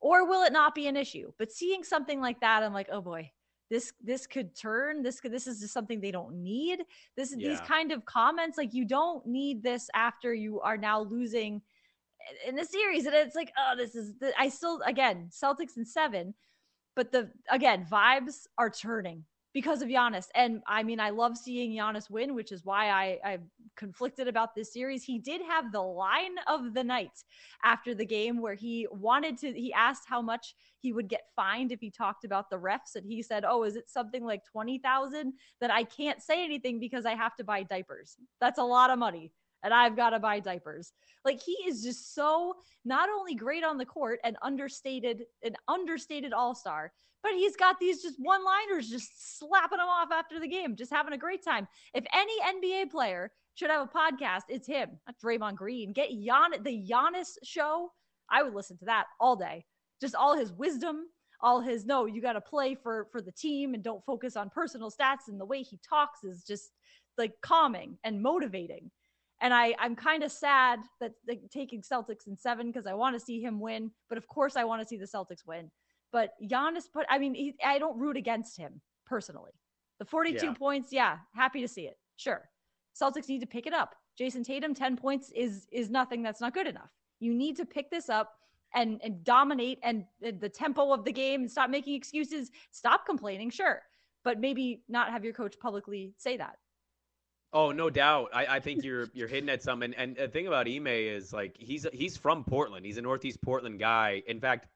Or 0.00 0.28
will 0.28 0.42
it 0.42 0.52
not 0.52 0.74
be 0.74 0.86
an 0.86 0.96
issue? 0.96 1.32
But 1.38 1.50
seeing 1.50 1.82
something 1.82 2.20
like 2.20 2.40
that, 2.40 2.62
I'm 2.62 2.74
like, 2.74 2.88
oh 2.92 3.00
boy, 3.00 3.30
this 3.70 3.92
this 4.02 4.26
could 4.26 4.54
turn. 4.54 5.02
This 5.02 5.20
could 5.20 5.32
this 5.32 5.46
is 5.46 5.60
just 5.60 5.72
something 5.72 6.00
they 6.00 6.10
don't 6.10 6.42
need. 6.42 6.80
This 7.16 7.32
is 7.32 7.38
these 7.38 7.60
kind 7.60 7.92
of 7.92 8.04
comments, 8.04 8.58
like 8.58 8.74
you 8.74 8.84
don't 8.84 9.26
need 9.26 9.62
this 9.62 9.88
after 9.94 10.34
you 10.34 10.60
are 10.60 10.76
now 10.76 11.00
losing 11.00 11.62
in 12.46 12.56
the 12.56 12.64
series. 12.64 13.06
And 13.06 13.14
it's 13.14 13.36
like, 13.36 13.52
oh, 13.58 13.74
this 13.76 13.94
is 13.94 14.14
the, 14.18 14.32
I 14.38 14.48
still 14.48 14.80
again 14.86 15.28
Celtics 15.30 15.76
in 15.76 15.84
seven, 15.84 16.34
but 16.94 17.12
the 17.12 17.30
again 17.50 17.86
vibes 17.90 18.46
are 18.58 18.70
turning 18.70 19.24
because 19.54 19.80
of 19.80 19.88
Giannis. 19.88 20.26
And 20.34 20.62
I 20.66 20.82
mean, 20.82 20.98
I 20.98 21.10
love 21.10 21.38
seeing 21.38 21.70
Giannis 21.70 22.10
win, 22.10 22.34
which 22.34 22.50
is 22.50 22.64
why 22.64 22.90
I, 22.90 23.18
I'm 23.24 23.50
conflicted 23.76 24.26
about 24.26 24.54
this 24.54 24.72
series. 24.72 25.04
He 25.04 25.18
did 25.18 25.40
have 25.48 25.72
the 25.72 25.80
line 25.80 26.34
of 26.48 26.74
the 26.74 26.82
night 26.82 27.22
after 27.62 27.94
the 27.94 28.04
game 28.04 28.42
where 28.42 28.54
he 28.54 28.88
wanted 28.90 29.38
to, 29.38 29.52
he 29.52 29.72
asked 29.72 30.04
how 30.06 30.20
much 30.20 30.56
he 30.80 30.92
would 30.92 31.08
get 31.08 31.22
fined 31.36 31.70
if 31.70 31.80
he 31.80 31.90
talked 31.90 32.24
about 32.24 32.50
the 32.50 32.58
refs. 32.58 32.96
And 32.96 33.06
he 33.06 33.22
said, 33.22 33.44
Oh, 33.48 33.62
is 33.62 33.76
it 33.76 33.88
something 33.88 34.24
like 34.24 34.44
20,000 34.44 35.32
that 35.60 35.70
I 35.70 35.84
can't 35.84 36.20
say 36.20 36.44
anything 36.44 36.80
because 36.80 37.06
I 37.06 37.14
have 37.14 37.36
to 37.36 37.44
buy 37.44 37.62
diapers? 37.62 38.16
That's 38.40 38.58
a 38.58 38.64
lot 38.64 38.90
of 38.90 38.98
money. 38.98 39.32
And 39.64 39.74
I've 39.74 39.96
got 39.96 40.10
to 40.10 40.20
buy 40.20 40.38
diapers. 40.40 40.92
Like 41.24 41.40
he 41.40 41.52
is 41.66 41.82
just 41.82 42.14
so 42.14 42.54
not 42.84 43.08
only 43.08 43.34
great 43.34 43.64
on 43.64 43.78
the 43.78 43.86
court 43.86 44.20
and 44.22 44.36
understated, 44.42 45.24
an 45.42 45.56
understated 45.66 46.32
all 46.32 46.54
star, 46.54 46.92
but 47.24 47.32
he's 47.32 47.56
got 47.56 47.78
these 47.80 48.02
just 48.02 48.16
one 48.18 48.44
liners 48.44 48.90
just 48.90 49.38
slapping 49.38 49.78
them 49.78 49.88
off 49.88 50.12
after 50.12 50.38
the 50.38 50.46
game, 50.46 50.76
just 50.76 50.92
having 50.92 51.14
a 51.14 51.18
great 51.18 51.42
time. 51.42 51.66
If 51.94 52.04
any 52.14 52.38
NBA 52.40 52.90
player 52.90 53.32
should 53.54 53.70
have 53.70 53.88
a 53.88 53.98
podcast, 53.98 54.42
it's 54.50 54.66
him, 54.66 54.90
not 55.06 55.16
Draymond 55.18 55.56
Green. 55.56 55.92
Get 55.92 56.10
the 56.10 56.86
Giannis 56.90 57.38
show. 57.42 57.90
I 58.30 58.42
would 58.42 58.54
listen 58.54 58.76
to 58.78 58.84
that 58.84 59.06
all 59.18 59.36
day. 59.36 59.64
Just 60.00 60.14
all 60.14 60.36
his 60.36 60.52
wisdom, 60.52 61.06
all 61.40 61.60
his 61.60 61.86
no, 61.86 62.04
you 62.04 62.20
got 62.20 62.34
to 62.34 62.40
play 62.42 62.74
for 62.74 63.06
for 63.10 63.22
the 63.22 63.32
team 63.32 63.72
and 63.72 63.82
don't 63.82 64.04
focus 64.04 64.36
on 64.36 64.50
personal 64.50 64.90
stats. 64.90 65.28
And 65.28 65.40
the 65.40 65.46
way 65.46 65.62
he 65.62 65.78
talks 65.88 66.24
is 66.24 66.42
just 66.44 66.72
like 67.16 67.32
calming 67.42 67.96
and 68.04 68.22
motivating. 68.22 68.90
And 69.40 69.52
I, 69.52 69.74
I'm 69.78 69.96
kind 69.96 70.22
of 70.22 70.32
sad 70.32 70.80
that 71.00 71.12
like, 71.28 71.42
taking 71.50 71.82
Celtics 71.82 72.26
in 72.26 72.36
seven 72.36 72.68
because 72.68 72.86
I 72.86 72.94
want 72.94 73.14
to 73.18 73.20
see 73.20 73.40
him 73.40 73.60
win. 73.60 73.90
But 74.08 74.18
of 74.18 74.26
course, 74.28 74.56
I 74.56 74.64
want 74.64 74.80
to 74.82 74.88
see 74.88 74.96
the 74.96 75.06
Celtics 75.06 75.46
win. 75.46 75.70
But 76.12 76.30
Giannis 76.42 76.84
put, 76.92 77.06
I 77.10 77.18
mean, 77.18 77.34
he, 77.34 77.54
I 77.64 77.78
don't 77.78 77.98
root 77.98 78.16
against 78.16 78.56
him 78.56 78.80
personally. 79.06 79.52
The 79.98 80.04
42 80.04 80.46
Yeah. 80.46 80.52
points, 80.54 80.92
yeah, 80.92 81.18
happy 81.34 81.60
to 81.60 81.68
see 81.68 81.82
it. 81.82 81.98
Sure. 82.16 82.48
Celtics 83.00 83.28
need 83.28 83.40
to 83.40 83.46
pick 83.46 83.66
it 83.66 83.72
up. 83.74 83.94
Jayson 84.18 84.44
Tatum, 84.44 84.74
10 84.74 84.96
points 84.96 85.32
is 85.34 85.66
is 85.72 85.90
nothing 85.90 86.22
that's 86.22 86.40
not 86.40 86.54
good 86.54 86.68
enough. 86.68 86.90
You 87.18 87.34
need 87.34 87.56
to 87.56 87.66
pick 87.66 87.90
this 87.90 88.08
up 88.08 88.32
and 88.74 89.00
and 89.02 89.24
dominate 89.24 89.80
and 89.82 90.04
uh, 90.24 90.30
the 90.38 90.48
tempo 90.48 90.92
of 90.92 91.04
the 91.04 91.12
game 91.12 91.42
and 91.42 91.50
stop 91.50 91.68
making 91.70 91.94
excuses. 91.94 92.50
Stop 92.70 93.06
complaining, 93.06 93.50
sure. 93.50 93.82
But 94.22 94.38
maybe 94.38 94.84
not 94.88 95.10
have 95.10 95.24
your 95.24 95.34
coach 95.34 95.58
publicly 95.58 96.14
say 96.16 96.36
that. 96.36 96.56
Oh, 97.54 97.70
no 97.70 97.88
doubt. 97.88 98.30
I, 98.34 98.46
I 98.56 98.60
think 98.60 98.82
you're 98.82 99.08
you're 99.14 99.28
hitting 99.28 99.48
at 99.48 99.62
something. 99.62 99.94
And 99.94 100.16
the 100.16 100.28
thing 100.28 100.48
about 100.48 100.68
Ime 100.68 100.88
is 100.88 101.32
like 101.32 101.56
he's 101.58 101.86
he's 101.92 102.16
from 102.16 102.44
Portland. 102.44 102.84
He's 102.84 102.98
a 102.98 103.02
Northeast 103.02 103.40
Portland 103.40 103.78
guy. 103.78 104.22
In 104.26 104.40
fact, 104.40 104.66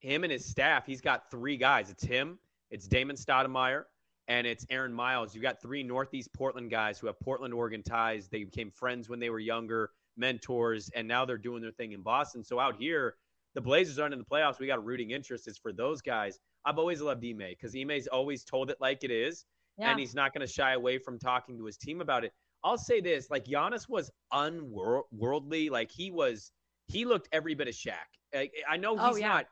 him 0.00 0.24
and 0.24 0.32
his 0.32 0.44
staff, 0.44 0.86
he's 0.86 1.02
got 1.02 1.30
three 1.30 1.58
guys. 1.58 1.90
It's 1.90 2.02
him, 2.02 2.38
it's 2.70 2.88
Damon 2.88 3.16
Stoudemire, 3.16 3.84
and 4.26 4.46
it's 4.46 4.66
Aaron 4.70 4.92
Miles. 4.92 5.34
You've 5.34 5.42
got 5.42 5.60
three 5.60 5.82
Northeast 5.82 6.32
Portland 6.32 6.70
guys 6.70 6.98
who 6.98 7.06
have 7.06 7.20
Portland, 7.20 7.52
Oregon 7.54 7.82
ties. 7.82 8.28
They 8.28 8.44
became 8.44 8.70
friends 8.70 9.08
when 9.08 9.20
they 9.20 9.30
were 9.30 9.38
younger, 9.38 9.90
mentors, 10.16 10.90
and 10.94 11.06
now 11.06 11.24
they're 11.24 11.38
doing 11.38 11.62
their 11.62 11.72
thing 11.72 11.92
in 11.92 12.02
Boston. 12.02 12.42
So 12.42 12.58
out 12.58 12.76
here, 12.76 13.16
the 13.54 13.60
Blazers 13.60 13.98
aren't 13.98 14.14
in 14.14 14.18
the 14.18 14.24
playoffs. 14.24 14.58
We 14.58 14.66
got 14.66 14.78
a 14.78 14.82
rooting 14.82 15.10
interest 15.10 15.46
is 15.46 15.58
for 15.58 15.72
those 15.72 16.00
guys. 16.02 16.38
I've 16.64 16.78
always 16.78 17.00
loved 17.00 17.24
Ime 17.24 17.38
because 17.50 17.74
Ime's 17.74 18.06
always 18.06 18.44
told 18.44 18.70
it 18.70 18.78
like 18.80 19.04
it 19.04 19.10
is 19.10 19.44
Yeah. 19.78 19.90
and 19.90 19.98
he's 20.00 20.14
not 20.14 20.32
going 20.32 20.46
to 20.46 20.52
shy 20.52 20.74
away 20.74 20.98
from 20.98 21.18
talking 21.18 21.58
to 21.58 21.64
his 21.64 21.76
team 21.76 22.00
about 22.00 22.24
it. 22.24 22.32
I'll 22.62 22.78
say 22.78 23.00
this: 23.00 23.28
like 23.30 23.44
Giannis 23.44 23.88
was 23.88 24.10
unworldly. 24.32 25.70
Like 25.70 25.90
he 25.90 26.10
was, 26.10 26.52
he 26.86 27.04
looked 27.04 27.28
every 27.32 27.54
bit 27.54 27.68
of 27.68 27.74
Shaq. 27.74 27.94
Like, 28.34 28.52
I 28.68 28.76
know 28.76 28.96
Oh, 28.98 29.08
he's 29.10 29.20
yeah. 29.20 29.28
not, 29.28 29.46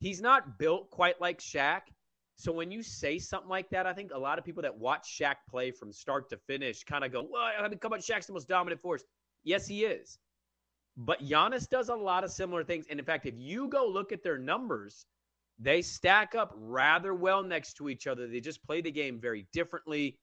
he's 0.00 0.20
not 0.20 0.58
built 0.58 0.90
quite 0.90 1.20
like 1.20 1.40
Shaq. 1.40 1.80
So 2.38 2.52
when 2.52 2.70
you 2.70 2.82
say 2.82 3.18
something 3.18 3.48
like 3.48 3.70
that, 3.70 3.86
I 3.86 3.94
think 3.94 4.10
a 4.12 4.18
lot 4.18 4.38
of 4.38 4.44
people 4.44 4.62
that 4.62 4.76
watch 4.76 5.18
Shaq 5.18 5.36
play 5.48 5.70
from 5.70 5.90
start 5.92 6.28
to 6.30 6.36
finish 6.46 6.84
kind 6.84 7.04
of 7.04 7.12
go, 7.12 7.26
"Well, 7.30 7.42
I 7.58 7.66
mean, 7.68 7.78
come 7.78 7.92
on, 7.92 8.00
Shaq's 8.00 8.26
the 8.26 8.32
most 8.34 8.48
dominant 8.48 8.80
force." 8.80 9.04
Yes, 9.44 9.66
he 9.66 9.84
is. 9.84 10.18
But 10.98 11.20
Giannis 11.22 11.68
does 11.68 11.88
a 11.88 11.94
lot 11.94 12.24
of 12.24 12.30
similar 12.30 12.64
things. 12.64 12.86
And 12.90 12.98
in 12.98 13.04
fact, 13.06 13.26
if 13.26 13.34
you 13.36 13.68
go 13.68 13.86
look 13.86 14.12
at 14.12 14.22
their 14.22 14.38
numbers, 14.38 15.06
they 15.58 15.82
stack 15.82 16.34
up 16.34 16.52
rather 16.56 17.14
well 17.14 17.42
next 17.42 17.74
to 17.74 17.88
each 17.88 18.06
other. 18.06 18.26
They 18.26 18.40
just 18.40 18.62
play 18.64 18.80
the 18.80 18.90
game 18.90 19.18
very 19.20 19.46
differently. 19.52 20.18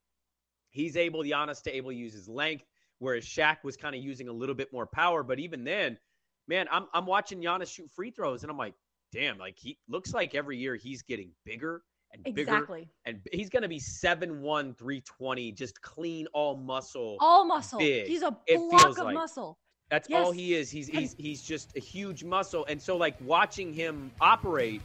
He's 0.69 0.97
able, 0.97 1.23
Giannis, 1.23 1.61
to 1.63 1.75
able 1.75 1.91
to 1.91 1.95
use 1.95 2.13
his 2.13 2.27
length, 2.27 2.65
whereas 2.99 3.25
Shaq 3.25 3.57
was 3.63 3.77
kind 3.77 3.95
of 3.95 4.01
using 4.01 4.27
a 4.27 4.33
little 4.33 4.55
bit 4.55 4.71
more 4.73 4.85
power. 4.87 5.23
But 5.23 5.39
even 5.39 5.63
then, 5.63 5.97
man, 6.47 6.67
I'm 6.71 6.87
I'm 6.93 7.05
watching 7.05 7.41
Giannis 7.41 7.73
shoot 7.73 7.89
free 7.91 8.11
throws, 8.11 8.43
and 8.43 8.51
I'm 8.51 8.57
like, 8.57 8.73
damn, 9.11 9.37
like 9.37 9.57
he 9.57 9.77
looks 9.87 10.13
like 10.13 10.35
every 10.35 10.57
year 10.57 10.75
he's 10.75 11.01
getting 11.03 11.31
bigger 11.45 11.83
and 12.11 12.23
bigger. 12.23 12.41
Exactly. 12.41 12.89
And 13.05 13.19
he's 13.31 13.49
gonna 13.49 13.67
be 13.67 13.79
7'1, 13.79 14.77
320, 14.77 15.51
just 15.51 15.81
clean, 15.81 16.27
all 16.33 16.55
muscle. 16.57 17.17
All 17.19 17.45
muscle. 17.45 17.79
big. 17.79 18.07
He's 18.07 18.23
a 18.23 18.31
block 18.47 18.89
of 18.89 18.97
like. 18.97 19.13
muscle. 19.15 19.57
That's 19.89 20.09
Yes. 20.09 20.25
all 20.25 20.31
he 20.31 20.55
is. 20.55 20.71
He's 20.71 20.87
he's 20.87 21.13
he's 21.19 21.43
just 21.43 21.75
a 21.75 21.79
huge 21.79 22.23
muscle. 22.23 22.65
And 22.67 22.81
so 22.81 22.97
like 22.97 23.15
watching 23.21 23.73
him 23.73 24.11
operate, 24.21 24.81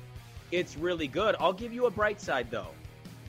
it's 0.51 0.77
really 0.77 1.09
good. 1.09 1.37
I'll 1.41 1.53
give 1.53 1.73
you 1.73 1.87
a 1.87 1.91
bright 1.91 2.21
side 2.21 2.51
though. 2.51 2.69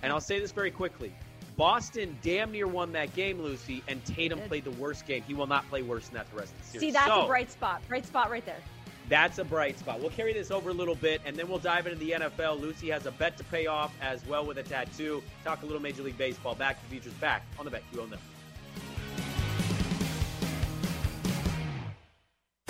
And 0.01 0.11
I'll 0.13 0.21
say 0.21 0.39
this 0.39 0.51
very 0.51 0.71
quickly. 0.71 1.13
Boston 1.57 2.17
damn 2.21 2.53
near 2.53 2.67
won 2.67 2.93
that 2.93 3.13
game, 3.15 3.41
Lucy, 3.41 3.83
and 3.89 4.03
Tatum 4.05 4.39
played 4.47 4.63
the 4.63 4.71
worst 4.71 5.05
game. 5.05 5.23
He 5.27 5.33
will 5.33 5.47
not 5.47 5.67
play 5.69 5.81
worse 5.81 6.07
than 6.07 6.15
that 6.15 6.31
the 6.31 6.37
rest 6.37 6.53
of 6.53 6.59
the 6.59 6.65
series. 6.67 6.81
See, 6.87 6.91
that's 6.91 7.07
So, 7.07 7.23
a 7.23 7.27
bright 7.27 7.51
spot. 7.51 7.81
Bright 7.89 8.05
spot 8.05 8.31
right 8.31 8.45
there. 8.45 8.61
That's 9.09 9.39
a 9.39 9.43
bright 9.43 9.77
spot. 9.77 9.99
We'll 9.99 10.11
carry 10.11 10.31
this 10.33 10.51
over 10.51 10.69
a 10.69 10.73
little 10.73 10.95
bit, 10.95 11.19
and 11.25 11.35
then 11.35 11.49
we'll 11.49 11.57
dive 11.59 11.87
into 11.87 11.99
the 11.99 12.11
NFL. 12.11 12.61
Lucy 12.61 12.89
has 12.91 13.07
a 13.07 13.11
bet 13.11 13.37
to 13.39 13.43
pay 13.45 13.65
off 13.65 13.93
as 14.01 14.25
well 14.25 14.45
with 14.45 14.57
a 14.59 14.63
tattoo. 14.63 15.21
Talk 15.43 15.63
a 15.63 15.65
little 15.65 15.81
Major 15.81 16.03
League 16.03 16.17
Baseball. 16.17 16.55
Back 16.55 16.77
to 16.77 16.83
the 16.85 16.91
Futures 16.91 17.13
back 17.13 17.43
on 17.57 17.65
the 17.65 17.71
bet. 17.71 17.83
You 17.91 17.97
BetQL 17.97 18.03
Network. 18.03 18.19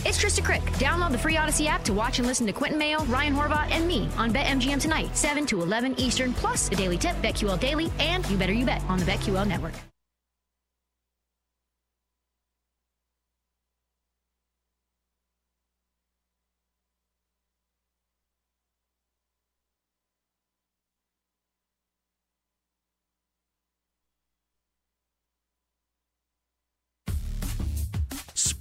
It's 0.09 0.17
Trysta 0.17 0.41
Krick. 0.41 0.63
Download 0.79 1.11
the 1.11 1.19
free 1.19 1.37
Odyssey 1.37 1.67
app 1.67 1.83
to 1.83 1.93
watch 1.93 2.17
and 2.17 2.27
listen 2.27 2.47
to 2.47 2.51
Quentin 2.51 2.79
Mayo, 2.79 3.03
Ryan 3.05 3.35
Horvath, 3.35 3.69
and 3.69 3.87
me 3.87 4.09
on 4.17 4.33
BetMGM 4.33 4.81
tonight, 4.81 5.15
7 5.15 5.45
to 5.45 5.61
11 5.61 5.99
Eastern, 5.99 6.33
plus 6.33 6.67
the 6.67 6.75
Daily 6.75 6.97
Tip, 6.97 7.15
BetQL 7.17 7.59
Daily, 7.59 7.91
and 7.99 8.27
You 8.27 8.35
Better 8.35 8.51
You 8.53 8.65
Bet 8.65 8.81
on 8.89 8.97
the 8.97 9.05
BetQL 9.05 9.47
Network. 9.47 9.73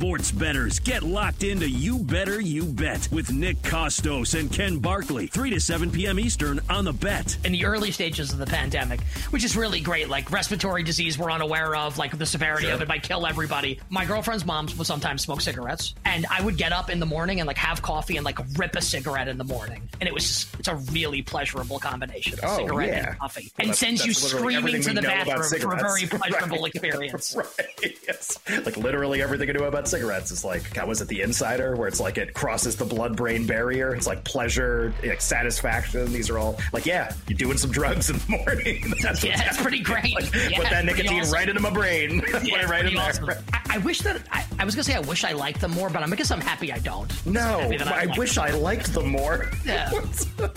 Sports 0.01 0.31
betters 0.31 0.79
get 0.79 1.03
locked 1.03 1.43
into 1.43 1.69
You 1.69 1.99
Better 1.99 2.41
You 2.41 2.63
Bet 2.67 3.09
with 3.11 3.33
Nick 3.33 3.57
Kostos 3.63 4.39
and 4.39 4.49
Ken 4.49 4.79
Barkley, 4.79 5.27
3 5.27 5.51
to 5.51 5.59
7 5.59 5.91
p.m. 5.91 6.21
Eastern 6.21 6.61
on 6.71 6.85
the 6.85 6.93
bet. 6.93 7.37
in 7.45 7.51
the 7.51 7.65
early 7.65 7.91
stages 7.91 8.33
of 8.33 8.39
the 8.39 8.47
pandemic, 8.47 9.01
which 9.31 9.43
is 9.43 9.57
really 9.57 9.81
great. 9.81 10.09
Like 10.09 10.31
respiratory 10.31 10.85
disease 10.85 11.19
we're 11.19 11.33
unaware 11.33 11.75
of, 11.75 11.99
like 11.99 12.17
the 12.17 12.27
severity 12.27 12.69
of 12.69 12.81
it 12.81 12.87
might 12.87 13.03
kill 13.03 13.27
everybody. 13.27 13.81
My 13.91 14.05
girlfriend's 14.05 14.47
mom 14.47 14.69
would 14.79 14.87
sometimes 14.87 15.23
smoke 15.23 15.41
cigarettes, 15.41 15.95
and 16.05 16.27
I 16.31 16.43
would 16.43 16.57
get 16.57 16.71
up 16.73 16.91
in 16.91 17.01
the 17.01 17.07
morning 17.07 17.41
and 17.41 17.49
like 17.49 17.59
have 17.59 17.83
coffee 17.83 18.17
and 18.19 18.25
like 18.25 18.39
rip 18.57 18.77
a 18.77 18.81
cigarette 18.81 19.27
in 19.27 19.37
the 19.37 19.43
morning, 19.43 19.83
and 20.01 20.07
it 20.07 20.15
was 20.15 20.23
just 20.23 20.55
it's 20.61 20.69
a 20.69 20.77
really 20.93 21.23
pleasurable 21.23 21.81
combination 21.81 22.35
of 22.35 22.45
Oh, 22.45 22.57
cigarette 22.59 22.89
yeah. 22.89 23.09
and 23.11 23.19
coffee, 23.19 23.51
Well, 23.59 23.67
and 23.67 23.77
sends 23.77 24.07
you 24.07 24.15
screaming 24.15 24.81
to 24.81 24.91
the 24.93 25.01
we 25.01 25.07
know 25.09 25.23
about 25.23 25.27
bathroom 25.41 25.61
for 25.61 25.73
a 25.73 25.77
very 25.81 26.07
pleasurable 26.07 26.59
Right. 26.63 26.73
experience. 26.73 27.35
Right. 27.59 27.99
Yes. 28.07 28.39
Like 28.65 28.77
literally 28.77 29.23
everything 29.23 29.51
I 29.51 29.53
know 29.55 29.65
about 29.65 29.88
cigarettes 29.89 30.31
is 30.31 30.45
like, 30.45 30.73
God, 30.75 30.87
was 30.89 31.01
it 31.01 31.09
the 31.09 31.23
Insider, 31.23 31.75
where 31.77 31.89
it's 31.89 32.01
like 32.01 32.19
it 32.19 32.35
crosses 32.35 32.77
the 32.77 32.85
blood-brain 32.85 33.47
barrier? 33.47 33.95
It's 33.95 34.07
like 34.07 34.23
pleasure, 34.25 34.93
like 35.05 35.21
satisfaction. 35.21 36.13
These 36.13 36.31
are 36.31 36.39
all 36.39 36.59
like, 36.73 36.87
yeah, 36.87 37.13
you're 37.27 37.39
doing 37.39 37.59
some 37.59 37.71
drugs 37.71 38.11
in 38.11 38.19
the 38.19 38.29
morning. 38.45 38.93
That's 39.03 39.25
Yeah, 39.25 39.37
what's 39.37 39.49
it's 39.55 39.63
pretty 39.63 39.81
great. 39.81 40.15
Like, 40.15 40.33
Yeah, 40.35 40.59
put 40.59 40.71
that 40.71 40.85
nicotine 40.85 41.21
awesome. 41.21 41.33
right 41.35 41.49
into 41.49 41.61
my 41.63 41.71
brain. 41.71 42.21
Put 42.31 42.45
Yeah, 42.45 42.63
it 42.63 42.69
right 42.69 42.85
in 42.85 42.93
pretty 42.93 42.97
there. 42.97 43.09
awesome. 43.09 43.45
I, 43.53 43.61
I 43.77 43.79
wish 43.79 44.01
that 44.01 44.21
I, 44.31 44.45
I 44.59 44.65
was 44.65 44.75
gonna 44.75 44.85
say 44.85 44.95
I 44.95 45.01
wish 45.01 45.25
I 45.25 45.33
liked 45.33 45.61
them 45.61 45.71
more, 45.73 45.89
but 45.91 46.03
I'm 46.03 46.11
guess 46.11 46.31
I'm 46.31 46.41
happy 46.41 46.73
I 46.73 46.79
don't. 46.79 47.27
No, 47.27 47.41
happy 47.41 47.77
that 47.77 47.89
I, 47.89 48.07
wish 48.19 48.35
them. 48.35 48.45
I 48.45 48.51
liked 48.51 48.93
them 48.93 49.09
more. 49.09 49.51
Yeah. 49.65 49.91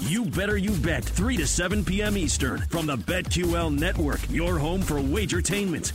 You 0.01 0.25
Better 0.25 0.57
You 0.57 0.71
Bet, 0.71 1.03
3 1.03 1.37
to 1.37 1.47
7 1.47 1.85
p.m. 1.85 2.17
Eastern 2.17 2.59
from 2.69 2.85
the 2.85 2.97
BetQL 2.97 3.77
Network, 3.77 4.19
your 4.29 4.57
home 4.59 4.81
for 4.81 4.95
wagertainment. 4.95 5.93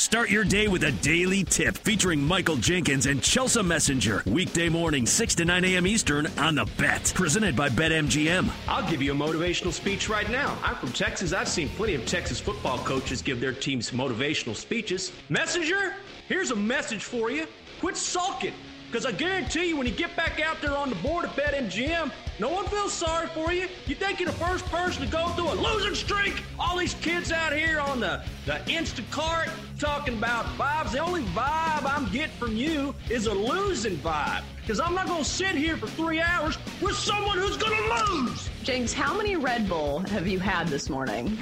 Start 0.00 0.30
your 0.30 0.44
day 0.44 0.66
with 0.66 0.84
a 0.84 0.92
daily 0.92 1.44
tip 1.44 1.76
featuring 1.76 2.22
Michael 2.22 2.56
Jenkins 2.56 3.04
and 3.04 3.22
Chelsea 3.22 3.62
Messenger. 3.62 4.22
Weekday 4.24 4.70
morning, 4.70 5.04
6 5.04 5.34
to 5.34 5.44
9 5.44 5.62
a.m. 5.62 5.86
Eastern 5.86 6.26
on 6.38 6.54
the 6.54 6.64
Bet. 6.78 7.12
Presented 7.14 7.54
by 7.54 7.68
BetMGM. 7.68 8.48
I'll 8.66 8.88
give 8.88 9.02
you 9.02 9.12
a 9.12 9.14
motivational 9.14 9.74
speech 9.74 10.08
right 10.08 10.28
now. 10.30 10.56
I'm 10.64 10.74
from 10.76 10.90
Texas. 10.92 11.34
I've 11.34 11.50
seen 11.50 11.68
plenty 11.68 11.94
of 11.94 12.06
Texas 12.06 12.40
football 12.40 12.78
coaches 12.78 13.20
give 13.20 13.42
their 13.42 13.52
teams 13.52 13.90
motivational 13.90 14.56
speeches. 14.56 15.12
Messenger, 15.28 15.94
here's 16.28 16.50
a 16.50 16.56
message 16.56 17.04
for 17.04 17.30
you. 17.30 17.46
Quit 17.80 17.98
sulking. 17.98 18.54
Because 18.90 19.04
I 19.04 19.12
guarantee 19.12 19.68
you, 19.68 19.76
when 19.76 19.86
you 19.86 19.92
get 19.92 20.16
back 20.16 20.40
out 20.40 20.62
there 20.62 20.74
on 20.74 20.88
the 20.88 20.96
board 20.96 21.26
at 21.26 21.36
BetMGM, 21.36 22.10
no 22.40 22.48
one 22.48 22.64
feels 22.66 22.94
sorry 22.94 23.26
for 23.28 23.52
you. 23.52 23.68
You 23.86 23.94
think 23.94 24.18
you're 24.18 24.30
the 24.30 24.36
first 24.36 24.64
person 24.66 25.04
to 25.04 25.12
go 25.12 25.28
through 25.28 25.52
a 25.52 25.56
losing 25.56 25.94
streak? 25.94 26.42
All 26.58 26.78
these 26.78 26.94
kids 26.94 27.30
out 27.30 27.52
here 27.52 27.78
on 27.78 28.00
the, 28.00 28.24
the 28.46 28.54
Instacart 28.66 29.50
talking 29.78 30.16
about 30.16 30.46
vibes. 30.56 30.92
The 30.92 31.00
only 31.00 31.22
vibe 31.22 31.84
I'm 31.84 32.10
getting 32.10 32.34
from 32.36 32.56
you 32.56 32.94
is 33.10 33.26
a 33.26 33.34
losing 33.34 33.98
vibe. 33.98 34.42
Because 34.62 34.78
I'm 34.78 34.94
not 34.94 35.06
going 35.06 35.24
to 35.24 35.28
sit 35.28 35.56
here 35.56 35.76
for 35.76 35.88
three 35.88 36.20
hours 36.20 36.56
with 36.80 36.94
someone 36.94 37.38
who's 37.38 37.56
going 37.56 37.76
to 37.76 38.12
lose. 38.12 38.48
James, 38.62 38.92
how 38.92 39.16
many 39.16 39.34
Red 39.36 39.68
Bull 39.68 40.00
have 40.10 40.28
you 40.28 40.38
had 40.38 40.68
this 40.68 40.88
morning? 40.88 41.36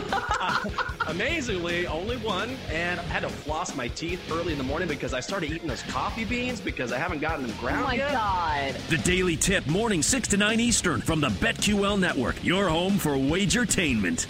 Amazingly, 1.06 1.86
only 1.86 2.16
one, 2.18 2.50
and 2.70 2.98
I 2.98 3.02
had 3.04 3.20
to 3.20 3.28
floss 3.28 3.74
my 3.76 3.88
teeth 3.88 4.20
early 4.30 4.52
in 4.52 4.58
the 4.58 4.64
morning 4.64 4.88
because 4.88 5.14
I 5.14 5.20
started 5.20 5.50
eating 5.52 5.68
those 5.68 5.82
coffee 5.84 6.24
beans 6.24 6.60
because 6.60 6.92
I 6.92 6.98
haven't 6.98 7.20
gotten 7.20 7.46
them 7.46 7.56
grounded 7.58 7.98
yet. 7.98 8.08
Oh 8.08 8.10
ground 8.10 8.42
my 8.52 8.72
yet. 8.74 8.82
God. 8.82 8.90
The 8.90 8.98
Daily 8.98 9.36
Tip, 9.36 9.66
morning 9.68 10.02
6 10.12 10.28
to 10.28 10.36
9 10.36 10.60
Eastern 10.60 11.00
from 11.00 11.22
the 11.22 11.28
BetQL 11.28 11.98
Network, 11.98 12.44
your 12.44 12.68
home 12.68 12.98
for 12.98 13.12
wagertainment. 13.12 14.26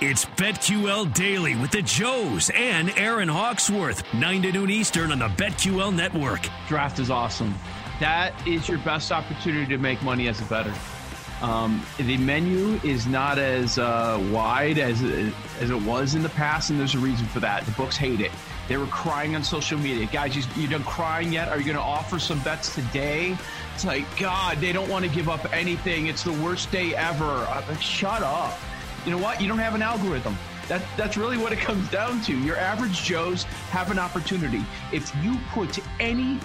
It's 0.00 0.24
BetQL 0.24 1.12
Daily 1.12 1.56
with 1.56 1.72
the 1.72 1.82
Joes 1.82 2.52
and 2.54 2.96
Aaron 2.96 3.28
Hawksworth, 3.28 4.04
9 4.14 4.42
to 4.42 4.52
noon 4.52 4.70
Eastern 4.70 5.10
on 5.10 5.18
the 5.18 5.26
BetQL 5.26 5.92
Network. 5.92 6.46
draft 6.68 7.00
is 7.00 7.10
awesome. 7.10 7.52
That 7.98 8.32
is 8.46 8.68
your 8.68 8.78
best 8.78 9.10
opportunity 9.10 9.66
to 9.66 9.78
make 9.78 10.00
money 10.04 10.28
as 10.28 10.40
a 10.40 10.44
bettor. 10.44 10.74
Um, 11.42 11.84
the 11.98 12.16
menu 12.18 12.78
is 12.84 13.08
not 13.08 13.36
as 13.36 13.76
uh, 13.76 14.24
wide 14.30 14.78
as 14.78 15.02
it, 15.02 15.34
as 15.60 15.70
it 15.70 15.82
was 15.82 16.14
in 16.14 16.22
the 16.22 16.28
past, 16.28 16.70
and 16.70 16.78
there's 16.78 16.94
a 16.94 17.00
reason 17.00 17.26
for 17.26 17.40
that. 17.40 17.66
The 17.66 17.72
books 17.72 17.96
hate 17.96 18.20
it. 18.20 18.30
They 18.68 18.76
were 18.76 18.86
crying 18.86 19.34
on 19.34 19.42
social 19.42 19.76
media, 19.76 20.06
guys. 20.06 20.36
You, 20.36 20.44
you 20.56 20.68
done 20.68 20.84
crying 20.84 21.32
yet? 21.32 21.48
Are 21.48 21.58
you 21.58 21.64
going 21.64 21.76
to 21.76 21.82
offer 21.82 22.20
some 22.20 22.38
bets 22.40 22.74
today? 22.76 23.36
It's 23.74 23.84
like 23.84 24.04
God, 24.18 24.58
they 24.58 24.72
don't 24.72 24.88
want 24.88 25.04
to 25.04 25.10
give 25.10 25.28
up 25.28 25.52
anything. 25.52 26.06
It's 26.06 26.22
the 26.22 26.32
worst 26.32 26.70
day 26.70 26.94
ever. 26.94 27.24
Like, 27.68 27.82
shut 27.82 28.22
up. 28.22 28.56
You 29.04 29.10
know 29.10 29.18
what? 29.18 29.40
You 29.40 29.48
don't 29.48 29.58
have 29.58 29.74
an 29.74 29.82
algorithm. 29.82 30.38
That, 30.68 30.80
that's 30.96 31.16
really 31.16 31.38
what 31.38 31.52
it 31.52 31.58
comes 31.58 31.90
down 31.90 32.22
to. 32.22 32.38
Your 32.38 32.56
average 32.56 33.02
Joes 33.02 33.42
have 33.72 33.90
an 33.90 33.98
opportunity. 33.98 34.64
If 34.92 35.12
you 35.24 35.36
put 35.50 35.76
any 35.98 36.38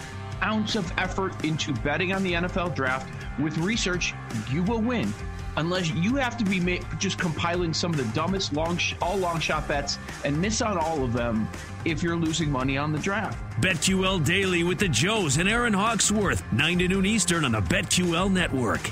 ounce 0.43 0.75
of 0.75 0.91
effort 0.97 1.43
into 1.45 1.73
betting 1.75 2.13
on 2.13 2.23
the 2.23 2.33
NFL 2.33 2.75
draft 2.75 3.09
with 3.39 3.57
research, 3.57 4.13
you 4.51 4.63
will 4.63 4.81
win. 4.81 5.13
Unless 5.57 5.89
you 5.91 6.15
have 6.15 6.37
to 6.37 6.45
be 6.45 6.59
ma- 6.59 6.85
just 6.99 7.17
compiling 7.17 7.73
some 7.73 7.91
of 7.91 7.97
the 7.97 8.05
dumbest 8.13 8.53
long 8.53 8.77
sh- 8.77 8.93
all 9.01 9.17
long 9.17 9.39
shot 9.39 9.67
bets 9.67 9.97
and 10.23 10.39
miss 10.39 10.61
on 10.61 10.77
all 10.77 11.03
of 11.03 11.13
them 11.13 11.47
if 11.83 12.03
you're 12.03 12.15
losing 12.15 12.51
money 12.51 12.77
on 12.77 12.91
the 12.91 12.99
draft. 12.99 13.37
BetQL 13.61 14.23
Daily 14.23 14.63
with 14.63 14.77
the 14.77 14.87
Joes 14.87 15.37
and 15.37 15.49
Aaron 15.49 15.73
Hawksworth, 15.73 16.43
9 16.53 16.77
to 16.79 16.87
noon 16.87 17.05
Eastern 17.07 17.43
on 17.43 17.51
the 17.53 17.61
BetQL 17.61 18.31
Network. 18.31 18.91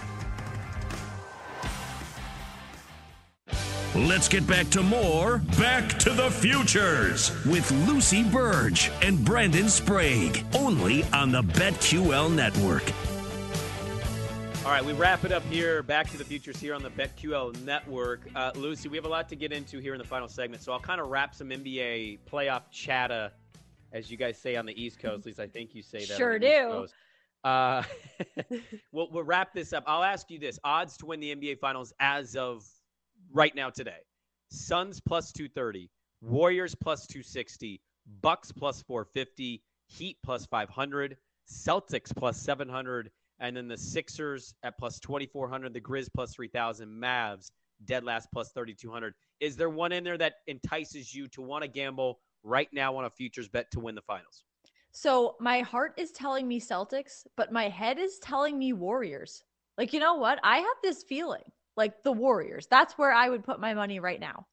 Let's 3.95 4.27
get 4.27 4.45
back 4.45 4.69
to 4.71 4.83
more 4.83 5.37
Back 5.57 5.87
to 5.99 6.09
the 6.09 6.29
Futures 6.29 7.31
with 7.45 7.71
Lucy 7.87 8.23
Burge 8.23 8.91
and 9.01 9.23
Brandon 9.23 9.69
Sprague, 9.69 10.43
only 10.53 11.05
on 11.13 11.31
the 11.31 11.41
BetQL 11.41 12.29
Network. 12.29 12.83
All 14.65 14.71
right, 14.71 14.83
we 14.83 14.91
wrap 14.91 15.23
it 15.23 15.31
up 15.31 15.43
here. 15.43 15.81
Back 15.81 16.09
to 16.09 16.17
the 16.17 16.25
futures 16.25 16.59
here 16.59 16.75
on 16.75 16.83
the 16.83 16.89
BetQL 16.89 17.63
network. 17.63 18.27
Uh, 18.35 18.51
Lucy, 18.55 18.89
we 18.89 18.97
have 18.97 19.05
a 19.05 19.09
lot 19.09 19.29
to 19.29 19.35
get 19.37 19.53
into 19.53 19.79
here 19.79 19.93
in 19.93 19.97
the 19.97 20.07
final 20.07 20.27
segment, 20.27 20.61
so 20.61 20.73
I'll 20.73 20.79
kind 20.81 20.99
of 20.99 21.07
wrap 21.07 21.33
some 21.33 21.47
NBA 21.47 22.19
playoff 22.29 22.63
chatter, 22.71 23.31
as 23.93 24.11
you 24.11 24.17
guys 24.17 24.37
say 24.37 24.57
on 24.57 24.65
the 24.65 24.73
East 24.83 24.99
Coast. 24.99 25.19
At 25.21 25.25
least 25.25 25.39
I 25.39 25.47
think 25.47 25.73
you 25.73 25.81
say 25.81 25.99
that. 25.99 26.11
on 26.11 26.17
Sure 26.17 26.37
the 26.37 26.45
East 26.47 26.57
do. 26.57 26.69
Coast. 26.69 26.93
Uh, 27.45 27.83
we'll, 28.91 29.09
we'll 29.09 29.23
wrap 29.23 29.53
this 29.53 29.71
up. 29.71 29.85
I'll 29.87 30.03
ask 30.03 30.29
you 30.29 30.37
this: 30.37 30.59
odds 30.65 30.97
to 30.97 31.05
win 31.05 31.21
the 31.21 31.33
NBA 31.33 31.59
Finals 31.59 31.93
as 32.01 32.35
of 32.35 32.65
right 33.31 33.55
now 33.55 33.69
today. 33.69 33.99
Suns 34.51 34.99
plus 34.99 35.31
230, 35.31 35.89
Warriors 36.21 36.75
plus 36.75 37.07
260, 37.07 37.81
Bucks 38.21 38.51
plus 38.51 38.81
450, 38.83 39.61
Heat 39.87 40.17
plus 40.23 40.45
500, 40.45 41.17
Celtics 41.47 42.15
plus 42.15 42.37
700, 42.37 43.11
and 43.39 43.55
then 43.55 43.67
the 43.67 43.77
Sixers 43.77 44.53
at 44.63 44.77
plus 44.77 44.99
2400, 44.99 45.73
the 45.73 45.81
Grizz 45.81 46.07
plus 46.13 46.33
3000, 46.33 46.89
Mavs 46.89 47.51
dead 47.83 48.03
last 48.03 48.29
plus 48.31 48.51
3200. 48.51 49.13
Is 49.39 49.55
there 49.55 49.69
one 49.69 49.91
in 49.91 50.03
there 50.03 50.17
that 50.17 50.35
entices 50.47 51.13
you 51.13 51.27
to 51.29 51.41
want 51.41 51.63
to 51.63 51.67
gamble 51.67 52.19
right 52.43 52.69
now 52.71 52.95
on 52.95 53.05
a 53.05 53.09
futures 53.09 53.49
bet 53.49 53.69
to 53.71 53.79
win 53.79 53.95
the 53.95 54.01
finals? 54.01 54.43
So 54.91 55.35
my 55.41 55.59
heart 55.59 55.93
is 55.97 56.11
telling 56.11 56.47
me 56.47 56.59
Celtics, 56.59 57.27
but 57.35 57.51
my 57.51 57.67
head 57.67 57.99
is 57.99 58.17
telling 58.19 58.57
me 58.57 58.71
Warriors. 58.71 59.43
Like, 59.77 59.91
you 59.91 59.99
know 59.99 60.15
what? 60.15 60.39
I 60.41 60.59
have 60.59 60.77
this 60.81 61.03
feeling 61.03 61.43
like 61.77 62.03
the 62.03 62.11
Warriors. 62.11 62.67
That's 62.67 62.97
where 62.97 63.11
I 63.11 63.29
would 63.29 63.43
put 63.43 63.59
my 63.59 63.73
money 63.73 63.99
right 63.99 64.19
now. 64.19 64.47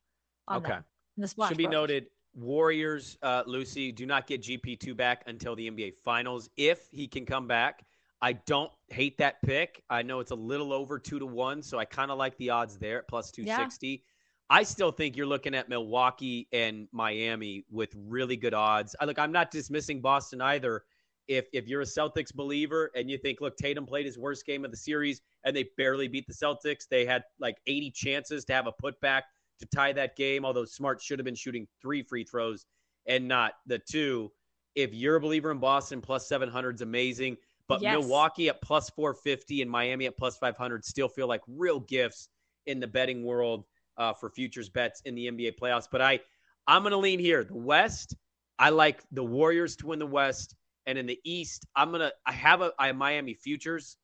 On 0.49 0.59
Okay. 0.59 0.73
them, 0.73 0.85
the 1.17 1.29
Splash 1.29 1.51
Should 1.51 1.59
be 1.59 1.65
Bros. 1.65 1.73
noted 1.73 2.07
Warriors, 2.35 3.17
uh, 3.23 3.45
Lucy, 3.47 3.93
do 3.93 4.07
not 4.07 4.27
get 4.27 4.43
GP2 4.43 4.97
back 4.97 5.23
until 5.27 5.55
the 5.55 5.71
NBA 5.71 5.93
Finals 5.93 6.49
if 6.57 6.89
he 6.91 7.07
can 7.07 7.25
come 7.27 7.47
back. 7.47 7.85
I 8.21 8.35
don't 8.35 8.71
hate 8.89 9.19
that 9.19 9.43
pick. 9.43 9.83
I 9.91 10.03
know 10.03 10.21
it's 10.21 10.31
a 10.31 10.37
little 10.37 10.73
over 10.73 10.99
two 10.99 11.19
to 11.19 11.27
one, 11.27 11.63
so 11.63 11.79
I 11.79 11.85
kind 11.85 12.11
of 12.11 12.19
like 12.19 12.37
the 12.39 12.51
odds 12.51 12.79
there 12.79 12.99
at 12.99 13.09
plus 13.09 13.31
260. 13.31 14.05
I 14.49 14.63
still 14.63 14.93
think 14.93 15.17
you're 15.17 15.27
looking 15.27 15.55
at 15.55 15.69
Milwaukee 15.69 16.47
and 16.53 16.87
Miami 16.93 17.65
with 17.71 17.95
really 17.97 18.37
good 18.37 18.55
odds. 18.55 18.95
I 19.01 19.07
look, 19.07 19.19
I'm 19.19 19.33
not 19.33 19.51
dismissing 19.51 20.01
Boston 20.01 20.41
either. 20.41 20.85
If 21.29 21.47
if 21.53 21.67
you're 21.69 21.83
a 21.83 21.87
Celtics 21.87 22.35
believer 22.35 22.91
and 22.97 23.11
you 23.11 23.19
think, 23.19 23.41
look, 23.41 23.57
Tatum 23.57 23.87
played 23.87 24.07
his 24.07 24.19
worst 24.19 24.45
game 24.45 24.65
of 24.65 24.71
the 24.71 24.77
series 24.77 25.21
and 25.45 25.55
they 25.55 25.69
barely 25.77 26.09
beat 26.09 26.27
the 26.27 26.35
Celtics, 26.35 26.89
they 26.91 27.07
had 27.07 27.23
like 27.39 27.57
80 27.67 27.91
chances 27.93 28.45
to 28.47 28.53
have 28.53 28.67
a 28.67 28.73
putback 28.73 29.23
to 29.61 29.67
tie 29.75 29.93
that 29.93 30.17
game, 30.17 30.45
although 30.45 30.65
Smart 30.65 31.01
should 31.01 31.19
have 31.19 31.25
been 31.25 31.35
shooting 31.35 31.67
three 31.81 32.03
free 32.03 32.25
throws 32.25 32.67
and 33.07 33.27
not 33.27 33.55
the 33.67 33.79
two. 33.79 34.31
If 34.75 34.95
you're 34.95 35.17
a 35.17 35.21
believer 35.21 35.51
in 35.51 35.59
Boston, 35.59 36.01
plus 36.01 36.27
700 36.29 36.77
is 36.77 36.81
amazing. 36.81 37.37
But 37.69 37.83
Yes. 37.83 37.99
Milwaukee 37.99 38.49
at 38.49 38.61
plus 38.61 38.91
450 38.91 39.63
and 39.63 39.71
Miami 39.71 40.07
at 40.07 40.17
plus 40.17 40.37
500 40.37 40.85
still 40.85 41.09
feel 41.09 41.29
like 41.29 41.43
real 41.47 41.81
gifts 41.81 42.29
in 42.67 42.81
the 42.81 42.87
betting 42.87 43.25
world 43.25 43.65
uh, 43.97 44.13
for 44.13 44.31
futures 44.31 44.69
bets 44.69 45.01
in 45.05 45.15
the 45.15 45.31
NBA 45.31 45.53
playoffs. 45.61 45.89
But 45.91 46.01
I, 46.01 46.21
I'm 46.67 46.83
going 46.83 46.93
to 46.93 46.99
lean 46.99 47.19
here. 47.19 47.45
The 47.45 47.55
West, 47.55 48.17
I 48.59 48.71
like 48.71 49.03
the 49.13 49.25
Warriors 49.25 49.77
to 49.77 49.87
win 49.87 49.99
the 49.99 50.07
West, 50.07 50.55
and 50.87 50.99
in 50.99 51.07
the 51.07 51.19
East, 51.25 51.67
I'm 51.77 51.93
gonna. 51.93 52.13
I 52.27 52.33
have 52.33 52.61
a 52.61 52.73
I 52.79 52.89
have 52.89 52.97
Miami 52.97 53.35
futures, 53.35 53.97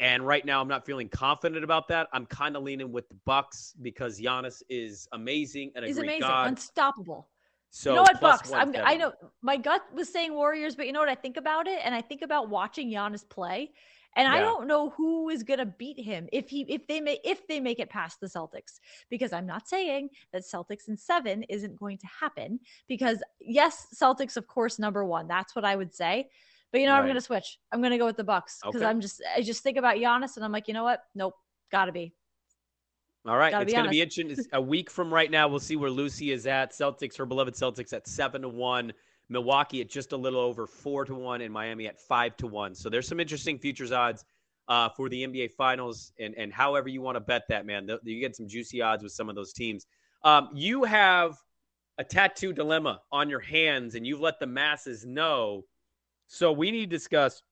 and 0.00 0.26
right 0.26 0.44
now 0.44 0.60
I'm 0.60 0.68
not 0.68 0.84
feeling 0.84 1.08
confident 1.08 1.64
about 1.64 1.88
that. 1.88 2.08
I'm 2.12 2.26
kind 2.26 2.56
of 2.56 2.62
leaning 2.62 2.92
with 2.92 3.08
the 3.08 3.16
Bucks 3.24 3.74
because 3.82 4.20
Giannis 4.20 4.62
is 4.68 5.08
amazing 5.12 5.72
and 5.74 5.84
a 5.84 5.88
He's 5.88 5.98
amazing, 5.98 6.22
god. 6.22 6.48
unstoppable. 6.48 7.28
So 7.70 7.90
you 7.90 7.96
know 7.96 8.02
what, 8.02 8.20
Bucks? 8.20 8.52
I'm, 8.52 8.74
I 8.76 8.96
know 8.96 9.12
my 9.42 9.56
gut 9.56 9.82
was 9.92 10.10
saying 10.10 10.32
Warriors, 10.32 10.74
but 10.74 10.86
you 10.86 10.92
know 10.92 11.00
what? 11.00 11.08
I 11.08 11.14
think 11.14 11.36
about 11.36 11.66
it, 11.66 11.80
and 11.84 11.94
I 11.94 12.00
think 12.00 12.22
about 12.22 12.48
watching 12.48 12.90
Giannis 12.90 13.28
play, 13.28 13.72
and 14.16 14.26
I 14.26 14.40
don't 14.40 14.66
know 14.66 14.90
who 14.90 15.28
is 15.28 15.42
gonna 15.42 15.66
beat 15.66 16.00
him 16.00 16.28
if 16.32 16.48
he 16.48 16.62
if 16.62 16.86
they 16.86 17.00
make 17.00 17.20
if 17.24 17.46
they 17.46 17.60
make 17.60 17.78
it 17.78 17.90
past 17.90 18.18
the 18.20 18.26
Celtics. 18.26 18.80
Because 19.10 19.32
I'm 19.32 19.46
not 19.46 19.68
saying 19.68 20.08
that 20.32 20.42
Celtics 20.42 20.88
in 20.88 20.96
seven 20.96 21.42
isn't 21.44 21.78
going 21.78 21.98
to 21.98 22.06
happen. 22.06 22.58
Because 22.88 23.22
yes, 23.40 23.86
Celtics 23.94 24.36
of 24.36 24.46
course 24.46 24.78
number 24.78 25.04
one. 25.04 25.28
That's 25.28 25.54
what 25.54 25.64
I 25.64 25.76
would 25.76 25.94
say. 25.94 26.28
But 26.72 26.80
you 26.80 26.86
know, 26.86 26.94
what? 26.94 27.02
I'm 27.02 27.06
gonna 27.06 27.20
switch. 27.20 27.58
I'm 27.70 27.82
gonna 27.82 27.98
go 27.98 28.06
with 28.06 28.16
the 28.16 28.24
Bucks 28.24 28.58
because 28.64 28.82
Okay. 28.82 28.88
I'm 28.90 29.00
just 29.00 29.22
I 29.36 29.42
just 29.42 29.62
think 29.62 29.76
about 29.76 29.96
Giannis, 29.96 30.36
and 30.36 30.44
I'm 30.44 30.52
like, 30.52 30.66
you 30.66 30.74
know 30.74 30.84
what? 30.84 31.02
Nope, 31.14 31.34
gotta 31.70 31.92
be. 31.92 32.12
All 33.26 33.36
right, 33.36 33.50
Gotta 33.50 33.64
it's 33.64 33.72
going 33.72 33.84
to 33.86 33.90
be 33.90 34.02
interesting. 34.02 34.46
A 34.52 34.60
week 34.60 34.88
from 34.88 35.12
right 35.12 35.28
now, 35.28 35.48
we'll 35.48 35.58
see 35.58 35.74
where 35.74 35.90
Lucy 35.90 36.30
is 36.30 36.46
at. 36.46 36.70
Celtics, 36.70 37.16
her 37.16 37.26
beloved 37.26 37.54
Celtics, 37.54 37.92
at 37.92 38.06
seven 38.06 38.42
to 38.42 38.48
one. 38.48 38.92
Milwaukee 39.28 39.80
at 39.80 39.88
just 39.88 40.12
a 40.12 40.16
little 40.16 40.40
over 40.40 40.66
four 40.66 41.04
to 41.04 41.14
one, 41.14 41.40
and 41.40 41.52
Miami 41.52 41.86
at 41.86 41.98
five 41.98 42.36
to 42.38 42.46
one. 42.46 42.74
So 42.74 42.88
there's 42.88 43.08
some 43.08 43.20
interesting 43.20 43.58
futures 43.58 43.92
odds 43.92 44.24
uh, 44.68 44.88
for 44.90 45.08
the 45.08 45.26
NBA 45.26 45.52
Finals, 45.52 46.12
and 46.18 46.34
and 46.36 46.52
however 46.52 46.88
you 46.88 47.02
want 47.02 47.16
to 47.16 47.20
bet 47.20 47.42
that, 47.48 47.66
man, 47.66 47.86
th- 47.86 48.00
you 48.04 48.20
get 48.20 48.36
some 48.36 48.48
juicy 48.48 48.80
odds 48.80 49.02
with 49.02 49.12
some 49.12 49.28
of 49.28 49.34
those 49.34 49.52
teams. 49.52 49.86
Um, 50.22 50.50
you 50.54 50.84
have 50.84 51.36
a 51.98 52.04
tattoo 52.04 52.52
dilemma 52.52 53.00
on 53.12 53.28
your 53.28 53.40
hands, 53.40 53.94
and 53.94 54.06
you've 54.06 54.20
let 54.20 54.38
the 54.38 54.46
masses 54.46 55.04
know. 55.04 55.64
So 56.26 56.52
we 56.52 56.70
need 56.70 56.90
to 56.90 56.96
discuss. 56.96 57.42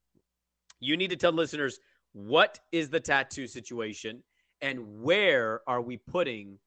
You 0.80 0.96
need 0.96 1.10
to 1.10 1.16
tell 1.16 1.32
listeners 1.32 1.78
what 2.12 2.60
is 2.70 2.88
the 2.88 3.00
tattoo 3.00 3.46
situation 3.46 4.22
and 4.60 5.02
where 5.02 5.60
are 5.66 5.82
we 5.82 5.96
putting 5.96 6.58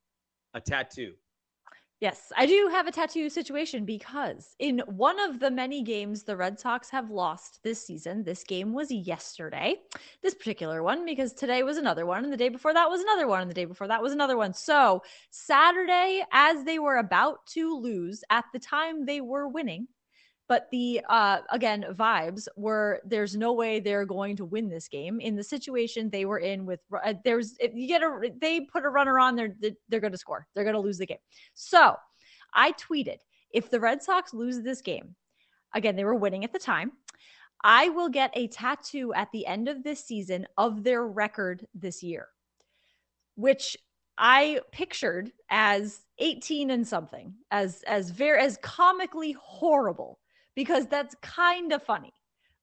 a 0.53 0.61
tattoo? 0.61 1.13
Yes, 1.99 2.31
I 2.37 2.45
do 2.45 2.69
have 2.71 2.85
a 2.85 2.91
tattoo 2.91 3.27
situation 3.27 3.83
because 3.83 4.55
in 4.59 4.83
one 4.85 5.19
of 5.19 5.39
the 5.39 5.49
many 5.49 5.81
games 5.81 6.21
the 6.21 6.37
Red 6.37 6.59
Sox 6.59 6.91
have 6.91 7.09
lost 7.09 7.63
this 7.63 7.83
season, 7.83 8.23
this 8.23 8.43
game 8.43 8.71
was 8.71 8.91
yesterday, 8.91 9.77
this 10.21 10.35
particular 10.35 10.83
one, 10.83 11.05
because 11.05 11.33
today 11.33 11.63
was 11.63 11.77
another 11.77 12.05
one, 12.05 12.23
and 12.23 12.31
the 12.31 12.37
day 12.37 12.49
before 12.49 12.71
that 12.71 12.87
was 12.87 13.01
another 13.01 13.27
one, 13.27 13.41
and 13.41 13.49
the 13.49 13.55
day 13.55 13.65
before 13.65 13.87
that 13.87 14.03
was 14.03 14.13
another 14.13 14.37
one. 14.37 14.53
So, 14.53 15.01
Saturday, 15.31 16.23
as 16.31 16.63
they 16.65 16.77
were 16.77 16.97
about 16.97 17.47
to 17.47 17.75
lose, 17.75 18.23
at 18.29 18.45
the 18.53 18.59
time 18.59 19.07
they 19.07 19.19
were 19.19 19.47
winning, 19.47 19.87
but 20.47 20.67
the 20.71 21.01
uh 21.09 21.39
again 21.51 21.85
vibes 21.91 22.47
were 22.55 23.01
there's 23.05 23.35
no 23.35 23.53
way 23.53 23.79
they're 23.79 24.05
going 24.05 24.35
to 24.35 24.45
win 24.45 24.69
this 24.69 24.87
game. 24.87 25.19
In 25.19 25.35
the 25.35 25.43
situation 25.43 26.09
they 26.09 26.25
were 26.25 26.39
in 26.39 26.65
with 26.65 26.79
uh, 27.03 27.13
there's 27.23 27.55
if 27.59 27.73
you 27.73 27.87
get 27.87 28.01
a 28.01 28.31
they 28.39 28.61
put 28.61 28.85
a 28.85 28.89
runner 28.89 29.19
on 29.19 29.35
they're 29.35 29.55
they're 29.89 29.99
going 29.99 30.13
to 30.13 30.17
score. 30.17 30.47
They're 30.53 30.63
going 30.63 30.73
to 30.73 30.79
lose 30.79 30.97
the 30.97 31.05
game. 31.05 31.17
So 31.53 31.95
i 32.53 32.71
tweeted 32.73 33.17
if 33.51 33.69
the 33.69 33.79
red 33.79 34.01
sox 34.01 34.33
lose 34.33 34.61
this 34.61 34.81
game 34.81 35.15
again 35.73 35.95
they 35.95 36.03
were 36.03 36.15
winning 36.15 36.43
at 36.43 36.53
the 36.53 36.59
time 36.59 36.91
i 37.63 37.89
will 37.89 38.09
get 38.09 38.31
a 38.33 38.47
tattoo 38.47 39.13
at 39.13 39.31
the 39.31 39.45
end 39.45 39.67
of 39.67 39.83
this 39.83 40.03
season 40.03 40.45
of 40.57 40.83
their 40.83 41.07
record 41.07 41.65
this 41.73 42.03
year 42.03 42.27
which 43.35 43.77
I 44.19 44.61
pictured 44.71 45.31
as 45.51 46.01
18 46.17 46.71
and 46.71 46.87
something, 46.87 47.35
as 47.51 47.83
as 47.83 48.09
very 48.09 48.39
as 48.39 48.57
comically 48.63 49.33
horrible 49.39 50.17
because 50.57 50.87
that's 50.87 51.15
kind 51.21 51.71
of 51.71 51.83
funny. 51.83 52.11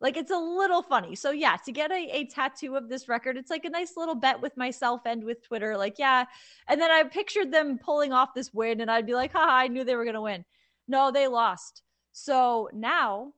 Like 0.00 0.16
it's 0.16 0.32
a 0.32 0.36
little 0.36 0.82
funny. 0.82 1.14
So 1.14 1.30
yeah, 1.30 1.56
to 1.64 1.70
get 1.70 1.92
a, 1.92 2.08
a 2.10 2.26
tattoo 2.26 2.74
of 2.74 2.88
this 2.88 3.08
record, 3.08 3.36
it's 3.36 3.50
like 3.50 3.64
a 3.64 3.70
nice 3.70 3.96
little 3.96 4.16
bet 4.16 4.42
with 4.42 4.56
myself 4.56 5.02
and 5.06 5.22
with 5.22 5.46
Twitter. 5.46 5.78
Like, 5.78 5.94
yeah. 5.96 6.24
And 6.68 6.80
then 6.80 6.90
I 6.90 7.04
pictured 7.04 7.52
them 7.52 7.78
pulling 7.78 8.12
off 8.12 8.34
this 8.34 8.52
win 8.52 8.80
and 8.80 8.90
I'd 8.90 9.06
be 9.06 9.14
like, 9.14 9.32
haha, 9.32 9.50
I 9.50 9.68
knew 9.68 9.84
they 9.84 9.94
were 9.94 10.04
gonna 10.04 10.20
win. 10.20 10.44
No, 10.88 11.12
they 11.12 11.28
lost. 11.28 11.82
So 12.10 12.68
now 12.74 13.32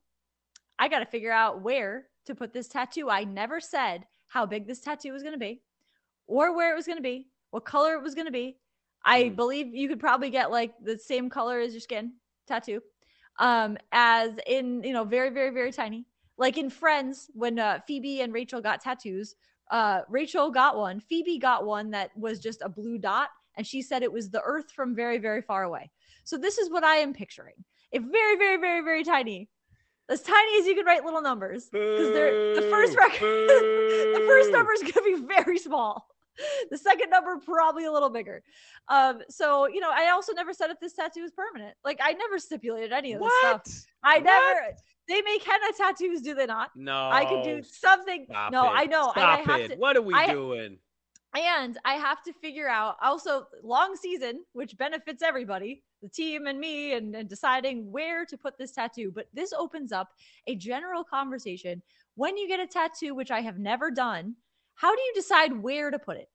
I 0.78 0.88
gotta 0.88 1.06
figure 1.06 1.32
out 1.32 1.60
where 1.60 2.06
to 2.24 2.34
put 2.34 2.54
this 2.54 2.66
tattoo. 2.66 3.10
I 3.10 3.24
never 3.24 3.60
said 3.60 4.06
how 4.28 4.46
big 4.46 4.66
this 4.66 4.80
tattoo 4.80 5.12
was 5.12 5.22
gonna 5.22 5.36
be 5.36 5.60
or 6.26 6.56
where 6.56 6.72
it 6.72 6.76
was 6.76 6.86
gonna 6.86 7.02
be 7.02 7.28
what 7.50 7.64
color 7.64 7.94
it 7.94 8.02
was 8.02 8.14
going 8.14 8.26
to 8.26 8.32
be. 8.32 8.58
I 9.04 9.24
hmm. 9.24 9.34
believe 9.34 9.74
you 9.74 9.88
could 9.88 10.00
probably 10.00 10.30
get 10.30 10.50
like 10.50 10.74
the 10.82 10.98
same 10.98 11.30
color 11.30 11.60
as 11.60 11.72
your 11.72 11.80
skin 11.80 12.12
tattoo. 12.46 12.82
Um, 13.38 13.76
as 13.92 14.32
in, 14.46 14.82
you 14.82 14.92
know, 14.92 15.04
very, 15.04 15.30
very, 15.30 15.50
very 15.50 15.72
tiny. 15.72 16.06
Like 16.38 16.58
in 16.58 16.70
Friends, 16.70 17.30
when 17.34 17.58
uh, 17.58 17.80
Phoebe 17.86 18.20
and 18.20 18.32
Rachel 18.32 18.60
got 18.60 18.80
tattoos, 18.80 19.34
uh, 19.70 20.02
Rachel 20.08 20.50
got 20.50 20.76
one. 20.76 21.00
Phoebe 21.00 21.38
got 21.38 21.66
one 21.66 21.90
that 21.90 22.16
was 22.16 22.40
just 22.40 22.62
a 22.62 22.68
blue 22.68 22.98
dot, 22.98 23.28
and 23.56 23.66
she 23.66 23.82
said 23.82 24.02
it 24.02 24.12
was 24.12 24.30
the 24.30 24.42
Earth 24.42 24.70
from 24.70 24.94
very, 24.94 25.18
very 25.18 25.42
far 25.42 25.64
away. 25.64 25.90
So 26.24 26.36
this 26.36 26.58
is 26.58 26.70
what 26.70 26.84
I 26.84 26.96
am 26.96 27.12
picturing. 27.12 27.64
If 27.92 28.02
very, 28.02 28.36
very, 28.36 28.58
very, 28.58 28.82
very 28.82 29.04
tiny, 29.04 29.48
as 30.08 30.22
tiny 30.22 30.58
as 30.60 30.66
you 30.66 30.74
can 30.74 30.84
write 30.84 31.04
little 31.04 31.22
numbers, 31.22 31.68
because 31.70 32.12
they're 32.12 32.54
the 32.54 32.68
first 32.70 32.96
record, 32.96 33.20
the 33.20 34.24
first 34.26 34.50
number 34.50 34.72
is 34.72 34.82
going 34.82 34.92
to 34.92 35.02
be 35.02 35.26
very 35.26 35.58
small. 35.58 36.06
The 36.70 36.78
second 36.78 37.10
number 37.10 37.38
probably 37.38 37.84
a 37.84 37.92
little 37.92 38.10
bigger. 38.10 38.42
Um, 38.88 39.22
so 39.28 39.66
you 39.66 39.80
know, 39.80 39.90
I 39.92 40.10
also 40.10 40.32
never 40.32 40.52
said 40.52 40.70
if 40.70 40.78
this 40.80 40.92
tattoo 40.94 41.20
is 41.22 41.32
permanent. 41.32 41.76
Like 41.84 41.98
I 42.02 42.12
never 42.12 42.38
stipulated 42.38 42.92
any 42.92 43.12
of 43.12 43.20
this 43.20 43.30
What? 43.42 43.66
stuff. 43.66 43.86
I 44.02 44.16
What? 44.16 44.24
never. 44.24 44.76
They 45.08 45.22
make 45.22 45.44
henna 45.44 45.72
tattoos, 45.76 46.20
do 46.22 46.34
they 46.34 46.46
not? 46.46 46.70
No. 46.74 47.08
I 47.10 47.24
can 47.24 47.44
do 47.44 47.62
something. 47.62 48.26
Stop 48.28 48.52
no, 48.52 48.64
it. 48.64 48.72
I 48.74 48.84
know. 48.86 49.04
and 49.04 49.12
Stop 49.12 49.38
I 49.38 49.52
have 49.52 49.60
it. 49.60 49.68
To, 49.68 49.76
what 49.76 49.96
are 49.96 50.02
we 50.02 50.14
I- 50.14 50.32
doing? 50.32 50.78
and 51.36 51.78
I 51.84 51.94
have 51.94 52.22
to 52.22 52.32
figure 52.32 52.68
out 52.68 52.96
also 53.02 53.46
long 53.62 53.94
season, 53.94 54.42
which 54.54 54.76
benefits 54.78 55.22
everybody, 55.22 55.82
the 56.00 56.08
team 56.08 56.46
and 56.46 56.58
me, 56.58 56.94
and, 56.94 57.14
and 57.14 57.28
deciding 57.28 57.90
where 57.92 58.24
to 58.24 58.38
put 58.38 58.56
this 58.56 58.72
tattoo. 58.72 59.12
But 59.14 59.26
this 59.34 59.52
opens 59.52 59.92
up 59.92 60.08
a 60.46 60.54
general 60.56 61.04
conversation. 61.04 61.82
When 62.14 62.36
you 62.38 62.48
get 62.48 62.60
a 62.60 62.66
tattoo, 62.66 63.14
which 63.14 63.30
I 63.30 63.42
have 63.42 63.58
never 63.58 63.90
done, 63.90 64.34
how 64.76 64.94
do 64.94 65.00
you 65.00 65.12
decide 65.14 65.52
where 65.52 65.90
to 65.90 65.98
put 65.98 66.16
it? 66.16 66.28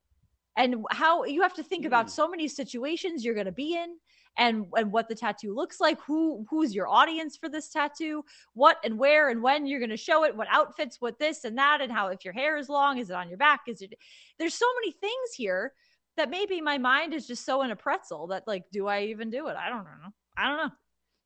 And 0.57 0.85
how 0.91 1.23
you 1.23 1.41
have 1.41 1.53
to 1.53 1.63
think 1.63 1.85
about 1.85 2.05
hmm. 2.05 2.09
so 2.11 2.29
many 2.29 2.47
situations 2.47 3.23
you're 3.23 3.33
going 3.33 3.45
to 3.45 3.51
be 3.51 3.75
in 3.75 3.95
and 4.37 4.65
and 4.75 4.91
what 4.91 5.09
the 5.09 5.15
tattoo 5.15 5.53
looks 5.53 5.81
like 5.81 5.99
who 6.01 6.45
who's 6.49 6.73
your 6.73 6.87
audience 6.87 7.35
for 7.35 7.49
this 7.49 7.69
tattoo 7.69 8.23
what 8.53 8.77
and 8.85 8.97
where 8.97 9.29
and 9.29 9.43
when 9.43 9.65
you're 9.65 9.79
going 9.79 9.89
to 9.89 9.97
show 9.97 10.23
it 10.23 10.35
what 10.35 10.47
outfits 10.49 11.01
what 11.01 11.19
this 11.19 11.43
and 11.43 11.57
that 11.57 11.81
and 11.81 11.91
how 11.91 12.07
if 12.07 12.23
your 12.23 12.33
hair 12.33 12.55
is 12.55 12.69
long 12.69 12.97
is 12.97 13.09
it 13.09 13.15
on 13.15 13.27
your 13.27 13.37
back 13.37 13.59
is 13.67 13.81
it 13.81 13.93
there's 14.39 14.53
so 14.53 14.65
many 14.79 14.93
things 14.93 15.33
here 15.35 15.73
that 16.15 16.29
maybe 16.29 16.61
my 16.61 16.77
mind 16.77 17.13
is 17.13 17.27
just 17.27 17.45
so 17.45 17.61
in 17.61 17.71
a 17.71 17.75
pretzel 17.75 18.27
that 18.27 18.47
like 18.47 18.63
do 18.71 18.87
i 18.87 19.01
even 19.03 19.29
do 19.29 19.47
it? 19.47 19.55
I 19.57 19.69
don't 19.69 19.83
know. 19.83 20.13
I 20.37 20.47
don't 20.47 20.57
know 20.57 20.71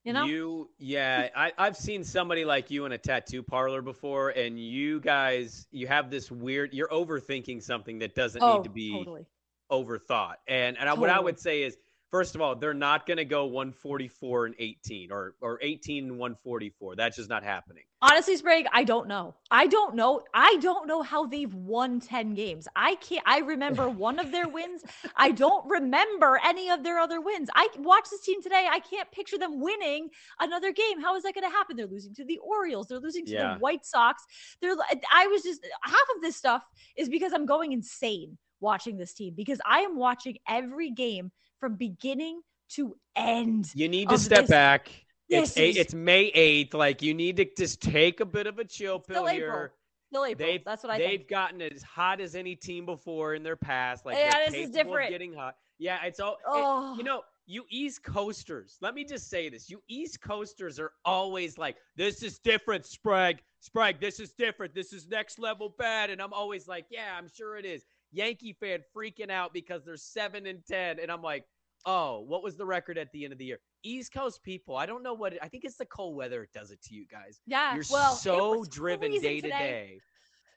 you 0.06 0.14
know 0.14 0.24
You, 0.24 0.70
yeah, 0.78 1.30
I, 1.36 1.52
I've 1.58 1.76
seen 1.76 2.04
somebody 2.04 2.46
like 2.46 2.70
you 2.72 2.86
in 2.86 2.92
a 2.94 2.98
tattoo 2.98 3.44
parlor 3.44 3.82
before, 3.82 4.30
and 4.30 4.58
you 4.60 5.02
guys, 5.02 5.68
you 5.72 5.88
have 5.88 6.10
this 6.10 6.32
weird. 6.32 6.74
You're 6.74 6.88
overthinking 6.90 7.62
something 7.62 8.00
that 8.00 8.16
doesn't 8.16 8.42
oh 8.42 8.58
need 8.58 8.64
to 8.66 8.70
be 8.70 8.92
totally 8.92 9.26
overthought. 9.72 10.36
And 10.48 10.78
and 10.78 10.88
I, 10.88 10.94
what 10.94 11.10
I 11.10 11.20
would 11.20 11.40
say 11.40 11.64
is, 11.64 11.78
First 12.16 12.34
of 12.34 12.40
all, 12.40 12.56
they're 12.56 12.74
not 12.74 13.06
going 13.06 13.18
to 13.18 13.26
go 13.26 13.44
144 13.44 14.46
and 14.46 14.56
18 14.58 15.12
or 15.12 15.36
or 15.42 15.60
18 15.62 16.06
and 16.06 16.12
144. 16.14 16.96
That's 16.96 17.18
just 17.18 17.28
not 17.30 17.44
happening. 17.44 17.84
Honestly, 18.02 18.38
Sprague, 18.38 18.68
I 18.72 18.86
don't 18.86 19.10
know. 19.10 19.36
I 19.52 19.68
don't 19.68 19.96
know. 19.96 20.22
I 20.34 20.56
don't 20.62 20.88
know 20.88 21.02
how 21.02 21.26
they've 21.26 21.54
won 21.54 22.00
10 22.00 22.34
games. 22.34 22.70
I 22.74 22.96
can't 22.96 23.22
I 23.26 23.40
remember 23.40 23.90
one 24.08 24.18
of 24.18 24.32
their 24.32 24.48
wins. 24.48 24.82
I 25.18 25.32
don't 25.32 25.70
remember 25.70 26.40
any 26.42 26.70
of 26.70 26.84
their 26.84 27.00
other 27.00 27.20
wins. 27.20 27.50
I 27.54 27.68
watched 27.80 28.12
this 28.12 28.22
team 28.22 28.42
today. 28.42 28.66
I 28.72 28.80
can't 28.80 29.12
picture 29.12 29.38
them 29.38 29.60
winning 29.60 30.08
another 30.40 30.72
game. 30.72 31.02
How 31.02 31.18
is 31.18 31.24
that 31.24 31.36
going 31.36 31.44
to 31.44 31.54
happen? 31.54 31.76
They're 31.76 31.86
losing 31.86 32.14
to 32.14 32.24
the 32.24 32.38
Orioles. 32.38 32.88
They're 32.88 33.02
losing 33.02 33.26
to 33.26 33.32
Yeah. 33.34 33.56
the 33.56 33.60
White 33.60 33.86
Sox. 33.86 34.24
They're 34.62 34.78
I 35.14 35.28
was 35.28 35.44
just 35.44 35.68
half 35.84 35.96
of 36.16 36.22
this 36.22 36.38
stuff 36.38 36.64
is 36.96 37.10
because 37.10 37.34
I'm 37.34 37.46
going 37.46 37.74
insane 37.74 38.38
watching 38.62 38.96
this 38.96 39.14
team 39.14 39.34
because 39.36 39.60
I 39.66 39.80
am 39.82 39.98
watching 39.98 40.38
every 40.48 40.92
game 40.92 41.34
from 41.60 41.76
beginning 41.76 42.42
to 42.70 42.96
end. 43.16 43.72
You 43.76 43.88
need 43.88 44.10
to 44.10 44.18
step 44.18 44.42
this- 44.42 44.50
back. 44.50 44.90
It's 45.28 45.54
this 45.56 45.58
eight, 45.58 45.70
is- 45.72 45.78
it's 45.78 45.94
May 45.96 46.32
8th. 46.36 46.74
Like 46.76 47.02
you 47.02 47.14
need 47.16 47.38
to 47.38 47.48
just 47.58 47.82
take 47.82 48.20
a 48.20 48.26
bit 48.26 48.46
of 48.46 48.60
a 48.60 48.66
chill 48.66 49.00
pill 49.00 49.24
Still 49.24 49.26
here. 49.28 49.48
April. 49.50 49.68
Still 50.12 50.26
April. 50.26 50.48
They've 50.48 50.64
That's 50.64 50.84
what 50.84 50.92
I 50.92 50.98
they've 51.00 51.20
think. 51.22 51.30
gotten 51.30 51.62
as 51.64 51.82
hot 51.82 52.22
as 52.22 52.36
any 52.36 52.56
team 52.56 52.86
before 52.86 53.34
in 53.34 53.42
their 53.42 53.56
past. 53.56 54.06
Like 54.06 54.18
Yeah, 54.18 54.46
this 54.46 54.54
is 54.54 54.70
different. 54.70 55.10
getting 55.10 55.34
hot. 55.34 55.56
Yeah, 55.80 56.04
it's 56.06 56.20
all. 56.20 56.34
it- 56.36 56.42
Oh. 56.46 56.96
you 56.96 57.04
know, 57.04 57.24
you 57.48 57.66
East 57.70 58.04
Coasters. 58.04 58.78
Let 58.82 58.94
me 58.94 59.04
just 59.04 59.28
say 59.30 59.50
this: 59.50 59.68
you 59.70 59.82
East 59.88 60.22
Coasters 60.22 60.80
are 60.80 60.94
always 61.06 61.58
like, 61.58 61.78
"This 61.96 62.22
is 62.24 62.38
different, 62.40 62.86
Sprague. 62.86 63.42
Sprague, 63.62 64.00
this 64.00 64.20
is 64.20 64.32
different. 64.34 64.74
This 64.76 64.94
is 64.94 65.08
next 65.08 65.40
level 65.40 65.70
bad." 65.70 66.12
And 66.12 66.22
I'm 66.22 66.34
always 66.34 66.68
like, 66.68 66.86
"Yeah, 66.92 67.16
I'm 67.18 67.28
sure 67.28 67.58
it 67.58 67.66
is." 67.66 67.84
Yankee 68.16 68.54
fan 68.54 68.80
freaking 68.96 69.30
out 69.30 69.54
because 69.54 69.84
they're 69.84 69.98
seven 69.98 70.48
and 70.48 70.66
ten, 70.66 71.00
and 71.00 71.12
I'm 71.12 71.22
like, 71.22 71.46
"Oh, 71.86 72.22
what 72.22 72.44
was 72.44 72.56
the 72.56 72.66
record 72.66 72.98
at 72.98 73.12
the 73.12 73.24
end 73.24 73.34
of 73.34 73.40
the 73.40 73.46
year?" 73.46 73.60
East 73.84 74.14
Coast 74.14 74.42
people, 74.44 74.76
I 74.76 74.86
don't 74.86 75.04
know 75.04 75.14
what. 75.14 75.34
It, 75.34 75.40
I 75.44 75.48
think 75.48 75.64
it's 75.66 75.78
the 75.78 75.86
cold 75.86 76.16
weather. 76.16 76.44
It 76.44 76.50
does 76.54 76.72
it 76.72 76.82
to 76.84 76.96
you 76.96 77.06
guys. 77.06 77.42
Yeah, 77.46 77.76
You're 77.76 77.84
well, 77.92 78.16
so 78.16 78.64
driven 78.66 79.12
day 79.22 79.42
to 79.42 79.50
day. 79.50 80.00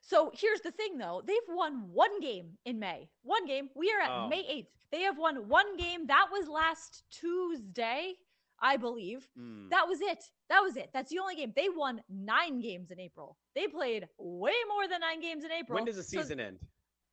So 0.01 0.31
here's 0.33 0.61
the 0.61 0.71
thing, 0.71 0.97
though. 0.97 1.21
They've 1.27 1.37
won 1.49 1.87
one 1.93 2.19
game 2.19 2.57
in 2.65 2.79
May. 2.79 3.09
One 3.21 3.45
game. 3.45 3.69
We 3.75 3.91
are 3.91 4.01
at 4.01 4.09
Oh. 4.09 4.27
May 4.27 4.41
8th. 4.43 4.67
They 4.91 5.01
have 5.01 5.19
won 5.19 5.47
one 5.47 5.77
game. 5.77 6.07
That 6.07 6.29
was 6.31 6.47
last 6.47 7.03
Tuesday, 7.11 8.15
I 8.59 8.77
believe. 8.77 9.29
Mm. 9.39 9.69
That 9.69 9.87
was 9.87 10.01
it. 10.01 10.23
That 10.49 10.61
was 10.61 10.77
it. 10.77 10.89
That's 10.93 11.11
the 11.11 11.19
only 11.19 11.35
game. 11.35 11.53
They 11.55 11.69
won 11.69 12.01
nine 12.09 12.59
games 12.59 12.89
in 12.89 12.99
April. 12.99 13.37
They 13.53 13.67
played 13.67 14.07
way 14.17 14.55
more 14.67 14.87
than 14.87 15.01
nine 15.01 15.21
games 15.21 15.43
in 15.43 15.51
April. 15.51 15.75
When 15.75 15.85
does 15.85 15.97
the 15.97 16.03
So 16.03 16.21
season 16.21 16.39
end? 16.39 16.57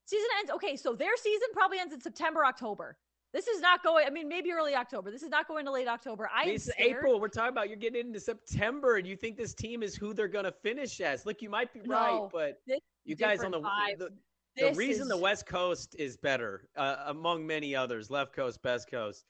Season 0.07 0.29
ends. 0.39 0.51
Okay, 0.53 0.77
so 0.77 0.95
their 0.95 1.17
season 1.17 1.49
probably 1.53 1.79
ends 1.79 1.93
in 1.93 2.01
September, 2.01 2.45
October. 2.45 2.97
This 3.33 3.49
is 3.49 3.61
not 3.61 3.83
going. 3.83 4.07
I 4.07 4.11
mean, 4.11 4.29
maybe 4.29 4.51
early 4.53 4.75
October. 4.75 5.11
This 5.11 5.23
is 5.23 5.29
not 5.29 5.47
going 5.47 5.67
to 5.67 5.71
late 5.73 5.89
October. 5.89 6.31
I 6.35 6.47
This 6.47 6.69
is. 6.69 6.75
April. 6.79 7.21
We're 7.21 7.29
talking 7.29 7.51
about 7.51 7.69
you're 7.69 7.77
getting 7.77 8.07
into 8.07 8.21
September, 8.21 8.97
and 8.97 9.07
you 9.07 9.15
think 9.17 9.37
this 9.37 9.53
team 9.53 9.83
is 9.83 9.95
who 9.95 10.15
they're 10.15 10.29
going 10.29 10.45
to 10.47 10.53
finish 10.53 11.01
as. 11.03 11.27
Look, 11.27 11.43
you 11.43 11.51
might 11.51 11.73
be 11.75 11.81
right, 11.81 12.29
but 12.33 12.61
you 13.05 13.15
guys 13.15 13.45
on 13.45 13.51
the 13.51 13.61
the, 13.99 14.09
the 14.57 14.73
reason 14.75 15.07
the 15.07 15.17
West 15.17 15.45
Coast 15.45 15.95
is 15.99 16.17
better, 16.17 16.69
uh, 16.77 16.97
among 17.09 17.47
many 17.47 17.77
others, 17.77 18.11
left 18.11 18.33
coast, 18.33 18.63
best 18.63 18.91
coast. 18.91 19.27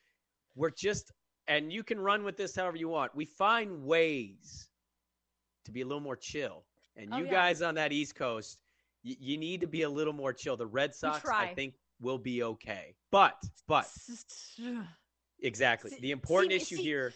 We're 0.55 0.71
just, 0.71 1.11
and 1.49 1.73
you 1.73 1.83
can 1.83 1.99
run 1.99 2.23
with 2.23 2.37
this 2.37 2.55
however 2.55 2.77
you 2.77 2.89
want. 2.89 3.13
We 3.15 3.25
find 3.25 3.83
ways 3.85 4.69
to 5.65 5.73
be 5.73 5.81
a 5.81 5.85
little 5.85 6.01
more 6.01 6.17
chill, 6.17 6.65
and 6.97 7.13
Oh, 7.13 7.17
you 7.17 7.25
yeah. 7.25 7.31
guys 7.33 7.61
on 7.61 7.75
that 7.75 7.93
East 7.93 8.15
Coast, 8.15 8.59
y- 9.07 9.17
you 9.21 9.39
need 9.39 9.61
to 9.61 9.67
be 9.67 9.83
a 9.83 9.89
little 9.91 10.13
more 10.13 10.33
chill. 10.33 10.57
The 10.57 10.67
Red 10.67 10.95
Sox, 10.95 11.27
I 11.29 11.55
think, 11.55 11.75
will 12.01 12.19
be 12.19 12.43
okay, 12.43 12.95
but 13.11 13.37
but 13.67 13.87
exactly 15.43 15.93
the 16.01 16.11
important 16.11 16.53
see- 16.53 16.57
issue 16.57 16.77
see- 16.77 16.83
here. 16.83 17.13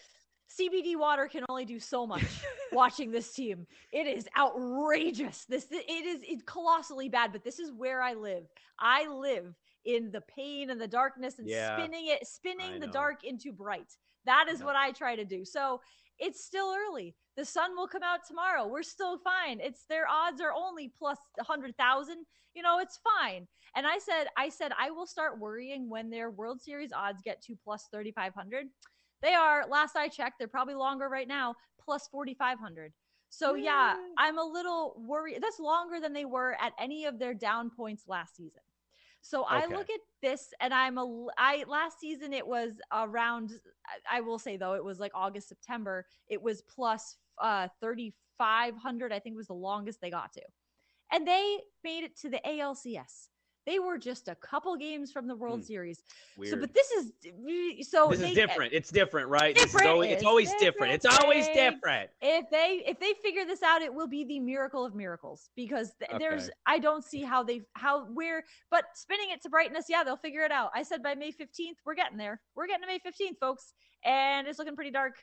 CBD 0.59 0.97
water 0.97 1.29
can 1.29 1.45
only 1.49 1.65
do 1.65 1.79
so 1.79 2.05
much 2.09 2.25
watching 2.73 3.13
this 3.13 3.33
team. 3.33 3.69
It 3.93 4.09
is 4.09 4.29
outrageous. 4.37 5.45
This 5.49 5.67
it 5.71 6.07
is 6.07 6.23
it's 6.27 6.43
colossally 6.43 7.09
bad, 7.09 7.31
but 7.33 7.45
this 7.45 7.61
is 7.61 7.71
where 7.73 8.03
I 8.03 8.15
live. 8.15 8.45
I 8.81 9.07
live 9.07 9.55
in 9.85 10.11
the 10.11 10.23
pain 10.23 10.71
and 10.71 10.81
the 10.81 10.89
darkness 10.89 11.39
and 11.39 11.49
Yeah, 11.49 11.77
spinning 11.77 12.09
it 12.09 12.27
spinning 12.27 12.81
the 12.81 12.89
dark 12.89 13.23
into 13.23 13.53
bright. 13.53 13.97
That 14.27 14.47
is 14.51 14.63
what 14.63 14.75
I 14.77 14.91
try 14.91 15.15
to 15.17 15.25
do. 15.25 15.45
So, 15.45 15.81
it's 16.19 16.45
still 16.45 16.75
early. 16.77 17.15
The 17.41 17.47
sun 17.47 17.75
will 17.75 17.89
come 17.89 18.03
out 18.03 18.21
tomorrow. 18.29 18.67
We're 18.67 18.83
still 18.83 19.17
fine. 19.17 19.61
It's 19.63 19.87
their 19.89 20.07
odds 20.07 20.43
are 20.43 20.53
only 20.53 20.93
plus 20.99 21.17
100,000. 21.37 22.27
You 22.53 22.63
know, 22.63 22.81
it's 22.81 23.01
fine. 23.19 23.49
And 23.75 23.87
I 23.87 23.99
said 23.99 24.27
I 24.37 24.51
said 24.51 24.73
I 24.79 24.91
will 24.91 25.07
start 25.07 25.39
worrying 25.39 25.89
when 25.89 26.11
their 26.11 26.31
World 26.31 26.61
Series 26.61 26.93
odds 26.93 27.23
get 27.25 27.41
to 27.45 27.57
plus 27.65 27.89
3500. 27.91 28.67
They 29.23 29.33
are, 29.33 29.67
last 29.67 29.97
I 29.97 30.09
checked, 30.09 30.35
they're 30.39 30.49
probably 30.49 30.75
longer 30.75 31.09
right 31.09 31.27
now, 31.27 31.55
plus 31.83 32.09
4,500. 32.09 32.93
So, 33.31 33.55
yeah, 33.55 33.97
I'm 34.19 34.39
a 34.39 34.45
little 34.45 34.95
worried. 34.99 35.39
That's 35.41 35.61
longer 35.61 35.99
than 35.99 36.13
they 36.13 36.27
were 36.27 36.59
at 36.61 36.75
any 36.79 37.07
of 37.07 37.19
their 37.19 37.33
down 37.33 37.71
points 37.71 38.05
last 38.07 38.37
season. 38.37 38.61
So 39.23 39.45
I 39.45 39.67
look 39.67 39.91
at 39.91 40.01
this 40.23 40.53
and 40.61 40.73
I'm 40.73 40.97
a, 40.97 41.27
I, 41.37 41.65
last 41.69 42.01
season 42.01 42.33
it 42.33 42.47
was 42.47 42.73
around, 42.93 43.53
I 44.11 44.23
will 44.23 44.39
say 44.39 44.57
though, 44.57 44.75
it 44.75 44.85
was 44.85 44.99
like 44.99 45.13
August, 45.15 45.49
September, 45.49 46.07
it 46.29 46.41
was 46.41 46.63
plus 46.63 47.19
uh, 47.41 47.69
3,500, 47.81 49.13
I 49.13 49.19
think 49.19 49.37
was 49.37 49.47
the 49.49 49.55
longest 49.55 50.01
they 50.01 50.11
got 50.11 50.33
to. 50.35 50.43
And 51.13 51.27
they 51.27 51.59
made 51.83 52.05
it 52.05 52.17
to 52.21 52.31
the 52.31 52.41
ALCS. 52.47 53.29
They 53.67 53.79
were 53.79 53.99
just 53.99 54.27
a 54.29 54.35
couple 54.37 54.75
games 54.77 55.13
from 55.13 55.29
the 55.29 55.37
World 55.37 55.61
Hmm. 55.61 55.65
Series. 55.67 56.03
So, 56.45 56.57
but 56.57 56.73
this 56.73 56.91
is 56.93 57.13
so 57.89 58.09
this 58.09 58.21
they, 58.21 58.31
is 58.31 58.35
different. 58.35 58.73
It's 58.73 58.91
different, 58.91 59.29
right? 59.29 59.55
This 59.55 59.67
is 59.67 59.73
Different 59.73 59.91
always, 59.93 60.11
it's 60.13 60.25
always 60.25 60.55
different. 60.55 60.95
It's 60.95 61.05
always 61.05 61.47
different. 61.49 61.75
different. 61.77 62.11
if 62.23 62.51
they 62.51 62.83
if 62.87 62.99
they 62.99 63.13
figure 63.23 63.45
this 63.45 63.63
out 63.63 63.83
it 63.83 63.93
will 63.93 64.09
be 64.09 64.25
the 64.25 64.41
miracle 64.41 64.85
of 64.85 64.95
miracles 64.95 65.51
because 65.57 65.93
th- 65.99 66.19
there's 66.19 66.51
i 66.67 66.79
don't 66.79 67.05
see 67.05 67.23
how 67.23 67.43
they 67.43 67.61
how 67.75 68.07
where 68.07 68.43
but 68.71 68.85
spinning 68.95 69.29
it 69.31 69.43
to 69.43 69.49
brightness 69.51 69.85
yeah 69.89 70.03
they'll 70.03 70.17
figure 70.17 70.43
it 70.43 70.51
out 70.51 70.71
i 70.75 70.83
said 70.83 71.03
by 71.03 71.15
may 71.15 71.31
15th 71.31 71.77
we're 71.85 71.95
getting 71.95 72.17
there 72.19 72.41
we're 72.57 72.67
getting 72.67 72.83
to 72.83 72.87
may 72.89 72.99
15th 72.99 73.39
folks 73.39 73.75
and 74.05 74.49
it's 74.49 74.59
looking 74.59 74.75
pretty 74.75 74.91
dark 74.91 75.15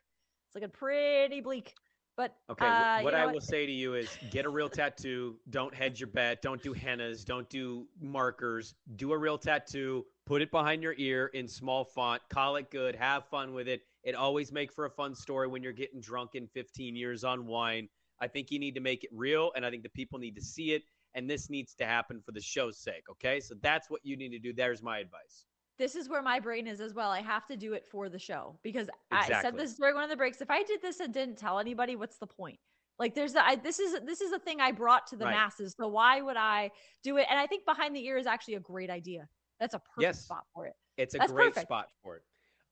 it's 0.48 0.56
looking 0.56 0.70
pretty 0.70 1.42
bleak 1.42 1.74
but 2.18 2.36
Okay, 2.50 2.66
uh, 2.66 3.04
what 3.04 3.14
I 3.14 3.28
will 3.28 3.40
say 3.40 3.68
to 3.68 3.72
you 3.72 3.94
is 3.94 4.10
get 4.32 4.46
a 4.46 4.50
real 4.50 4.68
tattoo. 4.68 5.36
Don't 5.52 5.74
hedge 5.74 6.00
your 6.00 6.08
bet. 6.08 6.42
Don't 6.42 6.62
do 6.62 6.74
hennas. 6.74 7.24
Don't 7.24 7.48
do 7.50 7.86
markers. 8.02 8.74
Do 8.96 9.14
a 9.14 9.18
real 9.18 9.38
tattoo. 9.38 10.04
Put 10.26 10.42
it 10.42 10.50
behind 10.50 10.82
your 10.82 10.96
ear 10.98 11.28
in 11.28 11.48
small 11.48 11.86
font. 11.86 12.22
Call 12.30 12.56
it 12.56 12.72
good. 12.72 12.96
Have 12.96 13.26
fun 13.28 13.54
with 13.54 13.68
it. 13.68 13.82
It 14.04 14.16
always 14.16 14.52
make 14.52 14.74
for 14.74 14.86
a 14.86 14.90
fun 14.90 15.14
story 15.14 15.48
when 15.48 15.62
you're 15.62 15.74
getting 15.74 16.02
drunk 16.02 16.32
in 16.34 16.48
15 16.48 16.96
years 16.96 17.24
on 17.24 17.46
wine. 17.46 17.88
I 18.20 18.28
think 18.28 18.50
you 18.50 18.58
need 18.58 18.74
to 18.76 18.82
make 18.82 19.04
it 19.04 19.12
real, 19.14 19.52
and 19.56 19.64
I 19.64 19.70
think 19.70 19.84
the 19.84 19.90
people 19.90 20.18
need 20.18 20.36
to 20.36 20.42
see 20.42 20.72
it. 20.72 20.84
And 21.14 21.30
this 21.30 21.50
needs 21.50 21.74
to 21.76 21.86
happen 21.86 22.22
for 22.26 22.32
the 22.32 22.42
show's 22.42 22.78
sake. 22.80 23.04
Okay, 23.12 23.40
so 23.40 23.56
that's 23.62 23.90
what 23.90 24.02
you 24.04 24.18
need 24.18 24.30
to 24.30 24.40
do. 24.40 24.54
There's 24.54 24.82
my 24.82 25.00
advice. 25.00 25.46
This 25.78 25.96
is 25.96 26.10
where 26.10 26.22
my 26.22 26.40
brain 26.40 26.68
is 26.68 26.82
as 26.82 26.94
well. 26.94 27.10
I 27.10 27.22
have 27.22 27.46
to 27.48 27.56
do 27.56 27.74
it 27.74 27.86
for 27.86 28.10
the 28.10 28.20
show 28.20 28.58
because 28.64 28.90
I 29.12 29.42
said 29.42 29.56
this 29.58 29.76
during 29.76 29.96
one 29.96 30.04
of 30.04 30.10
the 30.10 30.16
breaks. 30.16 30.42
If 30.42 30.50
I 30.50 30.64
did 30.64 30.82
this 30.82 31.00
and 31.00 31.14
didn't 31.14 31.38
tell 31.38 31.60
anybody, 31.60 31.96
what's 31.96 32.18
the 32.18 32.28
point? 32.28 32.60
Like 33.00 33.14
there's 33.14 33.36
a, 33.36 33.46
I, 33.46 33.56
this 33.56 33.80
is 33.80 34.00
this 34.06 34.22
is 34.22 34.32
a 34.32 34.40
thing 34.40 34.60
I 34.60 34.72
brought 34.72 35.06
to 35.08 35.16
the 35.16 35.26
Right. 35.26 35.36
masses. 35.36 35.76
So 35.80 35.88
why 35.88 36.22
would 36.22 36.38
I 36.38 36.72
do 37.04 37.18
it? 37.18 37.28
And 37.30 37.40
I 37.40 37.46
think 37.46 37.64
behind 37.66 37.96
the 37.96 38.04
ear 38.06 38.18
is 38.18 38.26
actually 38.26 38.56
a 38.56 38.60
great 38.60 38.90
idea. 38.90 39.28
That's 39.60 39.76
a 39.76 39.80
perfect 39.80 40.02
Yes. 40.02 40.24
spot 40.24 40.46
for 40.54 40.66
it. 40.66 40.74
It's 40.98 41.14
a 41.14 41.20
That's 41.20 41.32
great 41.32 41.50
perfect. 41.50 41.68
spot 41.68 41.88
for 42.02 42.16
it. 42.18 42.24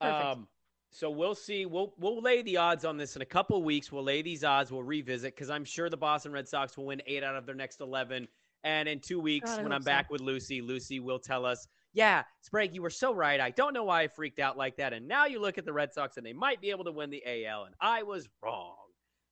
Perfect. 0.01 0.21
Um, 0.21 0.47
so 0.89 1.11
we'll 1.11 1.35
see. 1.35 1.65
We'll 1.67 1.93
we'll 1.97 2.21
lay 2.21 2.41
the 2.41 2.57
odds 2.57 2.85
on 2.85 2.97
this 2.97 3.15
in 3.15 3.21
a 3.21 3.25
couple 3.25 3.61
weeks. 3.61 3.91
We'll 3.91 4.03
lay 4.03 4.23
these 4.23 4.43
odds. 4.43 4.71
We'll 4.71 4.83
revisit 4.83 5.35
because 5.35 5.49
I'm 5.51 5.65
sure 5.65 5.89
the 5.89 5.97
Boston 5.97 6.31
Red 6.31 6.47
Sox 6.47 6.75
will 6.75 6.85
win 6.85 7.01
eight 7.05 7.23
out 7.23 7.35
of 7.35 7.45
their 7.45 7.55
next 7.55 7.81
eleven. 7.81 8.27
And 8.63 8.89
in 8.89 8.99
two 8.99 9.19
weeks, 9.19 9.51
God, 9.51 9.63
when 9.63 9.71
I'm 9.71 9.81
so. 9.81 9.91
back 9.91 10.09
with 10.09 10.21
Lucy, 10.21 10.59
Lucy 10.61 10.99
will 10.99 11.19
tell 11.19 11.45
us, 11.45 11.67
"Yeah, 11.95 12.23
Sprague, 12.41 12.75
you 12.75 12.83
were 12.83 12.91
so 12.91 13.13
right. 13.13 13.39
I 13.39 13.49
don't 13.49 13.73
know 13.73 13.85
why 13.85 14.03
I 14.03 14.07
freaked 14.07 14.39
out 14.39 14.57
like 14.57 14.77
that." 14.77 14.93
And 14.93 15.07
now 15.07 15.25
you 15.25 15.41
look 15.41 15.57
at 15.57 15.65
the 15.65 15.73
Red 15.73 15.93
Sox, 15.93 16.17
and 16.17 16.25
they 16.25 16.33
might 16.33 16.61
be 16.61 16.69
able 16.69 16.83
to 16.83 16.91
win 16.91 17.09
the 17.09 17.23
AL, 17.25 17.63
and 17.63 17.73
I 17.81 18.03
was 18.03 18.29
wrong. 18.43 18.75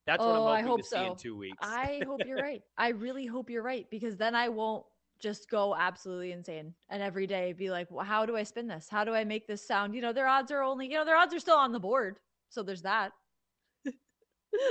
That's 0.06 0.20
what 0.20 0.36
oh, 0.36 0.48
I'm 0.48 0.56
I 0.56 0.60
hoping 0.60 0.68
hope 0.68 0.78
to 0.80 0.84
see 0.84 0.96
so. 0.96 1.10
in 1.12 1.16
two 1.16 1.36
weeks. 1.36 1.56
I 1.62 2.02
hope 2.04 2.20
you're 2.26 2.36
right. 2.36 2.62
I 2.76 2.88
really 2.88 3.26
hope 3.26 3.48
you're 3.48 3.62
right 3.62 3.86
because 3.90 4.16
then 4.16 4.34
I 4.34 4.48
won't 4.48 4.84
just 5.20 5.48
go 5.48 5.74
absolutely 5.74 6.32
insane 6.32 6.74
and 6.90 7.02
every 7.02 7.26
day 7.26 7.52
be 7.52 7.70
like, 7.70 7.90
well, 7.90 8.04
how 8.04 8.26
do 8.26 8.36
I 8.36 8.42
spin 8.42 8.66
this? 8.66 8.88
How 8.90 9.04
do 9.04 9.14
I 9.14 9.24
make 9.24 9.46
this 9.46 9.66
sound? 9.66 9.94
You 9.94 10.02
know, 10.02 10.12
their 10.12 10.26
odds 10.26 10.50
are 10.50 10.62
only, 10.62 10.86
you 10.86 10.94
know, 10.94 11.04
their 11.04 11.16
odds 11.16 11.32
are 11.34 11.40
still 11.40 11.56
on 11.56 11.72
the 11.72 11.80
board. 11.80 12.18
So 12.50 12.62
there's 12.62 12.82
that. 12.82 13.12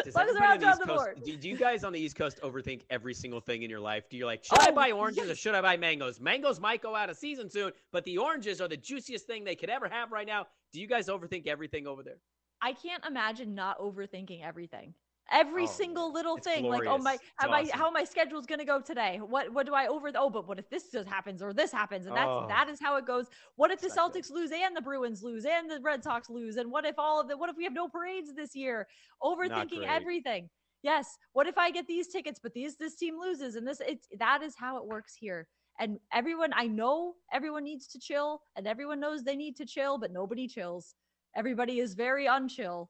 Does 0.04 0.16
long 0.16 0.30
as 0.30 0.36
odds 0.36 0.42
on 0.42 0.60
the 0.60 0.68
East 0.70 0.80
the 0.80 0.86
Coast, 0.86 1.06
board. 1.06 1.24
do, 1.24 1.38
do 1.38 1.50
you 1.50 1.58
guys 1.58 1.84
on 1.84 1.94
the 1.94 2.00
East 2.00 2.16
Coast 2.16 2.40
overthink 2.42 2.82
every 2.90 3.14
single 3.14 3.40
thing 3.40 3.64
in 3.64 3.70
your 3.70 3.80
life? 3.80 4.10
Do 4.10 4.18
you 4.18 4.26
like, 4.26 4.44
should 4.44 4.60
I 4.60 4.70
Oh, 4.70 4.72
buy 4.74 4.92
oranges 4.92 5.30
or 5.30 5.36
should 5.36 5.56
I 5.56 5.62
buy 5.62 5.78
mangoes? 5.78 6.20
Mangoes 6.20 6.60
might 6.60 6.82
go 6.82 6.96
out 6.96 7.10
of 7.10 7.18
season 7.18 7.50
soon, 7.50 7.72
but 7.92 8.04
the 8.06 8.18
oranges 8.18 8.62
are 8.62 8.68
the 8.68 8.78
juiciest 8.78 9.26
thing 9.28 9.44
they 9.44 9.56
could 9.56 9.70
ever 9.70 9.88
have 9.90 10.12
right 10.12 10.28
now. 10.28 10.48
Do 10.72 10.80
you 10.82 10.88
guys 10.88 11.08
overthink 11.08 11.48
everything 11.48 11.88
over 11.88 12.04
there? 12.04 12.18
I 12.62 12.74
can't 12.74 13.04
imagine 13.06 13.56
not 13.56 13.80
overthinking 13.80 14.44
everything. 14.44 14.94
Every 15.32 15.64
Oh, 15.64 15.68
single 15.68 16.12
little 16.12 16.38
thing, 16.38 16.66
like 16.66 16.86
oh 16.86 16.98
my, 16.98 17.18
how 17.38 17.48
my 17.50 17.62
awesome. 17.62 17.80
how 17.80 17.90
my 17.92 18.04
schedule's 18.04 18.46
gonna 18.46 18.66
go 18.66 18.82
today? 18.82 19.20
What 19.20 19.52
what 19.54 19.66
do 19.66 19.74
I 19.74 19.88
over? 19.88 20.12
Oh, 20.16 20.30
but 20.30 20.48
what 20.48 20.60
if 20.60 20.70
this 20.70 20.92
just 20.92 21.08
happens 21.08 21.42
or 21.42 21.54
this 21.54 21.72
happens? 21.72 22.06
And 22.08 22.16
that's 22.16 22.28
Oh. 22.30 22.46
that 22.50 22.70
is 22.70 22.80
how 22.80 22.98
it 22.98 23.06
goes. 23.06 23.28
What 23.56 23.72
if 23.72 23.80
the 23.82 23.90
good. 23.90 23.98
Celtics 23.98 24.30
lose 24.30 24.52
and 24.52 24.76
the 24.76 24.82
Bruins 24.82 25.24
lose 25.24 25.46
and 25.46 25.70
the 25.72 25.80
Red 25.82 26.04
Sox 26.04 26.30
lose? 26.30 26.58
And 26.58 26.72
what 26.72 26.86
if 26.86 26.96
all 27.00 27.22
of 27.22 27.28
the 27.30 27.38
what 27.38 27.50
if 27.50 27.56
we 27.58 27.64
have 27.64 27.74
no 27.74 27.88
parades 27.88 28.34
this 28.36 28.54
year? 28.56 28.88
Overthinking 29.24 29.86
everything. 29.88 30.50
Yes. 30.84 31.18
What 31.32 31.48
if 31.48 31.58
I 31.58 31.72
get 31.72 31.88
these 31.88 32.10
tickets, 32.10 32.40
but 32.44 32.54
these 32.54 32.76
this 32.76 32.96
team 32.96 33.18
loses 33.20 33.56
and 33.56 33.66
this 33.66 33.82
it's 33.88 34.08
that 34.20 34.44
is 34.44 34.56
how 34.58 34.78
it 34.78 34.86
works 34.86 35.16
here. 35.16 35.48
And 35.80 36.00
everyone, 36.14 36.52
I 36.54 36.68
know 36.68 37.16
everyone 37.32 37.64
needs 37.64 37.88
to 37.88 38.00
chill, 38.00 38.42
and 38.56 38.68
everyone 38.68 39.00
knows 39.00 39.24
they 39.24 39.36
need 39.36 39.56
to 39.58 39.66
chill, 39.66 39.98
but 39.98 40.12
nobody 40.12 40.48
chills. 40.48 40.94
Everybody 41.36 41.80
is 41.80 41.96
very 41.96 42.28
unchill. 42.28 42.90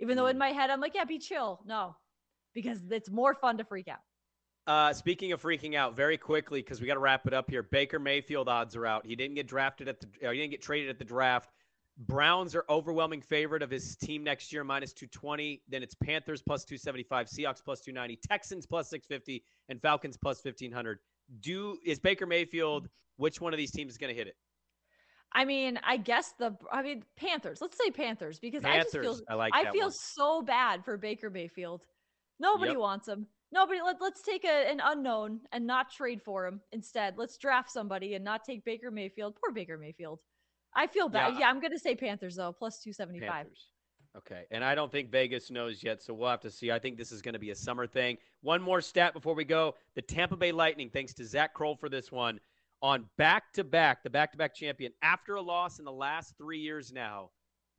Even 0.00 0.16
though 0.16 0.26
in 0.26 0.36
Hmm. 0.36 0.40
my 0.40 0.52
head 0.52 0.70
I'm 0.70 0.80
like, 0.80 0.94
yeah, 0.94 1.04
be 1.04 1.18
chill. 1.18 1.60
No, 1.64 1.96
because 2.54 2.78
it's 2.90 3.10
more 3.10 3.34
fun 3.34 3.58
to 3.58 3.64
freak 3.64 3.88
out. 3.88 3.98
Uh, 4.66 4.92
speaking 4.92 5.32
of 5.32 5.40
freaking 5.40 5.74
out, 5.74 5.96
very 5.96 6.18
quickly 6.18 6.60
because 6.60 6.80
we 6.80 6.86
got 6.86 6.94
to 6.94 7.00
wrap 7.00 7.26
it 7.26 7.32
up 7.32 7.48
here. 7.50 7.62
Baker 7.62 7.98
Mayfield 7.98 8.48
odds 8.48 8.76
are 8.76 8.84
out. 8.84 9.06
He 9.06 9.16
didn't 9.16 9.34
get 9.34 9.46
drafted 9.46 9.88
at 9.88 10.00
the. 10.00 10.06
Uh, 10.28 10.30
he 10.32 10.38
didn't 10.38 10.50
get 10.50 10.60
traded 10.62 10.90
at 10.90 10.98
the 10.98 11.04
draft. 11.04 11.50
Browns 12.06 12.54
are 12.54 12.64
overwhelming 12.68 13.20
favorite 13.22 13.62
of 13.62 13.70
his 13.70 13.96
team 13.96 14.22
next 14.22 14.52
year, 14.52 14.62
minus 14.64 14.92
two 14.92 15.06
twenty. 15.06 15.62
Then 15.68 15.82
it's 15.82 15.94
Panthers 15.94 16.42
plus 16.42 16.64
two 16.64 16.76
seventy 16.76 17.02
five, 17.02 17.28
Seahawks 17.28 17.64
plus 17.64 17.80
two 17.80 17.92
ninety, 17.92 18.18
Texans 18.28 18.66
plus 18.66 18.90
six 18.90 19.06
fifty, 19.06 19.42
and 19.68 19.80
Falcons 19.80 20.16
plus 20.16 20.40
fifteen 20.42 20.70
hundred. 20.70 20.98
Do 21.40 21.78
is 21.84 21.98
Baker 21.98 22.26
Mayfield? 22.26 22.88
Which 23.16 23.40
one 23.40 23.52
of 23.52 23.56
these 23.58 23.72
teams 23.72 23.92
is 23.92 23.98
going 23.98 24.14
to 24.14 24.16
hit 24.16 24.28
it? 24.28 24.36
I 25.32 25.44
mean, 25.44 25.78
I 25.84 25.96
guess 25.96 26.32
the 26.38 26.56
I 26.72 26.82
mean 26.82 27.04
Panthers. 27.16 27.60
Let's 27.60 27.76
say 27.82 27.90
Panthers 27.90 28.38
because 28.38 28.64
I 28.64 28.78
just 28.78 28.92
feel 28.92 29.18
I, 29.28 29.34
like 29.34 29.52
I 29.54 29.70
feel 29.70 29.86
one. 29.86 29.92
so 29.92 30.42
bad 30.42 30.84
for 30.84 30.96
Baker 30.96 31.30
Mayfield. 31.30 31.82
Nobody 32.40 32.72
Yep. 32.72 32.80
wants 32.80 33.08
him. 33.08 33.26
Nobody. 33.52 33.80
Let, 33.82 34.00
let's 34.00 34.22
take 34.22 34.44
a, 34.44 34.70
an 34.70 34.80
unknown 34.82 35.40
and 35.52 35.66
not 35.66 35.90
trade 35.90 36.22
for 36.22 36.46
him 36.46 36.60
instead. 36.72 37.14
Let's 37.16 37.36
draft 37.36 37.70
somebody 37.70 38.14
and 38.14 38.24
not 38.24 38.44
take 38.44 38.64
Baker 38.64 38.90
Mayfield. 38.90 39.36
Poor 39.42 39.52
Baker 39.52 39.76
Mayfield. 39.78 40.20
I 40.74 40.86
feel 40.86 41.08
bad. 41.08 41.34
Yeah. 41.34 41.40
Yeah, 41.40 41.50
I'm 41.50 41.60
gonna 41.60 41.78
say 41.78 41.94
Panthers 41.94 42.36
though, 42.36 42.52
plus 42.52 42.82
two 42.82 42.92
seventy 42.92 43.20
five. 43.20 43.46
Panthers. 43.46 43.68
Okay. 44.16 44.44
And 44.50 44.64
I 44.64 44.74
don't 44.74 44.90
think 44.90 45.10
Vegas 45.10 45.50
knows 45.50 45.82
yet, 45.82 46.02
so 46.02 46.12
we'll 46.14 46.30
have 46.30 46.40
to 46.40 46.50
see. 46.50 46.72
I 46.72 46.78
think 46.78 46.96
this 46.96 47.12
is 47.12 47.22
going 47.22 47.34
to 47.34 47.38
be 47.38 47.50
a 47.50 47.54
summer 47.54 47.86
thing. 47.86 48.16
One 48.40 48.60
more 48.60 48.80
stat 48.80 49.12
before 49.12 49.34
we 49.34 49.44
go. 49.44 49.74
The 49.94 50.02
Tampa 50.02 50.34
Bay 50.36 50.50
Lightning, 50.50 50.90
thanks 50.90 51.12
to 51.14 51.24
Zach 51.24 51.54
Kroll 51.54 51.76
for 51.76 51.88
this 51.88 52.10
one, 52.10 52.40
on 52.82 53.04
back 53.16 53.52
to 53.54 53.64
back, 53.64 54.02
the 54.02 54.10
back 54.10 54.32
to 54.32 54.38
back 54.38 54.54
champion, 54.54 54.92
after 55.02 55.34
a 55.34 55.40
loss 55.42 55.78
in 55.78 55.84
the 55.84 55.92
last 55.92 56.34
three 56.38 56.58
years 56.58 56.92
now, 56.92 57.30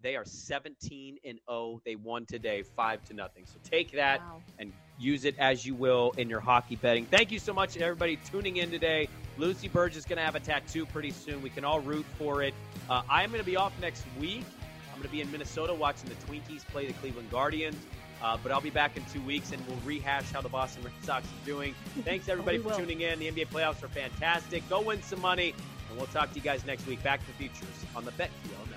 they 0.01 0.15
are 0.15 0.23
17 0.23 1.17
and 1.25 1.39
0. 1.49 1.81
They 1.85 1.95
won 1.95 2.25
today, 2.25 2.63
5 2.63 3.03
to 3.05 3.13
nothing. 3.13 3.45
So 3.45 3.59
take 3.63 3.91
that 3.93 4.21
Wow. 4.21 4.41
and 4.57 4.71
use 4.97 5.25
it 5.25 5.35
as 5.37 5.65
you 5.65 5.75
will 5.75 6.13
in 6.17 6.29
your 6.29 6.39
hockey 6.39 6.77
betting. 6.77 7.05
Thank 7.05 7.31
you 7.31 7.39
so 7.39 7.53
much, 7.53 7.75
everybody, 7.77 8.17
tuning 8.31 8.57
in 8.57 8.71
today. 8.71 9.09
Lucy 9.37 9.67
Burge 9.67 9.97
is 9.97 10.05
going 10.05 10.17
to 10.17 10.23
have 10.23 10.35
a 10.35 10.39
tattoo 10.39 10.85
pretty 10.85 11.11
soon. 11.11 11.41
We 11.41 11.49
can 11.49 11.65
all 11.65 11.81
root 11.81 12.05
for 12.17 12.43
it. 12.43 12.53
Uh, 12.89 13.01
I'm 13.09 13.29
going 13.29 13.41
to 13.41 13.45
be 13.45 13.57
off 13.57 13.73
next 13.81 14.05
week. 14.19 14.43
I'm 14.93 14.99
going 14.99 15.03
to 15.07 15.11
be 15.11 15.21
in 15.21 15.29
Minnesota 15.31 15.73
watching 15.73 16.09
the 16.09 16.15
Twinkies 16.15 16.65
play 16.67 16.87
the 16.87 16.93
Cleveland 16.93 17.29
Guardians. 17.29 17.77
Uh, 18.21 18.37
but 18.41 18.51
I'll 18.51 18.59
be 18.61 18.69
back 18.69 18.97
in 18.97 19.05
two 19.05 19.21
weeks 19.21 19.51
and 19.53 19.65
we'll 19.67 19.77
rehash 19.85 20.29
how 20.31 20.41
the 20.41 20.49
Boston 20.49 20.83
Red 20.83 20.93
Sox 21.03 21.25
are 21.25 21.45
doing. 21.45 21.73
Thanks, 22.03 22.27
everybody, 22.29 22.57
We 22.57 22.63
for 22.63 22.69
will. 22.69 22.77
tuning 22.77 23.01
in. 23.01 23.19
The 23.19 23.31
NBA 23.31 23.47
playoffs 23.47 23.81
are 23.83 23.87
fantastic. 23.87 24.67
Go 24.69 24.81
win 24.81 25.01
some 25.03 25.21
money. 25.21 25.53
And 25.89 25.97
we'll 25.97 26.07
talk 26.07 26.29
to 26.29 26.35
you 26.35 26.41
guys 26.41 26.65
next 26.65 26.85
week. 26.85 27.01
Back 27.01 27.21
to 27.21 27.27
the 27.27 27.33
Futures 27.33 27.67
on 27.95 28.03
the 28.05 28.11
BetQL 28.11 28.29
Network. 28.59 28.75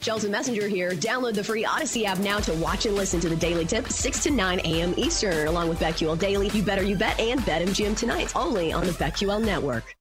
Shelton 0.00 0.30
Messenger 0.30 0.68
here. 0.68 0.90
Download 0.92 1.34
the 1.34 1.42
free 1.42 1.64
Odyssey 1.64 2.04
app 2.04 2.18
now 2.18 2.38
to 2.40 2.52
watch 2.54 2.84
and 2.86 2.94
listen 2.94 3.20
to 3.20 3.28
the 3.28 3.36
Daily 3.36 3.64
Tip 3.64 3.88
6 3.88 4.22
to 4.24 4.30
9 4.30 4.60
a.m. 4.60 4.94
Eastern, 4.98 5.48
along 5.48 5.68
with 5.70 5.78
BetQL 5.80 6.18
Daily. 6.18 6.48
You 6.50 6.62
better 6.62 6.82
you 6.82 6.96
bet 6.96 7.18
and 7.18 7.40
BetMGM 7.40 7.96
tonight, 7.96 8.34
only 8.36 8.72
on 8.72 8.84
the 8.84 8.92
BetQL 8.92 9.42
Network. 9.42 9.94